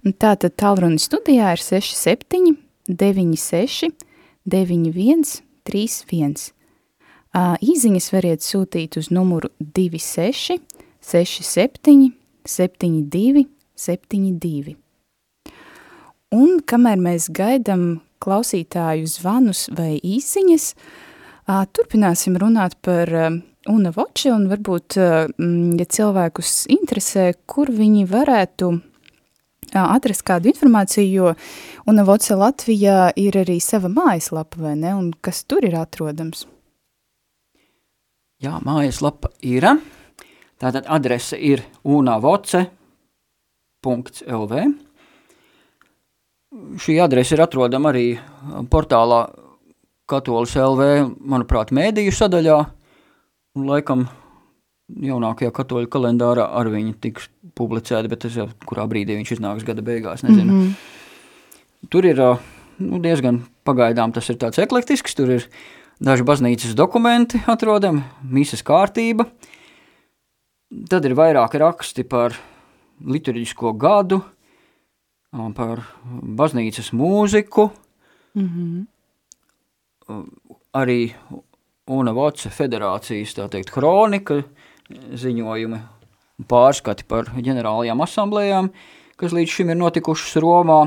Tātad 0.06 0.54
tālruni 0.62 1.00
studijā 1.02 1.56
ir 1.56 1.62
67 1.66 2.52
96 2.86 3.90
91 4.46 5.24
31. 5.66 6.36
Īziņas 7.66 8.12
variet 8.14 8.46
sūtīt 8.46 9.00
uz 9.02 9.10
numuru 9.10 9.50
26 9.58 10.62
67 11.02 12.14
72 12.46 13.48
72. 13.74 14.78
Un 16.38 16.62
kamēr 16.62 17.02
mēs 17.02 17.32
gaidām 17.34 18.04
klausītāju 18.22 19.10
zvanus 19.10 19.66
vai 19.74 19.96
īsiņas, 20.06 20.72
turpināsim 21.74 22.38
runāt 22.38 22.78
par 22.86 23.10
Una 23.66 23.90
Voči 23.90 24.30
un 24.30 24.46
varbūt, 24.52 25.02
ja 25.02 25.94
cilvēkus 25.98 26.68
interesē, 26.70 27.32
kur 27.50 27.74
viņi 27.74 28.06
varētu 28.06 28.76
atrast 29.84 30.24
kādu 30.28 30.50
informāciju, 30.52 31.12
jo 31.12 31.34
Una 31.90 32.04
Voce 32.08 32.36
Latvijā 32.38 33.12
ir 33.20 33.34
arī 33.42 33.60
sava 33.62 33.90
mājaslapa, 33.92 34.58
vai 34.62 34.76
ne, 34.80 34.96
un 34.96 35.14
kas 35.22 35.44
tur 35.44 35.66
ir 35.68 35.76
atrodams? 35.80 36.48
Jā, 38.44 38.60
mājaslapa 38.64 39.30
ir, 39.46 39.66
tātad 40.62 40.86
adrese 40.92 41.38
ir 41.40 41.64
unavoce.lv, 41.84 42.72
Šī 46.80 46.94
adrese 47.04 47.36
ir 47.36 47.42
atrodama 47.44 47.90
arī 47.92 48.16
portālā 48.72 49.26
Katolis 50.08 50.54
LV, 50.56 50.86
manuprāt, 51.28 51.74
mēdīju 51.76 52.14
sadaļā, 52.16 52.60
un 53.60 53.66
laikam 53.68 54.06
jaunākajā 54.90 55.52
katoļu 55.56 55.90
kalendārā 55.92 56.46
ar 56.60 56.70
viņu 56.70 56.94
tiks 57.02 57.30
publicēta, 57.58 58.10
bet 58.12 58.28
es 58.30 58.38
jau 58.38 58.48
kurā 58.70 58.86
brīdī 58.90 59.18
viņš 59.18 59.38
iznāks 59.38 59.66
gada 59.66 59.82
beigās, 59.86 60.24
nezinu. 60.26 60.52
Mm 60.52 60.62
-hmm. 60.62 61.90
Tur 61.90 62.06
ir 62.06 62.22
nu, 62.78 63.00
diezgan 63.00 63.44
pagaidām 63.66 64.14
tas 64.14 64.30
ir 64.30 64.38
tāds 64.38 64.62
eklektisks, 64.62 65.16
tur 65.16 65.30
ir 65.30 65.48
daži 66.00 66.24
baznīcas 66.24 66.76
dokumenti 66.76 67.42
atrodami, 67.48 68.04
misas 68.24 68.64
kārtība, 68.64 69.26
tad 70.90 71.06
ir 71.06 71.16
vairāki 71.16 71.58
raksti 71.58 72.04
par 72.04 72.36
liturģisko 73.06 73.74
gadu, 73.74 74.22
par 75.56 75.82
baznīcas 76.22 76.94
mūziku, 76.94 77.70
mm 78.36 78.48
-hmm. 78.48 80.26
arī 80.74 81.14
Una 81.88 82.12
Voce 82.12 82.50
federācijas, 82.50 83.36
tā 83.38 83.50
teikt, 83.50 83.70
kronika 83.70 84.44
ziņojumi, 84.92 85.80
pārskati 86.50 87.06
par 87.10 87.32
ģenerālajām 87.34 88.04
asamblējām, 88.06 88.70
kas 89.20 89.34
līdz 89.36 89.56
šim 89.58 89.72
ir 89.74 89.80
notikušas 89.80 90.38
Romā, 90.44 90.82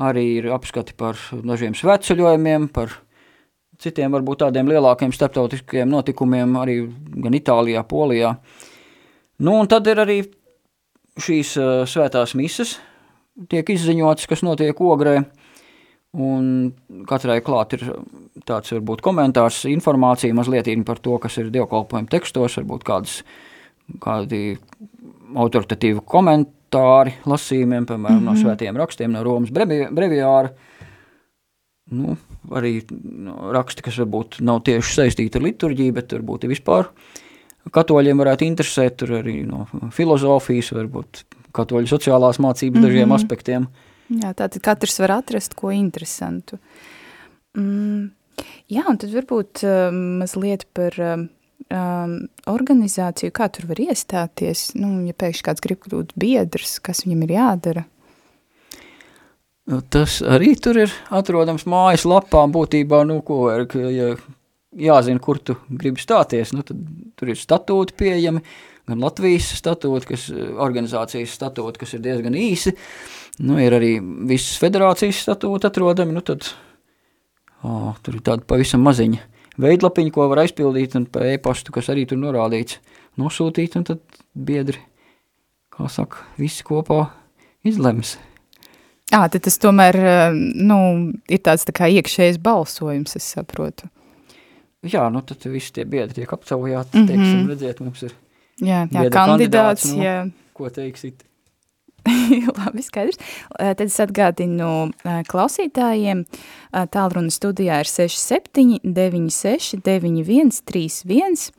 arī 0.00 0.26
ir 0.40 0.50
apskati 0.54 0.96
par 0.98 1.18
dažiem 1.44 1.76
svētceļojumiem, 1.78 2.68
par 2.74 2.94
citiem 3.80 4.12
varbūt 4.12 4.42
tādiem 4.44 4.68
lielākiem 4.70 5.12
starptautiskiem 5.14 5.88
notikumiem, 5.88 6.56
arī 6.60 6.82
gan 7.22 7.36
Itālijā, 7.36 7.84
Polijā. 7.88 8.34
Nu, 9.40 9.56
un 9.56 9.68
tad 9.70 9.88
ir 9.88 10.02
arī 10.02 10.20
šīs 11.20 11.54
uh, 11.60 11.70
svētās 11.88 12.34
mises, 12.36 12.76
tiek 13.50 13.68
izziņots, 13.72 14.28
kas 14.28 14.44
notiek 14.44 14.76
ogrē, 14.84 15.20
un 16.16 16.72
katrai 17.08 17.38
klāt 17.44 17.76
ir 17.76 17.84
tāds 18.48 18.72
varbūt 18.74 19.02
komentārs, 19.04 19.62
informācija 19.70 20.34
mazliet 20.34 20.70
par 20.86 20.98
to, 20.98 21.18
kas 21.22 21.38
ir 21.38 21.52
dievkalpojuma 21.54 22.10
tekstos, 22.10 22.56
varbūt 22.58 22.86
kādas, 22.86 23.20
kādi 24.02 24.58
autoritatīvi 25.34 26.02
komentāri 26.06 27.14
lasījumiem, 27.26 27.86
piemēram, 27.86 28.16
mm 28.16 28.20
-hmm. 28.20 28.24
no 28.24 28.32
mhm. 28.32 28.42
svētiem 28.42 28.76
rakstiem, 28.76 29.12
no 29.12 29.22
Romas 29.22 29.50
brevi, 29.50 29.86
breviāra, 29.90 30.50
nu, 31.90 32.16
arī 32.50 32.80
no, 32.90 33.52
raksti, 33.52 33.82
kas 33.82 33.98
varbūt 33.98 34.40
nav 34.40 34.62
tieši 34.66 34.94
saistīti 34.94 35.38
ar 35.38 35.42
liturģiju, 35.42 35.92
bet 35.92 36.12
varbūt 36.12 36.48
vispār 36.50 36.90
katoļiem 37.70 38.18
varētu 38.18 38.46
interesēt, 38.46 38.96
tur 38.96 39.12
arī 39.20 39.42
no 39.46 39.66
filozofijas, 39.92 40.72
varbūt 40.72 41.24
katoļu 41.52 41.86
sociālās 41.86 42.38
mācības 42.38 42.78
mm 42.78 42.82
-hmm. 42.82 42.86
dažiem 42.86 43.12
aspektiem. 43.12 43.66
Jā, 44.10 44.32
tātad 44.34 44.58
katrs 44.64 44.98
var 45.02 45.20
atrast 45.20 45.54
ko 45.58 45.70
interesantu. 45.74 46.58
Mm, 47.58 48.10
jā, 48.70 48.82
un 48.90 48.98
tad 48.98 49.12
varbūt 49.14 49.62
uh, 49.66 49.94
mazliet 49.94 50.66
par 50.74 50.96
uh, 50.98 51.22
organizāciju, 52.50 53.34
kā 53.34 53.46
tur 53.54 53.68
var 53.70 53.82
iestāties, 53.86 54.72
nu, 54.78 54.98
ja 55.06 55.14
pēkšņi 55.14 55.46
kāds 55.46 55.62
grib 55.62 55.82
kļūt 55.84 56.14
biedrs, 56.18 56.78
kas 56.82 57.04
viņam 57.06 57.24
ir 57.26 57.34
jādara? 57.36 57.86
Tas 59.92 60.18
arī 60.26 60.56
tur 60.58 60.80
ir 60.82 60.92
atrodams 61.14 61.66
mājas 61.70 62.06
lapā, 62.08 62.42
būtībā, 62.50 63.04
nu, 63.06 63.20
ko 63.22 63.44
var, 63.44 63.68
ja 63.70 64.16
jāzina, 64.74 65.22
kur 65.22 65.38
tu 65.38 65.54
gribi 65.68 66.02
stāties, 66.02 66.54
nu, 66.56 66.64
tad 66.66 66.80
tur 67.18 67.30
ir 67.30 67.38
statūti 67.38 67.94
pieejami, 67.98 68.42
gan 68.90 69.04
Latvijas 69.04 69.52
statūti, 69.60 70.10
kas, 70.10 70.26
organizācijas 70.34 71.36
statūti, 71.38 71.84
kas 71.84 71.94
ir 71.94 72.02
diezgan 72.02 72.34
īsi, 72.38 72.74
nu, 73.40 73.58
ir 73.62 73.74
arī 73.76 73.94
visas 74.28 74.58
federācijas 74.60 75.24
statūti 75.24 75.68
atrodami, 75.68 76.14
nu, 76.16 76.22
tad 76.24 76.48
oh, 77.64 77.92
tur 78.04 78.18
ir 78.18 78.24
tāda 78.26 78.46
pavisam 78.46 78.84
maziņa 78.86 79.26
veidlapiņa, 79.60 80.14
ko 80.14 80.26
var 80.30 80.44
aizpildīt, 80.44 80.96
un 80.98 81.06
pa 81.10 81.24
e-pastu, 81.32 81.74
kas 81.74 81.90
arī 81.92 82.06
tur 82.08 82.20
norādīts, 82.20 82.80
nosūtīt, 83.20 83.76
un 83.80 83.86
tad 83.88 84.02
biedri, 84.34 84.80
kā 85.72 85.88
saka, 85.92 86.24
visi 86.40 86.64
kopā 86.66 87.06
izlems. 87.66 88.16
Ā, 89.10 89.24
tad 89.26 89.42
tas 89.42 89.58
tomēr, 89.58 89.98
nu, 90.54 90.80
ir 91.26 91.40
tāds 91.42 91.66
tā 91.66 91.74
kā 91.76 91.90
iekšējs 91.90 92.38
balsojums, 92.42 93.16
es 93.18 93.26
saprotu. 93.34 93.90
Jā, 94.86 95.08
nu 95.12 95.20
tad 95.26 95.42
visi 95.50 95.74
tie 95.76 95.84
biedri 95.84 96.22
tiek 96.22 96.30
apcaujāti, 96.32 96.96
mm 96.96 97.02
-hmm. 97.02 97.08
teiksim, 97.08 97.48
redziet, 97.50 97.80
mums 97.84 98.02
ir 98.02 98.14
jā, 98.60 98.86
jā, 98.88 99.10
kandidāts, 99.10 99.18
kandidāts 99.18 99.90
nu, 99.92 100.02
jā. 100.02 100.30
ko 100.56 100.70
teiksit? 100.70 101.24
Labi, 102.60 102.82
skaidrs. 102.84 103.18
Tad 103.56 103.82
es 103.84 103.98
atgādinu 104.02 104.90
klausītājiem, 105.30 106.24
tālruna 106.94 107.32
studijā 107.34 107.80
ir 107.82 107.90
67 107.90 108.80
96 108.84 109.82
91 109.86 110.62
31, 110.70 111.50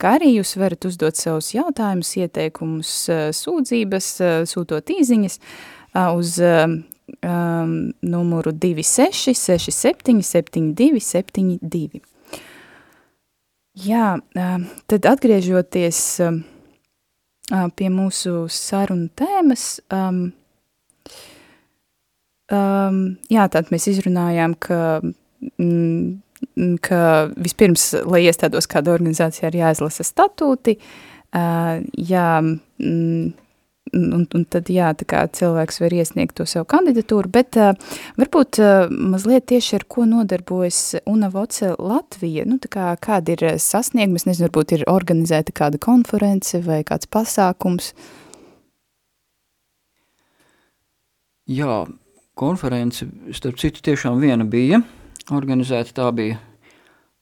kā 0.00 0.16
arī 0.18 0.34
jūs 0.36 0.54
varat 0.60 0.86
uzdot 0.88 1.18
savus 1.18 1.52
jautājumus, 1.56 2.14
ieteikumus, 2.20 2.92
sūdzības, 3.38 4.12
sūtot 4.50 4.94
īziņas 4.98 5.40
uz 6.18 6.36
um, 6.44 6.78
numuru 8.02 8.52
26 8.52 9.34
67 9.34 10.22
72 10.22 11.00
72. 11.00 12.02
Jā, 13.78 14.18
tad 14.90 15.06
atgriežoties 15.06 15.98
pie 17.48 17.88
mūsu 17.92 18.46
sarunu 18.52 19.08
tēmas, 19.16 19.66
um, 19.94 20.20
um, 22.52 23.02
jā, 23.32 23.48
tad 23.52 23.72
mēs 23.72 23.88
izrunājām, 23.92 24.56
ka, 24.60 25.00
mm, 25.56 26.78
ka 26.84 27.02
vispirms, 27.36 27.90
lai 28.04 28.24
iestādos 28.26 28.68
kāda 28.70 28.94
organizācija, 28.96 29.48
ir 29.50 29.60
jāizlasa 29.62 30.06
statūti, 30.06 30.76
uh, 30.78 31.78
jā, 31.96 32.30
mm, 32.42 33.32
un, 33.94 34.24
un 34.24 34.44
tad, 34.50 34.70
jā, 34.72 34.90
tā 34.98 35.06
kā 35.08 35.22
cilvēks 35.38 35.80
var 35.82 35.94
iesniegt 35.96 36.36
to 36.38 36.46
savu 36.48 36.66
kandidatūru, 36.70 37.30
bet 37.32 37.58
uh, 37.60 37.72
varbūt 38.20 38.60
uh, 38.62 38.90
mazliet 38.90 39.48
tieši 39.50 39.78
ar 39.80 39.86
ko 39.90 40.06
nodarbojas 40.08 40.80
UNAVOCE 41.08 41.74
Latvija, 41.78 42.46
nu, 42.48 42.58
tā 42.62 42.72
kā 42.72 42.88
kāda 43.02 43.36
ir 43.36 43.46
sasniegums, 43.62 44.26
nezinu, 44.28 44.48
varbūt 44.48 44.76
ir 44.78 44.86
organizēta 44.90 45.54
kāda 45.56 45.80
konference 45.82 46.60
vai 46.64 46.82
kāds 46.88 47.10
pasākums? 47.10 47.92
Jā, 51.48 51.84
konference, 52.38 53.06
starp 53.32 53.56
citu, 53.60 53.80
tiešām 53.86 54.20
viena 54.20 54.44
bija 54.44 54.82
organizēta, 55.32 55.94
tā 55.96 56.10
bija 56.12 56.36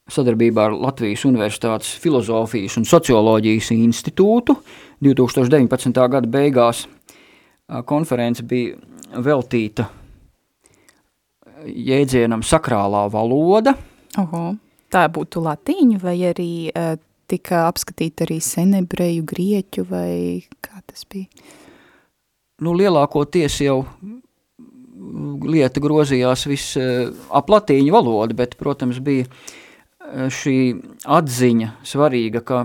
sadarbībā 0.06 0.68
ar 0.68 0.74
Latvijas 0.78 1.24
Universitātes 1.26 1.90
Filozofijas 1.98 2.76
un 2.78 2.86
Socioloģijas 2.86 3.72
institūtu 3.74 4.54
2019. 5.02 5.90
gada 6.12 6.30
beigās. 6.30 6.84
Konference 7.88 8.44
bija 8.46 8.76
veltīta 9.22 9.88
jēdzienam 11.66 12.44
sakrālā 12.46 13.06
valoda. 13.10 13.74
Oho, 14.22 14.44
tā 14.92 15.08
būtu 15.10 15.42
latīņu 15.42 15.98
vai 16.02 16.16
arī 16.30 16.50
tika 17.26 17.64
apskatīta 17.66 18.28
arī 18.28 18.38
senebreju, 18.44 19.26
grieķu 19.26 19.88
vai 19.90 20.46
kā 20.62 20.78
tas 20.86 21.02
bija? 21.10 21.26
Nu, 22.62 22.72
lielākoties 22.78 23.58
jau 23.66 23.80
lieta 25.50 25.82
grozījās 25.82 26.46
viss 26.46 26.78
ap 26.78 27.50
latīņu 27.50 27.92
valodu, 27.92 28.38
bet, 28.38 28.54
protams, 28.56 29.02
bija 29.02 29.26
uh, 29.26 29.56
šī 30.32 30.58
atziņa 31.04 31.70
svarīga, 31.86 32.42
ka 32.46 32.64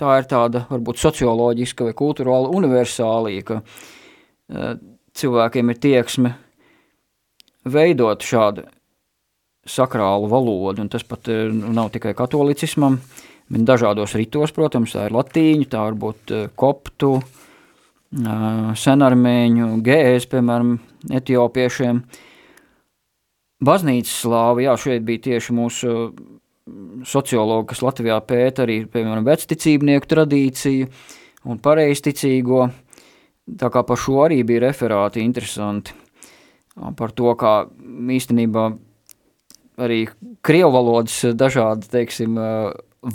tā 0.00 0.18
ir 0.20 0.28
tāda 0.30 0.64
varbūt 0.70 1.00
socioloģiska 1.00 1.88
vai 1.88 1.94
kulturāla 1.96 2.52
universālija, 2.56 3.46
ka 3.46 3.60
uh, 3.62 4.76
cilvēkiem 5.16 5.72
ir 5.72 5.80
tieksme 5.80 6.34
veidot 7.70 8.24
šādu 8.24 8.66
sakrālu 9.68 10.30
valodu, 10.30 10.84
un 10.84 10.92
tas 10.92 11.04
pat 11.06 11.30
uh, 11.32 11.48
nav 11.50 11.92
tikai 11.94 12.14
katolicismam, 12.18 13.00
bet 13.50 13.66
dažādos 13.68 14.16
ritos, 14.18 14.54
protams, 14.56 14.94
tā 14.96 15.08
ir 15.08 15.16
latīņu, 15.16 15.68
tā 15.72 15.84
varbūt 15.90 16.34
uh, 16.36 16.48
koptu, 16.56 17.18
senarmēņu, 18.10 19.66
gēs, 19.86 20.24
piemēram, 20.32 20.72
etiopiešiem, 21.14 22.00
uh, 22.00 22.29
Baznīcas 23.60 24.12
slāva, 24.22 24.62
jā, 24.64 24.74
šeit 24.80 25.04
bija 25.04 25.24
tieši 25.26 25.54
mūsu 25.56 25.90
mm, 25.92 27.02
sociologi, 27.08 27.68
kas 27.72 27.82
Latvijā 27.84 28.16
pēta 28.24 28.64
arī, 28.64 28.82
piemēram, 28.88 29.26
vecticībnieku 29.26 30.08
tradīciju 30.08 30.88
un 31.50 31.60
pareizticīgo, 31.60 32.62
tā 33.60 33.68
kā 33.72 33.82
par 33.84 34.00
šo 34.00 34.22
arī 34.24 34.40
bija 34.48 34.64
referāti 34.68 35.24
interesanti, 35.24 35.92
par 36.96 37.12
to, 37.12 37.34
kā 37.36 37.54
īstenībā 38.16 38.70
arī 39.80 40.04
krievu 40.44 40.72
valodas 40.76 41.20
dažādi, 41.36 41.88
teiksim, 41.92 42.38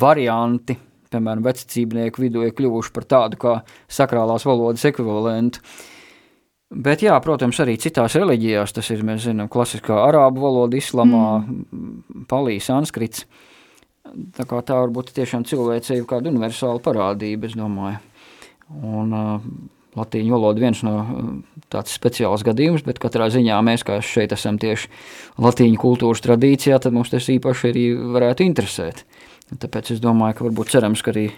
varianti, 0.02 0.78
piemēram, 1.14 1.44
vecticībnieku 1.46 2.22
vidū 2.26 2.46
ir 2.46 2.54
kļuvuši 2.58 2.94
par 2.94 3.10
tādu 3.10 3.42
kā 3.42 3.58
sakrālās 3.92 4.46
valodas 4.48 4.86
ekvivalentu. 4.90 5.62
Bet, 6.76 7.06
jā, 7.06 7.16
protams, 7.24 7.60
arī 7.64 7.78
citās 7.80 8.18
reliģijās 8.20 8.74
tas 8.76 8.90
ir, 8.92 9.04
mēs 9.08 9.30
zinām, 9.30 9.48
klasiskā 9.52 9.96
arābu 10.10 10.44
valoda, 10.44 10.76
islamā, 10.76 11.28
mm. 11.40 12.26
palī, 12.32 12.58
sanskrits. 12.64 13.24
Tā 14.36 14.44
kā 14.48 14.60
tā 14.66 14.82
varbūt 14.84 15.14
tiešām 15.16 15.46
cilvēcei 15.48 16.02
ir 16.02 16.10
kāda 16.10 16.30
universāla 16.34 16.84
parādība, 16.84 17.48
es 17.48 17.56
domāju. 17.58 18.02
Un 18.76 19.16
uh, 19.16 19.48
latīņu 19.96 20.36
valoda 20.36 20.62
viens 20.62 20.82
no 20.86 20.96
tāds 21.72 21.96
speciāls 21.96 22.44
gadījums, 22.46 22.84
bet 22.86 23.00
katrā 23.02 23.30
ziņā 23.34 23.58
mēs, 23.66 23.86
kā 23.88 24.02
šeit 24.04 24.36
esam 24.36 24.60
tieši 24.62 24.92
latīņu 25.42 25.80
kultūras 25.82 26.24
tradīcijā, 26.26 26.80
tad 26.84 26.96
mums 26.96 27.14
tas 27.14 27.30
īpaši 27.32 27.72
arī 27.72 27.86
varētu 28.18 28.46
interesēt. 28.46 29.06
Tāpēc 29.62 29.94
es 29.96 30.02
domāju, 30.04 30.40
ka 30.40 30.48
varbūt 30.50 30.74
cerams, 30.74 31.04
ka 31.06 31.14
arī 31.14 31.30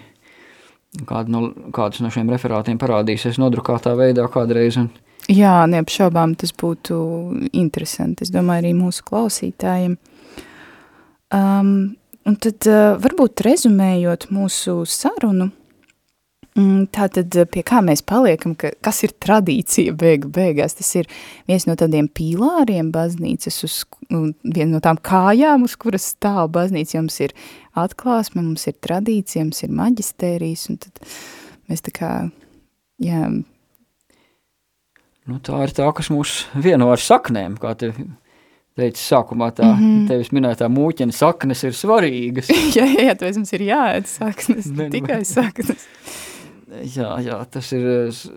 kādu 1.08 1.34
no, 1.34 1.42
kādus 1.76 2.02
no 2.02 2.10
šiem 2.12 2.30
referātiem 2.32 2.80
parādīsies 2.80 3.38
nodrukātā 3.38 3.92
veidā 3.98 4.24
kādreiz 4.32 4.80
un 4.80 4.88
Jā, 5.28 5.66
neapšaubām 5.68 6.32
tas 6.40 6.54
būtu 6.56 6.96
interesanti. 7.52 8.24
Es 8.24 8.32
domāju, 8.32 8.62
arī 8.62 8.72
mūsu 8.76 9.04
klausītājiem. 9.10 9.98
Um, 11.36 11.72
un 12.24 12.36
tad 12.40 12.64
uh, 12.64 12.94
varbūt 12.96 13.42
rezumējot 13.44 14.30
mūsu 14.32 14.78
sarunu, 14.88 15.50
mm, 16.56 16.86
tātad 16.96 17.36
pie 17.52 17.64
kā 17.66 17.82
mēs 17.84 18.00
paliekam, 18.08 18.54
ka, 18.56 18.70
kas 18.84 19.02
ir 19.04 19.12
tradīcija 19.20 19.92
beigu 20.00 20.30
beigās, 20.32 20.78
tas 20.78 20.94
ir 20.96 21.10
viens 21.50 21.68
no 21.68 21.76
tādiem 21.76 22.08
pīlāriem 22.08 22.88
baznīcas, 22.94 23.60
uz 23.68 23.76
viena 24.08 24.70
no 24.72 24.80
tām 24.84 24.96
kājām, 24.96 25.68
uz 25.68 25.76
kuras 25.76 26.08
stāv 26.14 26.48
baznīca, 26.56 26.96
jums 26.96 27.20
ir 27.26 27.36
atklāsme, 27.76 28.40
mums 28.40 28.64
ir 28.70 28.78
tradīcija, 28.80 29.44
mums 29.44 29.60
ir 29.68 29.76
maģistērijas, 29.76 30.64
un 30.72 30.80
tad 30.86 31.04
mēs 31.68 31.84
tā 31.84 31.92
kā, 32.00 32.12
jā, 33.04 33.28
Nu, 35.28 35.38
tā 35.44 35.60
ir 35.66 35.74
tā, 35.76 35.86
kas 35.92 36.08
mūs 36.12 36.46
vieno 36.56 36.88
ar 36.94 37.02
saknēm, 37.02 37.58
kā 37.60 37.74
te 37.76 37.92
teici 38.78 39.02
sākumā, 39.02 39.50
tā 39.52 39.66
mm 39.66 39.78
-hmm. 39.78 40.08
tevis 40.08 40.32
minētā 40.32 40.68
mūķena 40.70 41.12
saknes 41.12 41.64
ir 41.66 41.76
svarīgas. 41.76 42.48
jā, 42.76 42.86
jā, 42.86 43.08
jā, 43.10 43.14
tāpēc 43.14 43.40
mums 43.40 43.52
ir 43.52 43.64
jāēd 43.68 44.10
saknes, 44.10 44.66
ne, 44.70 44.84
nu, 44.84 44.90
tikai 44.94 45.24
saknes. 45.28 45.86
jā, 46.96 47.10
jā, 47.26 47.38
tas 47.50 47.72
ir, 47.72 47.88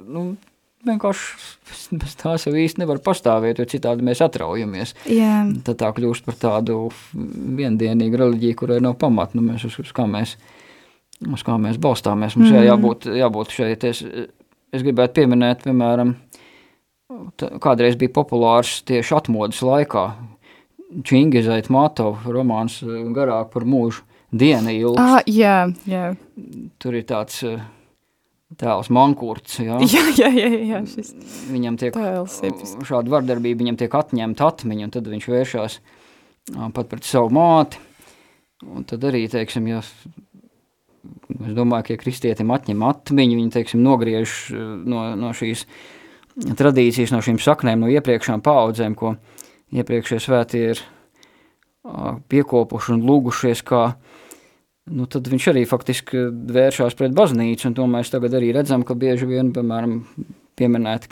nu, 0.08 0.36
vienkārši 0.88 1.98
bez 2.02 2.16
tās 2.20 2.48
jau 2.48 2.54
īsti 2.58 2.82
nevar 2.82 3.02
pastāvēt, 3.06 3.62
jo 3.62 3.68
citādi 3.70 4.06
mēs 4.06 4.24
atraujamies. 4.26 4.96
Jā. 5.10 5.46
Tad 5.68 5.80
tā 5.82 5.92
kļūst 5.98 6.26
par 6.26 6.40
tādu 6.42 6.82
viendienīgu 7.14 8.22
reliģiju, 8.24 8.58
kurai 8.64 8.82
nav 8.84 8.98
pamat, 9.02 9.36
nu 9.38 9.46
mēs 9.46 9.68
uz, 9.70 9.78
uz 9.84 9.94
kā 9.96 10.08
mēs, 10.10 10.36
uz 11.28 11.46
kā 11.48 11.58
mēs 11.62 11.78
balstāmies. 11.82 12.36
Mums 12.36 12.50
mm 12.50 12.58
-hmm. 12.58 12.70
jābūt, 12.72 13.10
jābūt 13.22 13.58
šeit, 13.58 13.84
es, 13.84 14.04
es 14.72 14.82
gribētu 14.82 15.22
pieminēt, 15.22 15.64
piemēram, 15.64 16.16
kādreiz 17.64 17.98
bija 18.00 18.14
populārs 18.16 18.80
tieši 18.88 19.18
atmodas 19.18 19.62
laikā. 19.66 20.06
Čingizait 21.08 21.70
Matovu 21.72 22.34
romāns 22.36 22.82
garāk 23.16 23.54
par 23.54 23.64
mūžu 23.64 24.04
diena 24.32 24.74
ilgs. 24.76 25.00
Ah, 25.00 25.22
jā, 25.28 25.70
jā. 25.88 26.10
Tur 26.82 26.98
ir 27.00 27.06
tāds 27.08 27.44
tēls 28.60 28.90
Mankurts, 28.92 29.60
jā. 29.64 29.80
Jā, 29.94 30.04
jā, 30.18 30.28
jā, 30.36 30.50
jā 30.74 30.82
šis 30.90 31.14
Viņam 31.52 31.78
tiek 31.80 31.96
tēls 31.96 32.42
šāda 32.88 33.14
vardarbība, 33.14 33.62
viņam 33.64 33.80
tiek 33.80 33.96
atņemta 33.96 34.50
atmiņa, 34.52 34.88
un 34.88 34.94
tad 34.96 35.08
viņš 35.12 35.30
vēršās 35.32 35.78
pat 36.76 36.92
pret 36.92 37.08
savu 37.08 37.32
māti. 37.36 37.80
Un 38.68 38.84
tad 38.86 39.06
arī, 39.08 39.24
teiksim, 39.32 39.70
ja 39.72 39.80
es 39.82 41.56
domāju, 41.58 41.88
ka 41.88 41.96
ja 41.96 42.02
kristietim 42.02 42.52
atņem 42.54 42.84
atmiņu, 42.86 43.40
viņi, 43.40 43.54
teiksim, 43.56 43.82
nogriež 43.86 44.36
ā, 44.54 44.66
no, 44.86 45.06
no 45.18 45.32
šīs 45.38 45.66
tradīcijas, 46.38 47.12
no 47.14 47.22
šīm 47.24 47.40
saknēm, 47.42 47.84
no 47.84 47.92
iepriekšām 47.92 48.42
paudzēm, 48.46 48.96
ko 48.96 49.16
iepriekšējie 49.76 50.24
svētie 50.24 50.64
ir 50.74 50.82
piekopuši 52.32 52.94
un 52.96 53.06
lūgušies, 53.08 53.64
kā 53.66 53.84
nu, 54.92 55.08
tad 55.10 55.28
viņš 55.32 55.48
arī 55.52 55.64
faktiski 55.70 56.28
vēršās 56.54 56.96
pret 57.00 57.16
baznīcu, 57.18 57.74
to 57.78 57.88
mēs 57.90 58.12
tagad 58.14 58.36
arī 58.38 58.52
redzam, 58.56 58.84
ka 58.86 58.98
bieži 58.98 59.28
vien, 59.30 59.52
piemēram, 59.56 60.02
pieminēt 60.60 61.08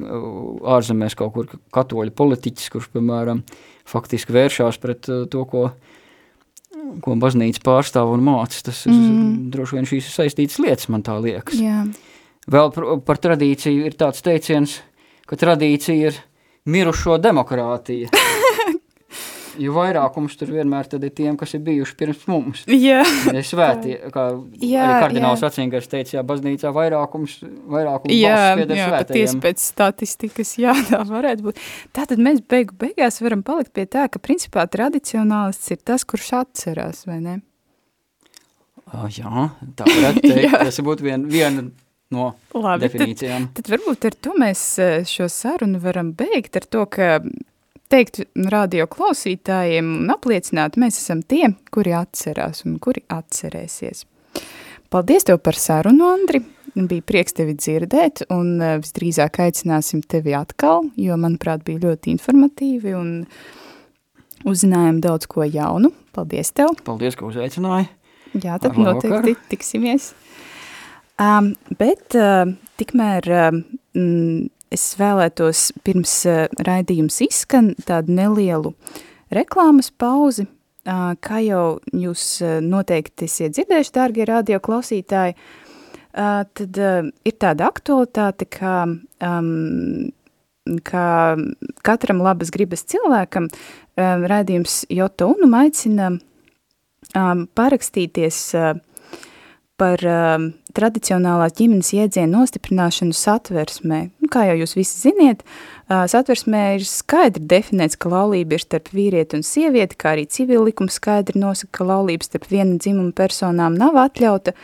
ārzemēs 0.70 1.16
kaut 1.18 1.34
kur 1.34 1.48
katoļu 1.74 2.14
politiķis, 2.18 2.70
kurš, 2.74 2.90
piemēram, 2.94 3.42
faktiski 3.90 4.36
vēršās 4.36 4.78
pret 4.84 5.08
to, 5.10 5.46
ko, 5.50 5.70
ko 7.02 7.16
baznīca 7.18 7.64
pārstāv 7.66 8.12
un 8.14 8.26
māca. 8.28 8.62
Tas 8.68 8.86
ir, 8.86 8.94
Mhm. 8.94 9.50
droši 9.56 9.76
vien 9.80 9.90
šīs 9.90 10.06
ir 10.06 10.14
saistītas 10.18 10.60
lietas, 10.60 10.90
man 10.90 11.04
tā 11.04 11.18
liekas. 11.22 11.58
Jā, 11.60 11.88
Vēl 12.50 12.72
par, 12.74 12.86
par 13.06 13.18
tradīciju 13.22 13.86
ir 13.86 13.94
tāds 13.94 14.24
teiciens, 14.26 14.80
ka 15.30 15.38
tradīcija 15.40 16.12
ir 16.12 16.20
mirušo 16.70 17.20
demokrātija. 17.22 18.10
jo 19.60 19.74
vairākums 19.76 20.38
tur 20.40 20.52
vienmēr 20.54 20.88
ir 20.96 21.12
tiem, 21.16 21.38
kas 21.40 21.54
ir 21.58 21.64
bijuši 21.66 21.96
pirms 22.00 22.24
mums. 22.30 22.62
jā. 22.70 23.02
Ja 23.34 23.44
svētie, 23.46 23.98
kā 24.14 24.26
Jā, 24.62 24.86
arī 24.86 25.02
kardināls. 25.04 25.44
Atsingars 25.46 25.90
teica, 25.92 26.18
jā, 26.18 26.24
baznīcā 26.28 26.72
vairākums, 26.76 27.40
vairākums 27.72 28.16
Jā, 28.16 28.56
jā 28.60 28.88
patiesi 28.94 29.42
pēc 29.44 29.64
statistikas, 29.64 30.56
jā, 30.62 30.76
tā 30.90 31.02
varētu 31.08 31.50
būt. 31.50 31.62
Tātad 31.96 32.22
mēs 32.24 32.42
beigu 32.50 32.78
beigās 32.80 33.22
varam 33.24 33.44
palikt 33.46 33.74
pie 33.76 33.88
tā, 33.90 34.08
ka 34.12 34.22
principā 34.24 34.66
tradicionālists 34.72 35.76
ir 35.76 35.84
tas, 35.84 36.08
kurš 36.08 36.34
atcerās, 36.44 37.06
vai 37.10 37.20
ne? 37.24 37.38
Ah, 38.90 39.06
jā, 39.14 39.50
tā 39.78 39.86
varētu 39.86 40.26
teikt. 40.26 40.58
Tas 40.70 40.82
būtu 40.86 41.06
vien, 41.06 41.28
viena 41.30 41.68
no 42.16 42.32
Labi, 42.54 42.88
tad, 42.88 42.96
definīcijām. 42.96 43.48
tad 43.58 43.70
varbūt 43.70 44.08
ar 44.10 44.16
to 44.26 44.34
mēs 44.40 44.64
eh, 44.82 45.00
šo 45.08 45.28
sarunu 45.32 45.82
varam 45.84 46.14
beigt, 46.18 46.56
ar 46.58 46.66
to, 46.66 46.86
ka 46.90 47.20
teikt 47.90 48.22
radio 48.54 48.86
klausītājiem 48.90 49.92
un 50.04 50.14
apliecināt, 50.14 50.78
mēs 50.82 51.00
esam 51.02 51.22
tie, 51.26 51.52
kuri 51.74 51.94
atcerās 51.98 52.64
un 52.66 52.78
kuri 52.82 53.04
atcerēsies. 53.14 54.06
Paldies 54.90 55.26
tev 55.30 55.38
par 55.46 55.58
sarunu, 55.58 56.08
Andri. 56.10 56.42
Bija 56.80 57.02
prieks 57.02 57.34
tevi 57.38 57.56
dzirdēt, 57.58 58.28
un 58.34 58.60
eh, 58.62 58.76
visdrīzāk 58.82 59.42
aicināsim 59.46 60.04
tevi 60.06 60.36
atkal, 60.38 60.86
jo, 61.02 61.18
manuprāt, 61.18 61.64
bija 61.66 61.82
ļoti 61.88 62.14
informatīvi 62.14 62.94
un 62.98 63.14
uzzinājām 64.48 65.02
daudz 65.04 65.28
ko 65.30 65.44
jaunu. 65.44 65.92
Paldies 66.16 66.54
tev! 66.56 66.78
Paldies, 66.86 67.18
ka 67.20 67.26
uzaicināji. 67.28 67.90
Jā, 68.38 68.60
tad 68.62 68.76
Ar 68.76 68.78
noteikti 68.78 69.10
labvakaru. 69.10 69.48
tiksimies. 69.50 70.12
Um, 71.20 71.50
bet 71.76 72.16
uh, 72.16 72.48
tikmēr 72.80 73.26
mm, 73.28 74.46
es 74.72 74.84
vēlētos 74.96 75.66
pirms 75.84 76.14
uh, 76.30 76.46
raidījums 76.64 77.18
izskan 77.26 77.74
tādu 77.84 78.16
nelielu 78.16 78.72
reklāmas 79.36 79.92
pauzi, 79.92 80.46
uh, 80.88 81.10
kā 81.20 81.42
jau 81.44 81.82
jūs 81.92 82.24
uh, 82.46 82.60
noteikti 82.64 83.28
esiet 83.28 83.58
dzirdējuši, 83.58 83.94
dārgie 83.98 84.30
radio 84.30 84.62
klausītāji, 84.64 85.36
uh, 85.36 86.48
tad 86.56 86.80
uh, 86.80 87.12
ir 87.28 87.36
tāda 87.36 87.68
aktualitāte, 87.68 88.48
kā, 88.56 88.78
um, 88.88 89.52
kā 90.88 91.06
katram 91.84 92.24
labas 92.24 92.56
gribas 92.56 92.88
cilvēkam 92.88 93.52
um, 93.52 94.28
raidījums 94.32 94.86
Joto 94.88 95.34
Unum 95.36 95.60
aicina 95.66 96.14
um, 96.16 97.44
parakstīties 97.60 98.46
uh, 98.56 98.78
par 99.80 100.04
um, 100.06 100.50
tradicionālās 100.76 101.56
ģimenes 101.58 101.94
jēdzienu 101.96 102.42
nostiprināšanu 102.42 103.16
satversmē. 103.16 104.02
Nu, 104.20 104.30
kā 104.32 104.46
jau 104.50 104.58
jūs 104.60 104.76
visi 104.78 105.00
ziniet, 105.08 105.42
uh, 105.46 106.04
satversmē 106.12 106.64
ir 106.78 106.86
skaidri 106.88 107.46
definēts, 107.56 107.98
ka 108.00 108.12
laulība 108.12 108.58
ir 108.58 108.66
starp 108.66 108.92
vīrieti 108.96 109.40
un 109.40 109.48
sievieti, 109.48 109.98
kā 110.00 110.14
arī 110.16 110.28
civila 110.30 110.68
likums 110.68 111.00
skaidri 111.00 111.42
nosaka, 111.42 111.80
ka 111.80 111.90
laulība 111.90 112.28
starp 112.28 112.50
viena 112.52 112.78
dzimuma 112.78 113.16
personām 113.18 113.80
nav 113.80 113.98
atļauta. 114.04 114.56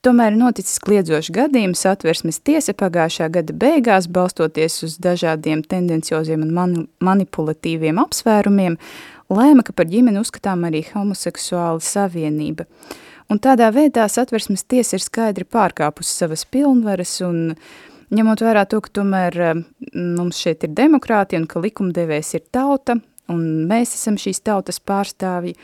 Tomēr 0.00 0.32
noticis 0.32 0.80
kliedzošs 0.80 1.28
gadījums 1.36 1.82
satversmes 1.84 2.38
tiesa 2.40 2.72
pagājušā 2.72 3.26
gada 3.34 3.52
beigās, 3.52 4.06
balstoties 4.08 4.78
uz 4.86 4.94
dažādiem 4.96 5.60
tendencioziem 5.60 6.46
un 6.46 6.54
mani 6.56 6.86
manipulatīviem 7.04 8.00
apsvērumiem, 8.00 8.78
lēma, 9.28 9.64
ka 9.66 9.74
par 9.76 9.90
ģimeni 9.92 10.22
uzskatām 10.22 10.64
arī 10.64 10.86
homoseksuāla 10.94 11.84
savienība. 11.84 12.64
Un 13.30 13.38
tādā 13.38 13.68
veidā 13.70 14.08
satversmes 14.10 14.64
tiesa 14.66 14.96
ir 14.98 15.04
skaidri 15.04 15.46
pārkāpusi 15.46 16.10
savas 16.10 16.42
pilnvaras 16.50 17.12
un 17.22 17.52
ņemot 18.10 18.42
vērā 18.42 18.64
to, 18.66 18.80
ka 18.82 18.90
tomēr 19.00 19.38
eh, 19.38 19.60
mums 19.94 20.40
šeit 20.42 20.66
ir 20.66 20.74
demokrātija 20.74 21.38
un 21.38 21.46
ka 21.50 21.62
likumdevējs 21.62 22.34
ir 22.40 22.44
tauta 22.50 22.98
un 23.30 23.44
mēs 23.70 23.94
esam 23.94 24.18
šīs 24.18 24.42
tautas 24.42 24.80
pārstāvji. 24.82 25.54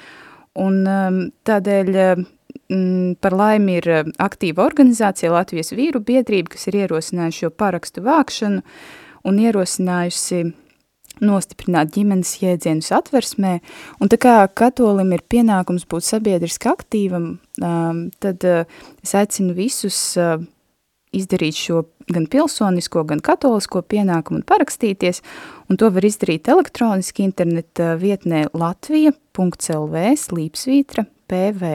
Un 0.62 0.76
um, 0.88 1.18
tādēļ 1.44 1.90
mm, 2.06 3.16
par 3.20 3.34
laimi 3.36 3.80
ir 3.80 3.90
eh, 3.92 4.12
aktīva 4.22 4.64
organizācija 4.64 5.34
Latvijas 5.34 5.74
vīru 5.76 6.00
biedrība, 6.06 6.54
kas 6.54 6.70
ir 6.70 6.78
ierosinājuši 6.84 7.44
šo 7.44 7.50
parakstu 7.50 8.06
vākšanu 8.06 8.62
un 9.26 9.42
ierosinājusi 9.42 10.44
nostiprināt 11.24 11.94
ģimenes 11.94 12.34
jēdzienus 12.42 12.92
atversmē, 12.96 13.58
un 14.00 14.12
tā 14.12 14.18
kā 14.20 14.34
katolim 14.58 15.14
ir 15.16 15.24
pienākums 15.28 15.86
būt 15.88 16.06
sabiedriski 16.06 16.70
aktīvam, 16.72 17.30
um, 17.62 18.02
tad 18.22 18.44
uh, 18.48 18.64
es 19.04 19.14
aicinu 19.16 19.56
visus 19.56 19.98
uh, 20.20 20.36
izdarīt 21.16 21.56
šo 21.56 21.84
gan 22.12 22.28
pilsonisko, 22.30 23.02
gan 23.08 23.22
katolisko 23.24 23.82
pienākumu 23.82 24.42
un 24.42 24.46
parakstīties, 24.46 25.22
un 25.70 25.80
to 25.80 25.90
var 25.94 26.06
izdarīt 26.06 26.50
elektroniski 26.52 27.26
interneta 27.26 27.94
vietnē 28.00 28.46
latvija.lv 28.54 30.06
slīpsvītra 30.22 31.06
PV. 31.26 31.74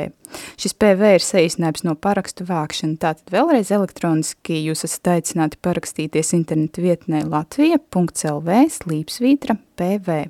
Šis 0.59 0.75
PV 0.77 1.15
ir 1.17 1.25
saīsinājums 1.25 1.85
no 1.87 1.95
parakstu 1.99 2.45
vākšana, 2.47 2.99
tātad 3.01 3.33
vēlreiz 3.33 3.71
elektroniski 3.75 4.61
jūs 4.65 4.85
esat 4.87 5.15
aicināti 5.17 5.59
parakstīties 5.63 6.35
interneta 6.37 6.83
vietnē 6.83 7.25
latvija.lv 7.27 8.61
slīpsvītra 8.77 9.57
PV. 9.79 10.21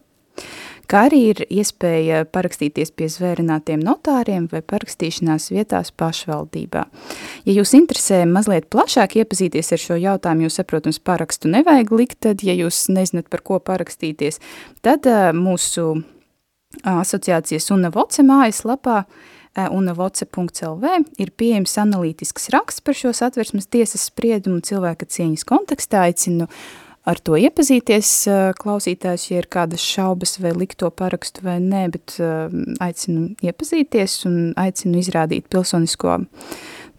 Kā 0.92 1.06
arī 1.08 1.20
ir 1.32 1.40
iespēja 1.48 2.26
parakstīties 2.28 2.90
pie 3.00 3.08
zvērinātiem 3.12 3.80
notāriem 3.80 4.50
vai 4.52 4.60
parakstīšanās 4.60 5.48
vietās 5.54 5.94
pašvaldībā. 5.96 6.82
Ja 7.48 7.54
jūs 7.56 7.72
interesē 7.78 8.26
mazliet 8.28 8.68
plašāk 8.74 9.16
iepazīties 9.22 9.72
ar 9.72 9.80
šo 9.80 10.00
jautājumu, 10.02 10.50
jūs, 10.50 10.58
saprotams, 10.60 11.00
parakstu 11.00 11.52
nevajag 11.54 11.94
likt, 11.96 12.18
tad, 12.28 12.44
ja 12.44 12.58
jūs 12.58 12.90
nezināt, 12.92 13.30
par 13.32 13.44
ko 13.48 13.62
parakstīties, 13.64 14.42
tad 14.84 15.08
uh, 15.08 15.30
mūsu 15.32 16.02
asociācijas 16.84 17.72
UNAVOCE 17.72 18.28
mājaslapā 18.28 19.06
unavoce.lv 19.58 20.94
ir 21.20 21.34
pieejams 21.38 21.74
analītisks 21.82 22.50
raksts 22.54 22.84
par 22.86 22.96
šo 22.98 23.12
satversmes 23.16 23.68
tiesas 23.72 24.08
spriedumu 24.08 24.62
cilvēka 24.64 25.10
cieņas 25.12 25.44
kontekstā. 25.48 26.06
Aicinu 26.08 26.48
ar 27.08 27.20
to 27.20 27.36
iepazīties 27.36 28.12
klausītājs, 28.62 29.28
ja 29.32 29.42
ir 29.42 29.50
kādas 29.52 29.84
šaubas 29.84 30.38
vai 30.40 30.54
likt 30.56 30.80
to 30.84 30.92
parakstu 30.94 31.44
vai 31.46 31.58
nē, 31.64 31.84
bet 31.98 32.16
aicinu 32.84 33.32
iepazīties 33.44 34.20
un 34.30 34.38
aicinu 34.62 35.02
izrādīt 35.02 35.50
pilsonisko 35.52 36.22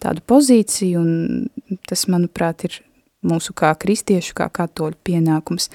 tādu 0.02 0.24
pozīciju, 0.26 1.00
un 1.00 1.78
tas, 1.88 2.08
manuprāt, 2.10 2.66
ir 2.66 2.80
mūsu 3.26 3.54
kā 3.56 3.70
kristiešu, 3.78 4.34
kā 4.38 4.48
katoļu 4.52 4.98
pienākums. 5.06 5.68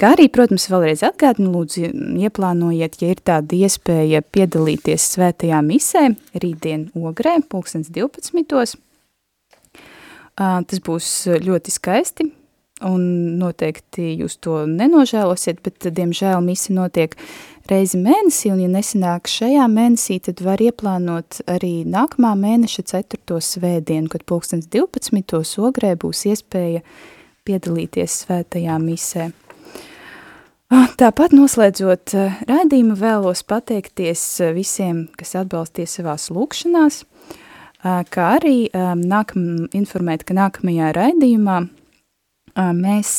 Kā 0.00 0.12
arī, 0.16 0.28
protams, 0.32 0.68
vēlreiz 0.72 1.04
atgādinu, 1.06 1.52
lūdzu, 1.54 1.88
ieplānojiet, 2.22 3.00
ja 3.02 3.14
ir 3.14 3.22
tāda 3.24 3.58
iespēja 3.64 4.22
piedalīties 4.22 5.08
svētajā 5.16 5.62
misē, 5.66 6.10
rītdien 6.36 6.90
ogrē, 6.98 7.38
pulkstens 7.48 7.90
12. 7.92 8.78
Tas 10.36 10.84
būs 10.86 11.08
ļoti 11.44 11.74
skaisti, 11.74 12.28
un 12.88 13.02
noteikti 13.40 14.12
jūs 14.20 14.38
to 14.42 14.62
nenožēlosiet, 14.68 15.60
bet, 15.64 15.88
diemžēl, 15.94 16.40
misi 16.44 16.74
notiek 16.76 17.16
reizi 17.70 17.98
mēnesī, 18.00 18.50
un 18.52 18.60
ja 18.62 18.68
nesanāk 18.70 19.28
šajā 19.30 19.66
mēnesī, 19.70 20.18
tad 20.26 20.42
var 20.44 20.62
ieplānot 20.62 21.42
arī 21.50 21.82
nākamā 21.88 22.32
mēneša 22.38 22.84
4. 22.90 23.38
svētdienu, 23.38 24.10
kad 24.12 24.24
pulkstens 24.28 24.66
12. 24.72 25.60
ogrē 25.62 25.94
būs 26.00 26.24
iespēja 26.32 26.82
piedalīties 27.46 28.22
svētajā 28.24 28.78
misē. 28.82 29.30
Tāpat 30.72 31.34
noslēdzot 31.36 32.14
raidījumu 32.48 32.94
vēlos 32.96 33.42
pateikties 33.44 34.24
visiem, 34.56 35.04
kas 35.20 35.34
atbalsties 35.36 35.98
savās 35.98 36.30
lūkšanās, 36.32 37.02
kā 37.82 38.28
arī 38.38 38.70
nākam, 38.72 39.66
informēt, 39.76 40.24
ka 40.24 40.38
nākamajā 40.38 40.94
raidījumā 40.96 41.58
mēs 42.78 43.12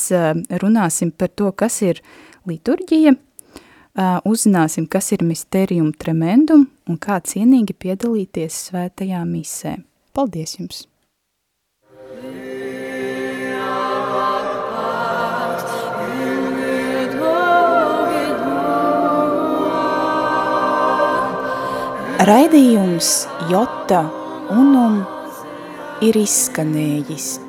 runāsim 0.64 1.14
par 1.14 1.30
to, 1.30 1.52
kas 1.54 1.78
ir 1.86 2.02
liturģija, 2.50 3.14
uzzināsim, 3.94 4.88
kas 4.90 5.12
ir 5.14 5.22
mysterium 5.26 5.92
tremendum 5.92 6.66
un 6.90 6.98
kā 6.98 7.20
cienīgi 7.22 7.76
piedalīties 7.78 8.66
svētajā 8.70 9.22
misē. 9.28 9.78
Paldies 10.14 10.58
jums! 10.58 10.84
Raidījums 22.24 23.08
Jota 23.50 24.06
Unum 24.48 25.02
ir 26.00 26.16
izskanējis. 26.16 27.43